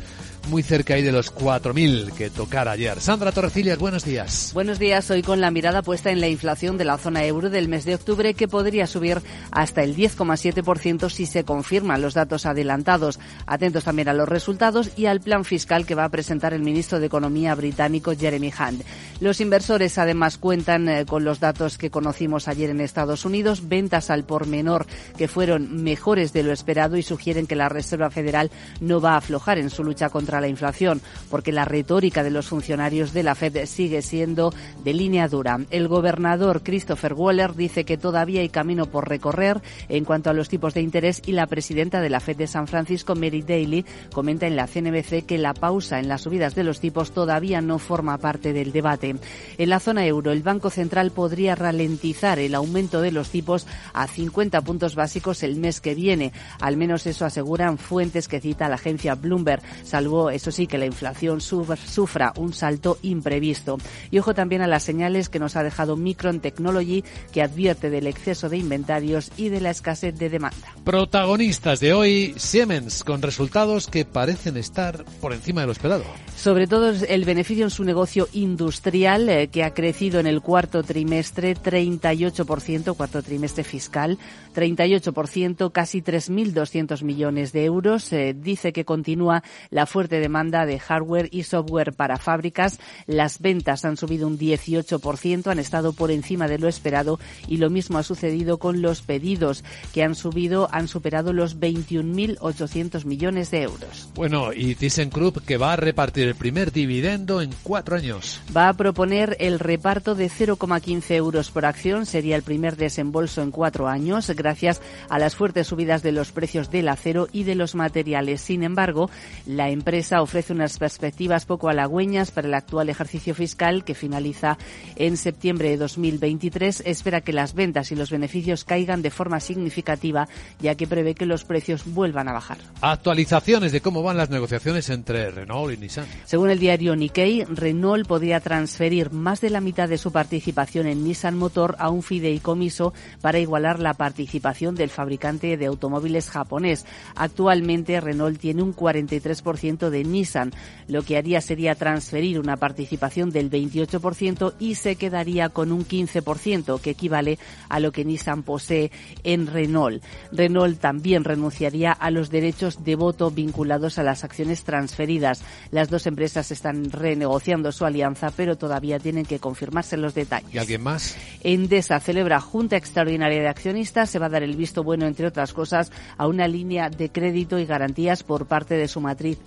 muy 0.49 0.63
cerca 0.63 0.95
ahí 0.95 1.03
de 1.03 1.13
los 1.13 1.35
4.000 1.35 2.13
que 2.13 2.31
tocara 2.31 2.73
ayer. 2.73 3.01
Sandra 3.01 3.33
Torrecillas, 3.33 3.79
buenos 3.79 4.05
días. 4.05 4.51
Buenos 4.55 4.79
días, 4.79 5.11
hoy 5.11 5.23
con 5.23 5.41
la 5.41 5.51
mirada 5.51 5.83
puesta 5.83 6.11
en 6.11 6.21
la 6.21 6.29
inflación 6.29 6.79
de 6.79 6.85
la 6.85 6.99
zona 6.99 7.25
euro 7.25 7.51
del 7.51 7.69
mes 7.69 7.85
de 7.85 7.95
octubre 7.95 8.35
que 8.35 8.49
podría 8.49 8.87
subir 8.87 9.21
hasta 9.51 9.83
el 9.83 9.97
10,7% 9.97 11.11
si 11.11 11.27
se 11.27 11.45
confirman 11.45 12.03
los 12.03 12.15
datos 12.15 12.47
adelantados. 12.47 13.19
Atentos 13.47 13.85
también 13.85 14.09
a 14.09 14.15
los 14.15 14.29
resultados 14.29 14.91
y 14.97 15.07
al 15.07 15.21
plan 15.21 15.45
fiscal 15.45 15.87
que 15.87 15.95
va 15.95 16.05
a 16.05 16.11
presentar 16.11 16.55
el 16.55 16.63
ministro 16.63 17.01
de 17.01 17.07
Economía 17.07 17.55
británico 17.55 18.13
Jeremy 18.19 18.53
Hunt. 18.59 18.83
Los 19.21 19.41
inversores 19.41 19.99
además 19.99 20.39
cuentan 20.39 20.89
eh, 20.89 21.07
con 21.07 21.25
los 21.25 21.41
datos 21.41 21.79
que 21.79 21.91
conocimos 21.91 22.49
ayer 22.49 22.71
en 22.71 22.81
Estados 22.81 23.25
Unidos, 23.25 23.69
ventas 23.69 24.11
al 24.11 24.25
por 24.25 24.47
menor 24.47 24.87
que 25.17 25.29
fueron 25.29 25.83
mejores 25.83 26.33
de 26.33 26.43
lo 26.43 26.53
esperado 26.53 26.97
y 26.97 27.03
sugieren 27.03 27.47
que 27.47 27.57
la 27.57 27.69
Reserva 27.69 28.11
Federal 28.11 28.51
no 28.81 29.01
va 29.01 29.15
a 29.15 29.19
aflojar 29.19 29.59
en 29.59 29.71
su 29.71 29.85
lucha 29.85 30.09
contra 30.09 30.30
la 30.39 30.49
inflación, 30.49 31.01
porque 31.31 31.51
la 31.51 31.65
retórica 31.65 32.23
de 32.23 32.31
los 32.31 32.49
funcionarios 32.49 33.15
de 33.15 33.23
la 33.23 33.35
Fed 33.35 33.65
sigue 33.65 34.03
siendo 34.03 34.53
de 34.85 34.93
línea 34.93 35.29
dura. 35.29 35.61
El 35.71 35.89
gobernador 35.89 36.63
Christopher 36.63 37.15
Waller 37.15 37.55
dice 37.55 37.85
que 37.85 37.97
todavía 37.97 38.43
hay 38.43 38.51
camino 38.51 38.85
por 38.85 39.09
recorrer 39.09 39.63
en 39.89 40.05
cuanto 40.05 40.29
a 40.29 40.35
los 40.35 40.51
tipos 40.51 40.75
de 40.75 40.83
interés 40.83 41.23
y 41.25 41.33
la 41.33 41.47
presidenta 41.47 42.01
de 42.01 42.11
la 42.11 42.21
Fed 42.21 42.37
de 42.37 42.47
San 42.47 42.67
Francisco, 42.67 43.15
Mary 43.15 43.43
Daly, 43.43 43.87
comenta 44.13 44.47
en 44.47 44.57
la 44.57 44.67
CNBC 44.67 45.25
que 45.25 45.39
la 45.39 45.55
pausa 45.55 45.99
en 45.99 46.09
las 46.09 46.23
subidas 46.23 46.55
de 46.55 46.65
los 46.65 46.81
tipos 46.81 47.13
todavía 47.13 47.61
no 47.61 47.79
forma 47.79 48.19
parte 48.19 48.53
del 48.53 48.73
debate. 48.73 49.17
En 49.57 49.69
la 49.71 49.81
zona 49.81 50.05
euro, 50.05 50.33
el 50.33 50.43
Banco 50.43 50.69
Central 50.69 51.11
podría 51.11 51.55
ralentizar 51.55 52.39
el 52.39 52.55
aumento 52.55 53.01
de 53.01 53.13
los 53.13 53.31
tipos 53.31 53.67
a 53.95 54.07
50 54.07 54.61
puntos 54.63 54.95
básicos 54.95 55.43
el 55.43 55.57
mes 55.57 55.81
que 55.81 55.95
viene. 55.95 56.33
Al 56.61 56.77
menos 56.77 57.07
eso 57.07 57.25
aseguran 57.25 57.79
fuentes 57.79 58.29
que 58.29 58.41
cita 58.41 58.69
la 58.69 58.75
agencia 58.75 59.15
Bloomberg, 59.15 59.63
salvo 59.85 60.20
eso 60.29 60.51
sí, 60.51 60.67
que 60.67 60.77
la 60.77 60.85
inflación 60.85 61.41
sufra 61.41 62.35
un 62.37 62.53
salto 62.53 62.99
imprevisto. 63.01 63.79
Y 64.11 64.19
ojo 64.19 64.35
también 64.35 64.61
a 64.61 64.67
las 64.67 64.83
señales 64.83 65.31
que 65.31 65.39
nos 65.39 65.57
ha 65.57 65.63
dejado 65.63 65.97
Micron 65.97 66.41
Technology, 66.41 67.05
que 67.33 67.41
advierte 67.41 67.89
del 67.89 68.07
exceso 68.07 68.51
de 68.51 68.59
inventarios 68.59 69.33
y 69.39 69.49
de 69.49 69.63
la 69.63 69.71
escasez 69.71 70.19
de 70.19 70.29
demanda. 70.29 70.75
Protagonistas 70.85 71.81
de 71.81 71.93
hoy, 71.93 72.35
Siemens, 72.37 73.05
con 73.05 73.23
resultados 73.23 73.87
que 73.87 74.05
parecen 74.05 74.57
estar 74.57 75.05
por 75.21 75.33
encima 75.33 75.63
de 75.63 75.69
lo 75.69 75.73
esperado. 75.73 76.05
Sobre 76.37 76.67
todo 76.67 76.91
el 76.91 77.25
beneficio 77.25 77.65
en 77.65 77.71
su 77.71 77.85
negocio 77.85 78.27
industrial, 78.33 79.29
eh, 79.29 79.49
que 79.49 79.63
ha 79.63 79.75
crecido 79.75 80.21
en 80.21 80.27
el 80.27 80.41
cuarto 80.41 80.83
trimestre 80.83 81.55
38%, 81.55 82.95
cuarto 82.97 83.23
trimestre 83.23 83.63
fiscal, 83.63 84.19
38%, 84.55 85.71
casi 85.71 86.03
3.200 86.03 87.03
millones 87.03 87.53
de 87.53 87.65
euros. 87.65 88.13
Eh, 88.13 88.35
dice 88.37 88.73
que 88.73 88.85
continúa 88.85 89.43
la 89.71 89.87
fuerte 89.87 90.10
demanda 90.19 90.67
de 90.67 90.81
hardware 90.81 91.29
y 91.31 91.45
software 91.45 91.93
para 91.93 92.17
fábricas. 92.17 92.81
Las 93.07 93.39
ventas 93.39 93.85
han 93.85 93.97
subido 93.97 94.27
un 94.27 94.39
18%, 94.39 95.47
han 95.47 95.59
estado 95.61 95.93
por 95.93 96.11
encima 96.11 96.49
de 96.49 96.59
lo 96.59 96.67
esperado 96.67 97.21
y 97.47 97.59
lo 97.59 97.71
mismo 97.71 97.99
ha 97.99 98.03
sucedido 98.03 98.59
con 98.59 98.83
los 98.83 99.03
pedidos, 99.03 99.63
que 99.93 100.03
han 100.03 100.15
subido, 100.15 100.69
han 100.73 100.89
superado 100.89 101.33
los 101.33 101.59
21.800 101.61 103.05
millones 103.05 103.51
de 103.51 103.63
euros. 103.63 104.09
Bueno, 104.15 104.53
y 104.53 104.75
ThyssenKrupp 104.75 105.45
que 105.45 105.57
va 105.57 105.75
a 105.75 105.77
repartir 105.77 106.27
el 106.27 106.35
primer 106.35 106.73
dividendo 106.73 107.41
en 107.41 107.51
cuatro 107.63 107.97
años. 107.97 108.41
Va 108.57 108.69
a 108.69 108.75
proponer 108.75 109.37
el 109.39 109.59
reparto 109.59 110.15
de 110.15 110.29
0,15 110.29 111.15
euros 111.15 111.51
por 111.51 111.65
acción, 111.67 112.07
sería 112.07 112.37
el 112.37 112.43
primer 112.43 112.77
desembolso 112.77 113.43
en 113.43 113.51
cuatro 113.51 113.89
años, 113.89 114.31
gracias 114.31 114.81
a 115.09 115.19
las 115.19 115.37
fuertes 115.37 115.67
subidas 115.67 116.03
de 116.03 116.13
los 116.13 116.33
precios 116.33 116.71
del 116.71 116.89
acero 116.89 117.29
y 117.33 117.45
de 117.45 117.55
los 117.55 117.75
materiales. 117.75 118.41
Sin 118.41 118.63
embargo, 118.63 119.11
la 119.47 119.71
empresa 119.71 120.00
empresa 120.01 120.23
ofrece 120.23 120.55
unas 120.55 120.79
perspectivas 120.79 121.45
poco 121.45 121.69
halagüeñas 121.69 122.31
para 122.31 122.49
el 122.49 122.55
actual 122.55 122.89
ejercicio 122.89 123.35
fiscal 123.35 123.85
que 123.85 123.95
finaliza 123.95 124.57
en 124.97 125.19
septiembre 125.19 125.69
de 125.69 125.77
2023. 125.77 126.85
Espera 126.87 127.21
que 127.21 127.35
las 127.35 127.53
ventas 127.53 127.93
y 127.93 127.97
los 127.97 128.11
beneficios 128.11 128.65
caigan 128.65 129.03
de 129.03 129.11
forma 129.11 129.41
significativa, 129.41 130.27
ya 130.59 130.75
que 130.75 130.87
prevé 130.87 131.15
que 131.15 131.27
los 131.27 131.45
precios 131.45 131.85
vuelvan 131.85 132.29
a 132.29 132.33
bajar. 132.33 132.57
Actualizaciones 132.81 133.73
de 133.73 133.83
cómo 133.83 134.03
van 134.03 134.17
las 134.17 134.31
negociaciones 134.31 134.89
entre 134.89 135.31
Renault 135.33 135.75
y 135.75 135.77
Nissan. 135.77 136.07
Según 136.25 136.49
el 136.49 136.59
diario 136.59 136.97
Nikkei, 136.97 137.45
Renault 137.45 138.07
podría 138.07 138.41
transferir 138.41 139.11
más 139.11 139.43
de 139.43 139.51
la 139.51 139.61
mitad 139.61 139.87
de 139.87 139.99
su 139.99 140.13
participación 140.13 140.87
en 140.87 141.05
Nissan 141.05 141.37
Motor 141.37 141.77
a 141.79 141.91
un 141.91 142.03
fideicomiso 142.03 142.95
para 143.21 143.39
igualar 143.39 143.81
la 143.81 143.93
participación 143.93 144.77
del 144.77 144.89
fabricante 144.89 145.59
de 145.59 145.67
automóviles 145.67 146.31
japonés. 146.31 146.87
Actualmente 147.17 148.01
Renault 148.01 148.41
tiene 148.41 148.63
un 148.63 148.75
43% 148.75 149.90
de 149.91 150.05
Nissan. 150.05 150.53
Lo 150.89 151.03
que 151.03 151.17
haría 151.17 151.41
sería 151.41 151.75
transferir 151.75 152.41
una 152.41 152.57
participación 152.57 153.31
del 153.31 153.51
28% 153.51 154.55
y 154.59 154.75
se 154.75 154.97
quedaría 154.97 155.49
con 155.49 155.73
un 155.73 155.87
15%, 155.87 156.81
que 156.81 156.91
equivale 156.91 157.39
a 157.69 157.81
lo 157.81 157.93
que 157.93 158.05
Nissan 158.05 158.43
posee 158.43 158.91
en 159.23 159.47
Renault. 159.47 160.03
Renault 160.33 160.81
también 160.81 161.25
renunciaría 161.25 161.93
a 161.93 162.11
los 162.11 162.31
derechos 162.31 162.85
de 162.85 162.97
voto 162.97 163.31
vinculados 163.31 163.99
a 163.99 164.03
las 164.03 164.25
acciones 164.25 164.65
transferidas. 164.65 165.43
Las 165.71 165.91
dos 165.91 166.07
empresas 166.07 166.51
están 166.51 166.91
renegociando 166.91 167.73
su 167.73 167.85
alianza, 167.85 168.31
pero 168.37 168.57
todavía 168.57 168.99
tienen 168.99 169.27
que 169.27 169.39
confirmarse 169.39 169.97
los 169.97 170.15
detalles. 170.15 170.53
¿Y 170.55 170.59
alguien 170.59 170.83
más? 170.83 171.17
Endesa 171.43 172.01
celebra 172.01 172.41
Junta 172.41 172.77
Extraordinaria 172.77 173.41
de 173.41 173.49
Accionistas. 173.49 174.11
Se 174.11 174.19
va 174.19 174.27
a 174.27 174.31
dar 174.31 174.43
el 174.43 174.57
visto 174.57 174.83
bueno, 174.83 175.07
entre 175.07 175.27
otras 175.27 175.53
cosas, 175.53 175.93
a 176.17 176.27
una 176.27 176.49
línea 176.49 176.91
de 176.91 177.11
crédito 177.11 177.59
y 177.59 177.67
garantías 177.67 178.23
por 178.23 178.47
parte 178.47 178.75
de 178.75 178.89
su 178.89 179.01
matriz 179.01 179.39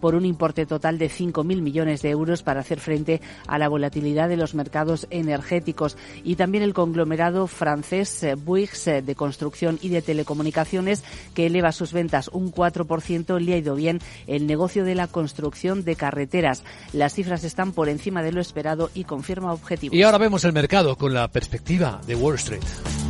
Por 0.00 0.14
un 0.14 0.24
importe 0.24 0.66
total 0.66 0.98
de 0.98 1.10
5.000 1.10 1.60
millones 1.60 2.02
de 2.02 2.10
euros 2.10 2.42
para 2.42 2.60
hacer 2.60 2.80
frente 2.80 3.20
a 3.46 3.58
la 3.58 3.68
volatilidad 3.68 4.28
de 4.28 4.36
los 4.36 4.54
mercados 4.54 5.06
energéticos. 5.10 5.96
Y 6.24 6.36
también 6.36 6.64
el 6.64 6.74
conglomerado 6.74 7.46
francés 7.46 8.22
eh, 8.22 8.34
Bouygues 8.34 8.86
eh, 8.86 9.02
de 9.02 9.14
construcción 9.14 9.78
y 9.82 9.88
de 9.88 10.02
telecomunicaciones 10.02 11.04
que 11.34 11.46
eleva 11.46 11.72
sus 11.72 11.92
ventas 11.92 12.28
un 12.32 12.52
4%. 12.52 13.40
Le 13.40 13.54
ha 13.54 13.58
ido 13.58 13.74
bien 13.74 14.00
el 14.26 14.46
negocio 14.46 14.84
de 14.84 14.94
la 14.94 15.06
construcción 15.06 15.84
de 15.84 15.96
carreteras. 15.96 16.62
Las 16.92 17.14
cifras 17.14 17.44
están 17.44 17.72
por 17.72 17.88
encima 17.88 18.22
de 18.22 18.32
lo 18.32 18.40
esperado 18.40 18.90
y 18.94 19.04
confirma 19.04 19.52
objetivos. 19.52 19.96
Y 19.96 20.02
ahora 20.02 20.18
vemos 20.18 20.44
el 20.44 20.52
mercado 20.52 20.96
con 20.96 21.14
la 21.14 21.28
perspectiva 21.28 22.00
de 22.06 22.14
Wall 22.14 22.36
Street. 22.36 23.09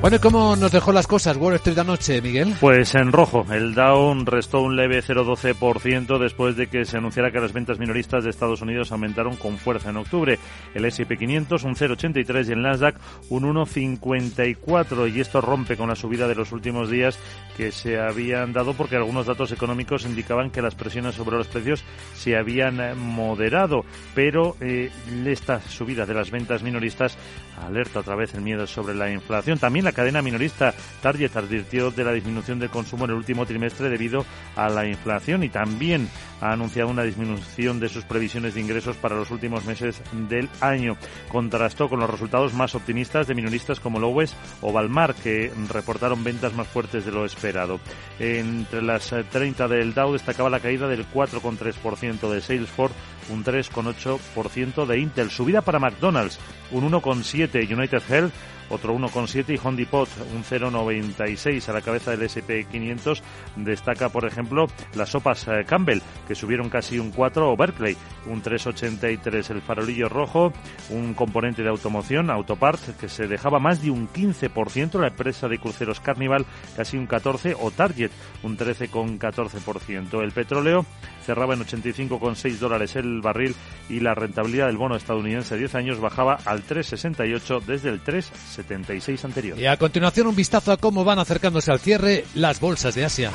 Bueno, 0.00 0.16
¿y 0.16 0.20
cómo 0.20 0.56
nos 0.56 0.72
dejó 0.72 0.92
las 0.92 1.06
cosas 1.06 1.36
Wall 1.36 1.56
Street 1.56 1.76
anoche, 1.76 2.22
Miguel? 2.22 2.54
Pues 2.58 2.94
en 2.94 3.12
rojo. 3.12 3.44
El 3.52 3.74
Dow 3.74 4.14
restó 4.24 4.62
un 4.62 4.74
leve 4.74 5.02
0,12% 5.02 6.18
después 6.18 6.56
de 6.56 6.68
que 6.68 6.86
se 6.86 6.96
anunciara 6.96 7.30
que 7.30 7.38
las 7.38 7.52
ventas 7.52 7.78
minoristas 7.78 8.24
de 8.24 8.30
Estados 8.30 8.62
Unidos 8.62 8.92
aumentaron 8.92 9.36
con 9.36 9.58
fuerza 9.58 9.90
en 9.90 9.98
octubre. 9.98 10.38
El 10.72 10.86
S&P 10.86 11.18
500 11.18 11.64
un 11.64 11.74
0,83 11.74 12.48
y 12.48 12.52
el 12.52 12.62
Nasdaq 12.62 12.96
un 13.28 13.42
1,54 13.54 15.14
y 15.14 15.20
esto 15.20 15.42
rompe 15.42 15.76
con 15.76 15.90
la 15.90 15.96
subida 15.96 16.26
de 16.26 16.34
los 16.34 16.52
últimos 16.52 16.88
días 16.88 17.18
que 17.58 17.70
se 17.70 18.00
habían 18.00 18.54
dado 18.54 18.72
porque 18.72 18.96
algunos 18.96 19.26
datos 19.26 19.52
económicos 19.52 20.06
indicaban 20.06 20.50
que 20.50 20.62
las 20.62 20.76
presiones 20.76 21.14
sobre 21.14 21.36
los 21.36 21.48
precios 21.48 21.84
se 22.14 22.38
habían 22.38 22.80
eh, 22.80 22.94
moderado, 22.94 23.84
pero 24.14 24.56
eh, 24.62 24.90
esta 25.26 25.60
subida 25.60 26.06
de 26.06 26.14
las 26.14 26.30
ventas 26.30 26.62
minoristas 26.62 27.18
alerta 27.60 28.00
otra 28.00 28.16
vez 28.16 28.32
el 28.34 28.40
miedo 28.40 28.66
sobre 28.66 28.94
la 28.94 29.10
inflación. 29.10 29.58
También 29.58 29.84
la 29.84 29.89
cadena 29.92 30.22
minorista 30.22 30.74
Target 31.02 31.36
advirtió 31.36 31.90
de 31.90 32.04
la 32.04 32.12
disminución 32.12 32.58
del 32.58 32.70
consumo 32.70 33.04
en 33.04 33.10
el 33.12 33.16
último 33.16 33.46
trimestre 33.46 33.88
debido 33.88 34.24
a 34.56 34.68
la 34.68 34.86
inflación 34.86 35.42
y 35.42 35.48
también 35.48 36.08
ha 36.40 36.52
anunciado 36.52 36.90
una 36.90 37.02
disminución 37.02 37.80
de 37.80 37.88
sus 37.88 38.04
previsiones 38.04 38.54
de 38.54 38.60
ingresos 38.60 38.96
para 38.96 39.16
los 39.16 39.30
últimos 39.30 39.64
meses 39.64 40.00
del 40.28 40.48
año. 40.60 40.96
Contrastó 41.28 41.88
con 41.88 42.00
los 42.00 42.10
resultados 42.10 42.54
más 42.54 42.74
optimistas 42.74 43.26
de 43.26 43.34
minoristas 43.34 43.80
como 43.80 44.00
Lowes 44.00 44.34
o 44.60 44.72
Valmar, 44.72 45.14
que 45.14 45.52
reportaron 45.68 46.24
ventas 46.24 46.54
más 46.54 46.66
fuertes 46.66 47.04
de 47.04 47.12
lo 47.12 47.24
esperado. 47.24 47.80
Entre 48.18 48.82
las 48.82 49.14
30 49.30 49.68
del 49.68 49.94
Dow 49.94 50.12
destacaba 50.12 50.50
la 50.50 50.60
caída 50.60 50.88
del 50.88 51.06
4,3% 51.08 52.30
de 52.30 52.40
Salesforce, 52.40 52.94
un 53.30 53.44
3,8% 53.44 54.86
de 54.86 54.98
Intel. 54.98 55.30
Subida 55.30 55.62
para 55.62 55.78
McDonald's, 55.78 56.38
un 56.70 56.90
1,7% 56.90 57.76
United 57.76 58.02
Health, 58.08 58.32
otro 58.70 58.94
1,7 58.96 59.54
y 59.54 59.60
Home 59.62 59.76
Depot 59.76 60.08
un 60.32 60.44
0,96 60.44 61.68
a 61.68 61.72
la 61.72 61.82
cabeza 61.82 62.12
del 62.12 62.22
SP500. 62.22 63.20
Destaca, 63.56 64.08
por 64.08 64.24
ejemplo, 64.24 64.68
las 64.94 65.10
sopas 65.10 65.46
eh, 65.48 65.64
Campbell, 65.66 66.00
que 66.26 66.34
subieron 66.34 66.70
casi 66.70 66.98
un 66.98 67.10
4, 67.10 67.50
o 67.50 67.56
Berkeley, 67.56 67.96
un 68.26 68.42
3,83. 68.42 69.50
El 69.50 69.60
farolillo 69.60 70.08
rojo, 70.08 70.52
un 70.90 71.14
componente 71.14 71.62
de 71.62 71.68
automoción, 71.68 72.30
Autopart, 72.30 72.96
que 72.98 73.08
se 73.08 73.26
dejaba 73.26 73.58
más 73.58 73.82
de 73.82 73.90
un 73.90 74.08
15%, 74.08 75.00
la 75.00 75.08
empresa 75.08 75.48
de 75.48 75.58
cruceros 75.58 76.00
Carnival 76.00 76.46
casi 76.76 76.96
un 76.96 77.06
14, 77.06 77.56
o 77.58 77.70
Target, 77.70 78.12
un 78.44 78.56
13,14%. 78.56 80.22
El 80.22 80.32
petróleo 80.32 80.86
cerraba 81.24 81.54
en 81.54 81.60
85,6 81.60 82.58
dólares 82.58 82.96
el 82.96 83.19
barril 83.22 83.54
y 83.88 84.00
la 84.00 84.14
rentabilidad 84.14 84.66
del 84.66 84.76
bono 84.76 84.96
estadounidense 84.96 85.54
de 85.54 85.60
10 85.60 85.74
años 85.74 86.00
bajaba 86.00 86.38
al 86.44 86.64
3,68 86.64 87.62
desde 87.62 87.88
el 87.90 88.02
3,76 88.02 89.24
anterior. 89.24 89.58
Y 89.58 89.66
a 89.66 89.76
continuación 89.76 90.26
un 90.26 90.36
vistazo 90.36 90.72
a 90.72 90.76
cómo 90.76 91.04
van 91.04 91.18
acercándose 91.18 91.70
al 91.70 91.80
cierre 91.80 92.24
las 92.34 92.60
bolsas 92.60 92.94
de 92.94 93.04
Asia. 93.04 93.30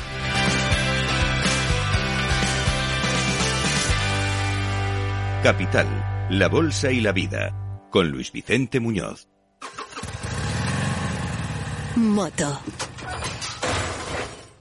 Capital, 5.43 5.85
la 6.31 6.47
Bolsa 6.47 6.91
y 6.91 7.01
la 7.01 7.11
Vida, 7.11 7.53
con 7.91 8.09
Luis 8.09 8.31
Vicente 8.31 8.79
Muñoz. 8.79 9.27
Moto. 11.95 12.59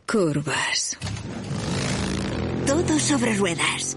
Curvas. 0.07 0.99
Todo 2.67 2.99
sobre 2.99 3.35
ruedas. 3.37 3.97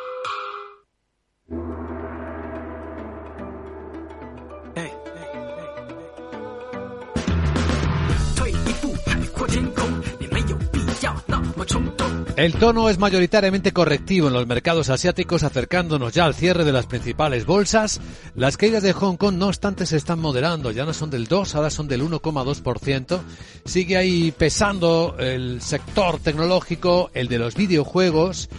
El 12.37 12.53
tono 12.53 12.89
es 12.89 12.97
mayoritariamente 12.97 13.71
correctivo 13.71 14.27
en 14.27 14.33
los 14.33 14.47
mercados 14.47 14.89
asiáticos, 14.89 15.43
acercándonos 15.43 16.11
ya 16.11 16.25
al 16.25 16.33
cierre 16.33 16.63
de 16.63 16.71
las 16.71 16.87
principales 16.87 17.45
bolsas. 17.45 18.01
Las 18.35 18.57
caídas 18.57 18.81
de 18.81 18.93
Hong 18.93 19.15
Kong, 19.15 19.35
no 19.35 19.47
obstante, 19.47 19.85
se 19.85 19.97
están 19.97 20.19
moderando. 20.19 20.71
Ya 20.71 20.85
no 20.85 20.93
son 20.93 21.11
del 21.11 21.27
2, 21.27 21.53
ahora 21.53 21.69
son 21.69 21.87
del 21.87 22.01
1,2%. 22.01 23.19
Sigue 23.65 23.95
ahí 23.95 24.31
pesando 24.31 25.15
el 25.19 25.61
sector 25.61 26.17
tecnológico, 26.19 27.11
el 27.13 27.27
de 27.27 27.37
los 27.37 27.53
videojuegos. 27.53 28.49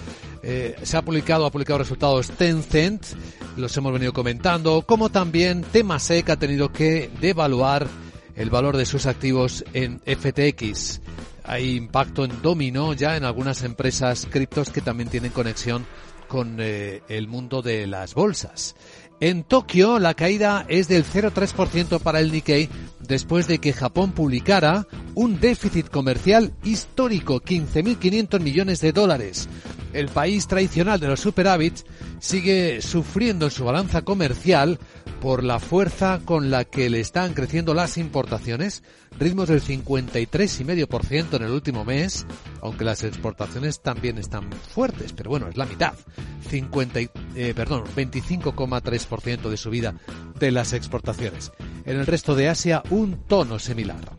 Eh, 0.45 0.77
se 0.83 0.97
ha 0.97 1.03
publicado, 1.03 1.47
ha 1.47 1.51
publicado 1.51 1.79
resultados 1.79 2.31
Tencent, 2.31 3.05
los 3.57 3.77
hemos 3.77 3.93
venido 3.93 4.13
comentando, 4.13 4.83
como 4.83 5.09
también 5.09 5.63
Temasek 5.63 6.31
ha 6.31 6.37
tenido 6.37 6.73
que 6.73 7.11
devaluar 7.21 7.89
el 8.37 8.51
valor 8.51 8.77
de 8.77 8.87
sus 8.87 9.07
activos 9.07 9.65
en 9.73 10.01
FTX 10.01 11.01
hay 11.45 11.77
impacto 11.77 12.25
en 12.25 12.43
dominó 12.43 12.93
ya 12.95 13.17
en 13.17 13.25
algunas 13.25 13.63
empresas 13.63 14.27
criptos 14.31 14.71
que 14.71 14.81
también 14.81 15.09
tienen 15.09 15.33
conexión 15.33 15.87
con 16.29 16.57
eh, 16.61 17.03
el 17.09 17.29
mundo 17.29 17.63
de 17.63 17.87
las 17.87 18.15
bolsas. 18.15 18.75
En 19.21 19.45
Tokio 19.45 20.01
la 20.01 20.15
caída 20.15 20.67
es 20.69 20.89
del 20.89 21.05
0,3% 21.05 22.01
para 22.01 22.19
el 22.19 22.33
Nikkei 22.33 22.69
después 23.01 23.47
de 23.47 23.59
que 23.59 23.73
Japón 23.73 24.13
publicara 24.13 24.89
un 25.15 25.39
déficit 25.39 25.89
comercial 25.89 26.53
histórico, 26.65 27.41
15.500 27.41 28.41
millones 28.41 28.81
de 28.81 28.93
dólares. 28.93 29.49
El 29.93 30.09
país 30.09 30.49
tradicional 30.49 30.99
de 30.99 31.07
los 31.07 31.21
superávits 31.21 31.85
sigue 32.19 32.81
sufriendo 32.83 33.45
en 33.45 33.53
su 33.53 33.65
balanza 33.65 34.03
comercial 34.03 34.79
por 35.21 35.45
la 35.45 35.61
fuerza 35.61 36.21
con 36.25 36.51
la 36.51 36.65
que 36.65 36.91
le 36.91 36.99
están 36.99 37.35
creciendo 37.35 37.75
las 37.75 37.99
importaciones, 37.99 38.83
ritmos 39.19 39.49
del 39.49 39.63
53,5% 39.63 41.37
en 41.37 41.43
el 41.43 41.51
último 41.51 41.85
mes, 41.85 42.27
aunque 42.61 42.85
las 42.85 43.05
exportaciones 43.05 43.81
también 43.81 44.19
están 44.19 44.51
fuertes, 44.53 45.13
pero 45.13 45.31
bueno, 45.31 45.49
es 45.49 45.57
la 45.57 45.67
mitad. 45.67 45.95
50, 46.49 47.01
eh, 47.35 47.53
perdón, 47.55 47.85
25,3% 47.97 49.49
de 49.49 49.57
subida 49.57 49.95
de 50.39 50.51
las 50.51 50.73
exportaciones. 50.73 51.53
En 51.85 51.99
el 51.99 52.07
resto 52.07 52.35
de 52.35 52.49
Asia, 52.49 52.83
un 52.91 53.27
tono 53.27 53.59
similar. 53.59 54.19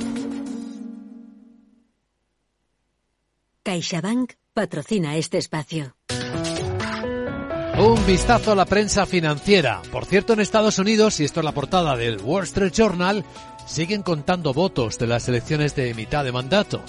CaixaBank 3.71 4.33
patrocina 4.53 5.15
este 5.15 5.37
espacio. 5.37 5.95
Un 7.79 8.05
vistazo 8.05 8.51
a 8.51 8.55
la 8.55 8.65
prensa 8.65 9.05
financiera. 9.05 9.81
Por 9.93 10.03
cierto, 10.03 10.33
en 10.33 10.41
Estados 10.41 10.77
Unidos, 10.77 11.21
y 11.21 11.23
esto 11.23 11.39
es 11.39 11.45
la 11.45 11.53
portada 11.53 11.95
del 11.95 12.19
Wall 12.19 12.43
Street 12.43 12.73
Journal, 12.73 13.23
siguen 13.65 14.03
contando 14.03 14.53
votos 14.53 14.97
de 14.97 15.07
las 15.07 15.29
elecciones 15.29 15.73
de 15.73 15.93
mitad 15.93 16.25
de 16.25 16.33
mandato. 16.33 16.81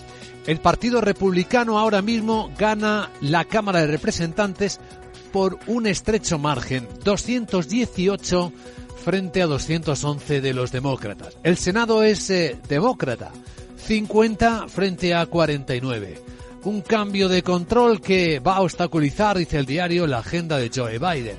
El 0.45 0.59
Partido 0.59 1.01
Republicano 1.01 1.79
ahora 1.79 2.03
mismo 2.03 2.51
gana 2.59 3.11
la 3.21 3.45
Cámara 3.45 3.83
de 3.83 3.87
Representantes 3.87 4.81
por 5.33 5.61
un 5.69 5.87
estrecho 5.87 6.41
margen, 6.41 6.89
218 7.05 8.53
frente 9.05 9.41
a 9.41 9.47
211 9.47 10.41
de 10.41 10.53
los 10.53 10.73
demócratas. 10.73 11.39
El 11.45 11.59
Senado 11.59 12.03
es 12.03 12.29
eh, 12.31 12.59
demócrata, 12.69 13.31
50 13.77 14.67
frente 14.67 15.15
a 15.15 15.27
49 15.27 16.32
un 16.65 16.81
cambio 16.81 17.29
de 17.29 17.43
control 17.43 18.01
que 18.01 18.39
va 18.39 18.57
a 18.57 18.61
obstaculizar, 18.61 19.37
dice 19.37 19.59
el 19.59 19.67
diario, 19.67 20.07
la 20.07 20.19
agenda 20.19 20.59
de 20.59 20.71
Joe 20.75 20.99
Biden. 20.99 21.37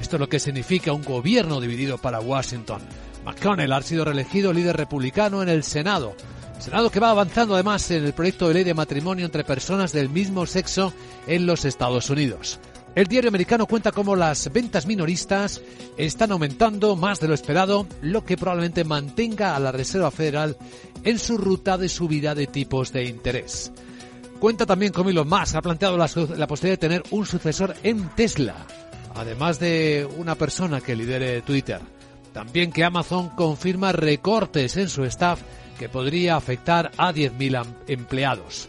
Esto 0.00 0.16
es 0.16 0.20
lo 0.20 0.28
que 0.28 0.38
significa 0.38 0.92
un 0.92 1.02
gobierno 1.02 1.60
dividido 1.60 1.98
para 1.98 2.20
Washington. 2.20 2.80
McConnell 3.24 3.72
ha 3.72 3.82
sido 3.82 4.04
reelegido 4.04 4.52
líder 4.52 4.76
republicano 4.76 5.42
en 5.42 5.48
el 5.48 5.64
Senado. 5.64 6.14
Senado 6.58 6.90
que 6.90 7.00
va 7.00 7.10
avanzando 7.10 7.54
además 7.54 7.90
en 7.90 8.04
el 8.04 8.12
proyecto 8.12 8.48
de 8.48 8.54
ley 8.54 8.64
de 8.64 8.74
matrimonio 8.74 9.24
entre 9.24 9.44
personas 9.44 9.92
del 9.92 10.08
mismo 10.08 10.46
sexo 10.46 10.92
en 11.26 11.46
los 11.46 11.64
Estados 11.64 12.08
Unidos. 12.08 12.60
El 12.94 13.06
diario 13.06 13.28
americano 13.28 13.66
cuenta 13.66 13.92
cómo 13.92 14.16
las 14.16 14.52
ventas 14.52 14.86
minoristas 14.86 15.62
están 15.96 16.32
aumentando 16.32 16.96
más 16.96 17.20
de 17.20 17.28
lo 17.28 17.34
esperado, 17.34 17.86
lo 18.02 18.24
que 18.24 18.36
probablemente 18.36 18.84
mantenga 18.84 19.54
a 19.54 19.60
la 19.60 19.72
Reserva 19.72 20.10
Federal 20.10 20.56
en 21.04 21.18
su 21.18 21.38
ruta 21.38 21.78
de 21.78 21.88
subida 21.88 22.34
de 22.34 22.46
tipos 22.46 22.92
de 22.92 23.04
interés. 23.04 23.72
Cuenta 24.40 24.64
también 24.64 24.92
con 24.92 25.06
Elon 25.06 25.28
Musk. 25.28 25.54
Ha 25.54 25.62
planteado 25.62 25.98
la, 25.98 26.08
la 26.36 26.46
posibilidad 26.46 26.80
de 26.80 26.88
tener 26.88 27.02
un 27.10 27.26
sucesor 27.26 27.76
en 27.82 28.08
Tesla, 28.16 28.56
además 29.14 29.60
de 29.60 30.08
una 30.16 30.34
persona 30.34 30.80
que 30.80 30.96
lidere 30.96 31.42
Twitter. 31.42 31.80
También 32.32 32.72
que 32.72 32.82
Amazon 32.82 33.28
confirma 33.30 33.92
recortes 33.92 34.78
en 34.78 34.88
su 34.88 35.04
staff 35.04 35.42
que 35.78 35.90
podría 35.90 36.36
afectar 36.36 36.90
a 36.96 37.12
10.000 37.12 37.66
empleados. 37.88 38.68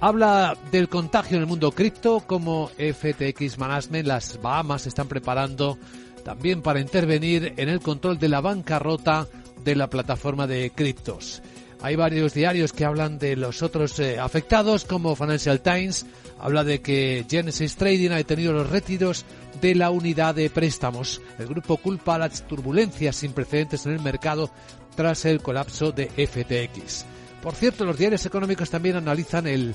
Habla 0.00 0.56
del 0.72 0.88
contagio 0.88 1.36
en 1.36 1.42
el 1.42 1.48
mundo 1.48 1.72
cripto, 1.72 2.20
como 2.26 2.68
FTX 2.68 3.58
Management, 3.58 4.06
las 4.06 4.40
Bahamas 4.40 4.86
están 4.86 5.08
preparando 5.08 5.78
también 6.24 6.62
para 6.62 6.80
intervenir 6.80 7.52
en 7.58 7.68
el 7.68 7.80
control 7.80 8.18
de 8.18 8.28
la 8.28 8.40
bancarrota 8.40 9.26
de 9.62 9.76
la 9.76 9.90
plataforma 9.90 10.46
de 10.46 10.70
criptos. 10.70 11.42
Hay 11.82 11.96
varios 11.96 12.34
diarios 12.34 12.72
que 12.72 12.84
hablan 12.84 13.18
de 13.18 13.36
los 13.36 13.62
otros 13.62 13.98
eh, 14.00 14.18
afectados, 14.18 14.84
como 14.84 15.16
Financial 15.16 15.60
Times 15.60 16.06
habla 16.40 16.64
de 16.64 16.80
que 16.80 17.26
Genesis 17.28 17.76
Trading 17.76 18.10
ha 18.10 18.16
detenido 18.16 18.52
los 18.52 18.68
retiros 18.68 19.24
de 19.60 19.74
la 19.74 19.90
unidad 19.90 20.34
de 20.34 20.50
préstamos. 20.50 21.20
El 21.38 21.46
grupo 21.46 21.76
culpa 21.76 22.18
las 22.18 22.46
turbulencias 22.46 23.16
sin 23.16 23.32
precedentes 23.32 23.86
en 23.86 23.92
el 23.92 24.00
mercado 24.00 24.50
tras 24.96 25.24
el 25.24 25.42
colapso 25.42 25.92
de 25.92 26.06
FTX. 26.08 27.04
Por 27.42 27.54
cierto, 27.54 27.84
los 27.84 27.96
diarios 27.96 28.24
económicos 28.26 28.70
también 28.70 28.96
analizan 28.96 29.46
el, 29.46 29.74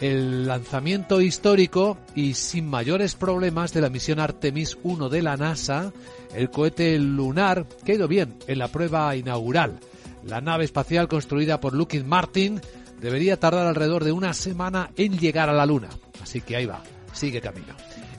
el 0.00 0.46
lanzamiento 0.46 1.20
histórico 1.20 1.98
y 2.14 2.34
sin 2.34 2.66
mayores 2.66 3.14
problemas 3.14 3.72
de 3.72 3.80
la 3.80 3.90
misión 3.90 4.20
Artemis 4.20 4.78
1 4.82 5.08
de 5.08 5.22
la 5.22 5.36
NASA, 5.36 5.92
el 6.34 6.50
cohete 6.50 6.98
lunar, 6.98 7.66
que 7.84 7.92
ha 7.92 7.94
ido 7.96 8.08
bien 8.08 8.36
en 8.46 8.58
la 8.58 8.68
prueba 8.68 9.14
inaugural. 9.14 9.78
La 10.26 10.40
nave 10.40 10.64
espacial 10.64 11.06
construida 11.06 11.60
por 11.60 11.74
Lockheed 11.74 12.04
Martin 12.04 12.60
debería 13.00 13.38
tardar 13.38 13.66
alrededor 13.66 14.02
de 14.02 14.12
una 14.12 14.34
semana 14.34 14.90
en 14.96 15.18
llegar 15.18 15.48
a 15.48 15.52
la 15.52 15.66
Luna. 15.66 15.88
Así 16.20 16.40
que 16.40 16.56
ahí 16.56 16.66
va, 16.66 16.82
sigue 17.12 17.40
camino. 17.40 17.74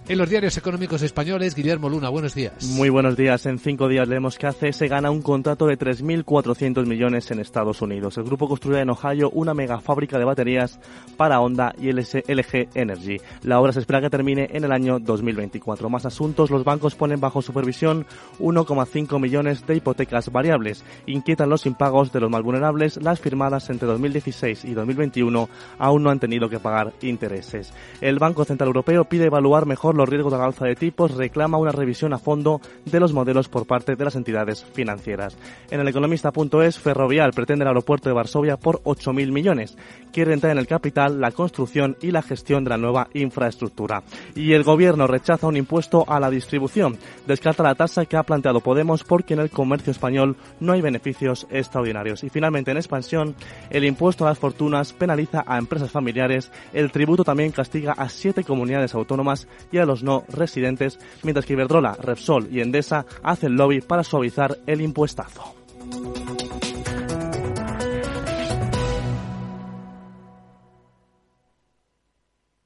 En 0.09 0.17
los 0.17 0.29
diarios 0.29 0.55
económicos 0.55 1.01
españoles, 1.01 1.53
Guillermo 1.53 1.89
Luna, 1.89 2.07
buenos 2.07 2.33
días. 2.33 2.63
Muy 2.63 2.87
buenos 2.87 3.17
días. 3.17 3.45
En 3.45 3.59
cinco 3.59 3.89
días 3.89 4.07
leemos 4.07 4.37
que 4.37 4.47
ACS 4.47 4.83
gana 4.83 5.11
un 5.11 5.21
contrato 5.21 5.67
de 5.67 5.77
3.400 5.77 6.85
millones 6.85 7.29
en 7.29 7.41
Estados 7.41 7.81
Unidos. 7.81 8.17
El 8.17 8.23
grupo 8.23 8.47
construirá 8.47 8.81
en 8.81 8.89
Ohio 8.89 9.29
una 9.31 9.53
mega 9.53 9.81
fábrica 9.81 10.17
de 10.17 10.23
baterías 10.23 10.79
para 11.17 11.41
Honda 11.41 11.75
y 11.77 11.91
LG 11.91 12.69
Energy. 12.73 13.17
La 13.43 13.59
obra 13.59 13.73
se 13.73 13.81
espera 13.81 13.99
que 13.99 14.09
termine 14.09 14.47
en 14.53 14.63
el 14.63 14.71
año 14.71 14.97
2024. 14.97 15.89
Más 15.89 16.05
asuntos, 16.05 16.51
los 16.51 16.63
bancos 16.63 16.95
ponen 16.95 17.19
bajo 17.19 17.41
supervisión 17.41 18.05
1,5 18.39 19.19
millones 19.19 19.67
de 19.67 19.75
hipotecas 19.75 20.31
variables. 20.31 20.85
Inquietan 21.05 21.49
los 21.49 21.65
impagos 21.65 22.13
de 22.13 22.21
los 22.21 22.31
más 22.31 22.43
vulnerables. 22.43 22.95
Las 23.03 23.19
firmadas 23.19 23.69
entre 23.69 23.89
2016 23.89 24.63
y 24.63 24.73
2021 24.73 25.49
aún 25.77 26.03
no 26.03 26.11
han 26.11 26.19
tenido 26.21 26.47
que 26.47 26.59
pagar 26.59 26.93
intereses. 27.01 27.73
El 27.99 28.19
Banco 28.19 28.45
Central 28.45 28.67
Europeo 28.67 29.03
pide 29.03 29.25
evaluar 29.25 29.65
mejor 29.65 29.96
los 29.97 30.09
riesgos 30.09 30.31
de 30.31 30.39
la 30.39 30.45
alza 30.45 30.65
de 30.65 30.75
tipos, 30.75 31.15
reclama 31.15 31.57
una 31.57 31.71
revisión 31.71 32.13
a 32.13 32.17
fondo 32.17 32.61
de 32.85 32.99
los 32.99 33.13
modelos 33.13 33.49
por 33.49 33.65
parte 33.65 33.95
de 33.95 34.05
las 34.05 34.15
entidades 34.15 34.65
financieras. 34.73 35.37
En 35.69 35.79
el 35.79 35.87
economista.es, 35.87 36.79
Ferrovial 36.79 37.33
pretende 37.33 37.63
el 37.63 37.69
aeropuerto 37.69 38.09
de 38.09 38.15
Varsovia 38.15 38.57
por 38.57 38.81
8.000 38.83 39.31
millones. 39.31 39.77
Quiere 40.11 40.33
entrar 40.33 40.51
en 40.51 40.59
el 40.59 40.67
capital, 40.67 41.19
la 41.19 41.31
construcción 41.31 41.97
y 42.01 42.11
la 42.11 42.21
gestión 42.21 42.63
de 42.63 42.69
la 42.69 42.77
nueva 42.77 43.09
infraestructura. 43.13 44.03
Y 44.35 44.53
el 44.53 44.63
gobierno 44.63 45.07
rechaza 45.07 45.47
un 45.47 45.57
impuesto 45.57 46.05
a 46.07 46.19
la 46.19 46.29
distribución. 46.29 46.97
Descarta 47.25 47.63
la 47.63 47.75
tasa 47.75 48.05
que 48.05 48.17
ha 48.17 48.23
planteado 48.23 48.61
Podemos 48.61 49.03
porque 49.03 49.33
en 49.33 49.39
el 49.39 49.49
comercio 49.49 49.91
español 49.91 50.35
no 50.59 50.73
hay 50.73 50.81
beneficios 50.81 51.47
extraordinarios. 51.49 52.23
Y 52.23 52.29
finalmente, 52.29 52.71
en 52.71 52.77
expansión, 52.77 53.35
el 53.69 53.85
impuesto 53.85 54.25
a 54.25 54.29
las 54.29 54.39
fortunas 54.39 54.93
penaliza 54.93 55.43
a 55.45 55.57
empresas 55.57 55.91
familiares. 55.91 56.51
El 56.73 56.91
tributo 56.91 57.23
también 57.23 57.51
castiga 57.51 57.93
a 57.93 58.09
siete 58.09 58.43
comunidades 58.43 58.93
autónomas 58.93 59.47
y 59.71 59.77
a 59.77 59.85
los 59.87 60.03
no 60.03 60.23
residentes, 60.29 60.99
mientras 61.23 61.45
que 61.45 61.53
Iberdrola, 61.53 61.93
Repsol 61.93 62.49
y 62.51 62.61
Endesa 62.61 63.05
hacen 63.23 63.55
lobby 63.55 63.81
para 63.81 64.03
suavizar 64.03 64.57
el 64.67 64.81
impuestazo. 64.81 65.55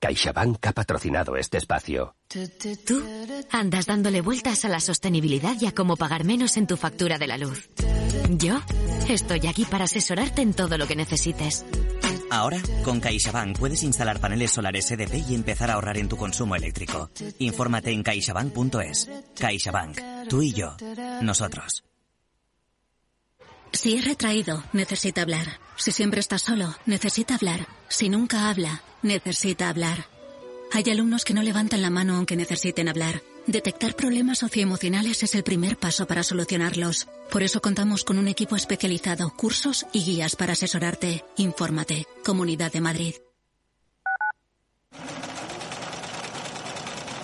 CaixaBank 0.01 0.65
ha 0.65 0.73
patrocinado 0.73 1.37
este 1.37 1.57
espacio. 1.57 2.15
Tú 2.27 3.03
andas 3.51 3.85
dándole 3.85 4.21
vueltas 4.21 4.65
a 4.65 4.69
la 4.69 4.79
sostenibilidad 4.79 5.55
y 5.61 5.67
a 5.67 5.73
cómo 5.73 5.95
pagar 5.95 6.25
menos 6.25 6.57
en 6.57 6.65
tu 6.65 6.75
factura 6.75 7.17
de 7.17 7.27
la 7.27 7.37
luz. 7.37 7.69
Yo 8.29 8.59
estoy 9.07 9.47
aquí 9.47 9.63
para 9.63 9.85
asesorarte 9.85 10.41
en 10.41 10.53
todo 10.53 10.77
lo 10.77 10.87
que 10.87 10.95
necesites. 10.95 11.65
Ahora, 12.31 12.61
con 12.85 13.01
CaixaBank 13.01 13.59
puedes 13.59 13.83
instalar 13.83 14.21
paneles 14.21 14.51
solares 14.51 14.89
EDP 14.89 15.29
y 15.29 15.35
empezar 15.35 15.69
a 15.69 15.73
ahorrar 15.73 15.97
en 15.97 16.07
tu 16.07 16.15
consumo 16.15 16.55
eléctrico. 16.55 17.09
Infórmate 17.39 17.91
en 17.91 18.03
caixabank.es. 18.03 19.09
CaixaBank. 19.37 19.99
Tú 20.29 20.41
y 20.41 20.53
yo. 20.53 20.77
Nosotros. 21.21 21.83
Si 23.73 23.97
es 23.97 24.05
retraído, 24.05 24.63
necesita 24.71 25.23
hablar. 25.23 25.59
Si 25.75 25.91
siempre 25.91 26.21
está 26.21 26.37
solo, 26.37 26.73
necesita 26.85 27.35
hablar. 27.35 27.67
Si 27.89 28.07
nunca 28.07 28.49
habla, 28.49 28.81
necesita 29.01 29.67
hablar. 29.67 30.05
Hay 30.71 30.89
alumnos 30.89 31.25
que 31.25 31.33
no 31.33 31.43
levantan 31.43 31.81
la 31.81 31.89
mano 31.89 32.15
aunque 32.15 32.37
necesiten 32.37 32.87
hablar. 32.87 33.21
Detectar 33.47 33.95
problemas 33.95 34.39
socioemocionales 34.39 35.23
es 35.23 35.33
el 35.33 35.43
primer 35.43 35.75
paso 35.75 36.05
para 36.05 36.23
solucionarlos. 36.23 37.07
Por 37.31 37.41
eso 37.41 37.59
contamos 37.59 38.03
con 38.03 38.19
un 38.19 38.27
equipo 38.27 38.55
especializado, 38.55 39.31
cursos 39.35 39.85
y 39.93 40.03
guías 40.03 40.35
para 40.35 40.53
asesorarte. 40.53 41.25
Infórmate. 41.37 42.05
Comunidad 42.23 42.71
de 42.71 42.81
Madrid. 42.81 43.15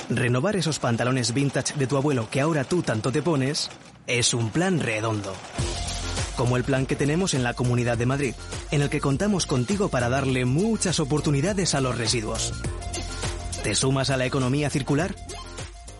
Renovar 0.09 0.55
esos 0.55 0.79
pantalones 0.79 1.33
vintage 1.33 1.75
de 1.75 1.85
tu 1.85 1.97
abuelo 1.97 2.29
que 2.31 2.41
ahora 2.41 2.63
tú 2.63 2.81
tanto 2.81 3.11
te 3.11 3.21
pones 3.21 3.69
es 4.07 4.33
un 4.33 4.49
plan 4.49 4.79
redondo. 4.79 5.35
Como 6.35 6.55
el 6.57 6.63
plan 6.63 6.85
que 6.85 6.95
tenemos 6.95 7.33
en 7.33 7.43
la 7.43 7.53
Comunidad 7.53 7.97
de 7.97 8.05
Madrid, 8.05 8.33
en 8.71 8.81
el 8.81 8.89
que 8.89 9.01
contamos 9.01 9.45
contigo 9.45 9.89
para 9.89 10.07
darle 10.07 10.45
muchas 10.45 10.99
oportunidades 10.99 11.75
a 11.75 11.81
los 11.81 11.97
residuos. 11.97 12.53
¿Te 13.63 13.75
sumas 13.75 14.09
a 14.09 14.17
la 14.17 14.25
economía 14.25 14.69
circular? 14.69 15.13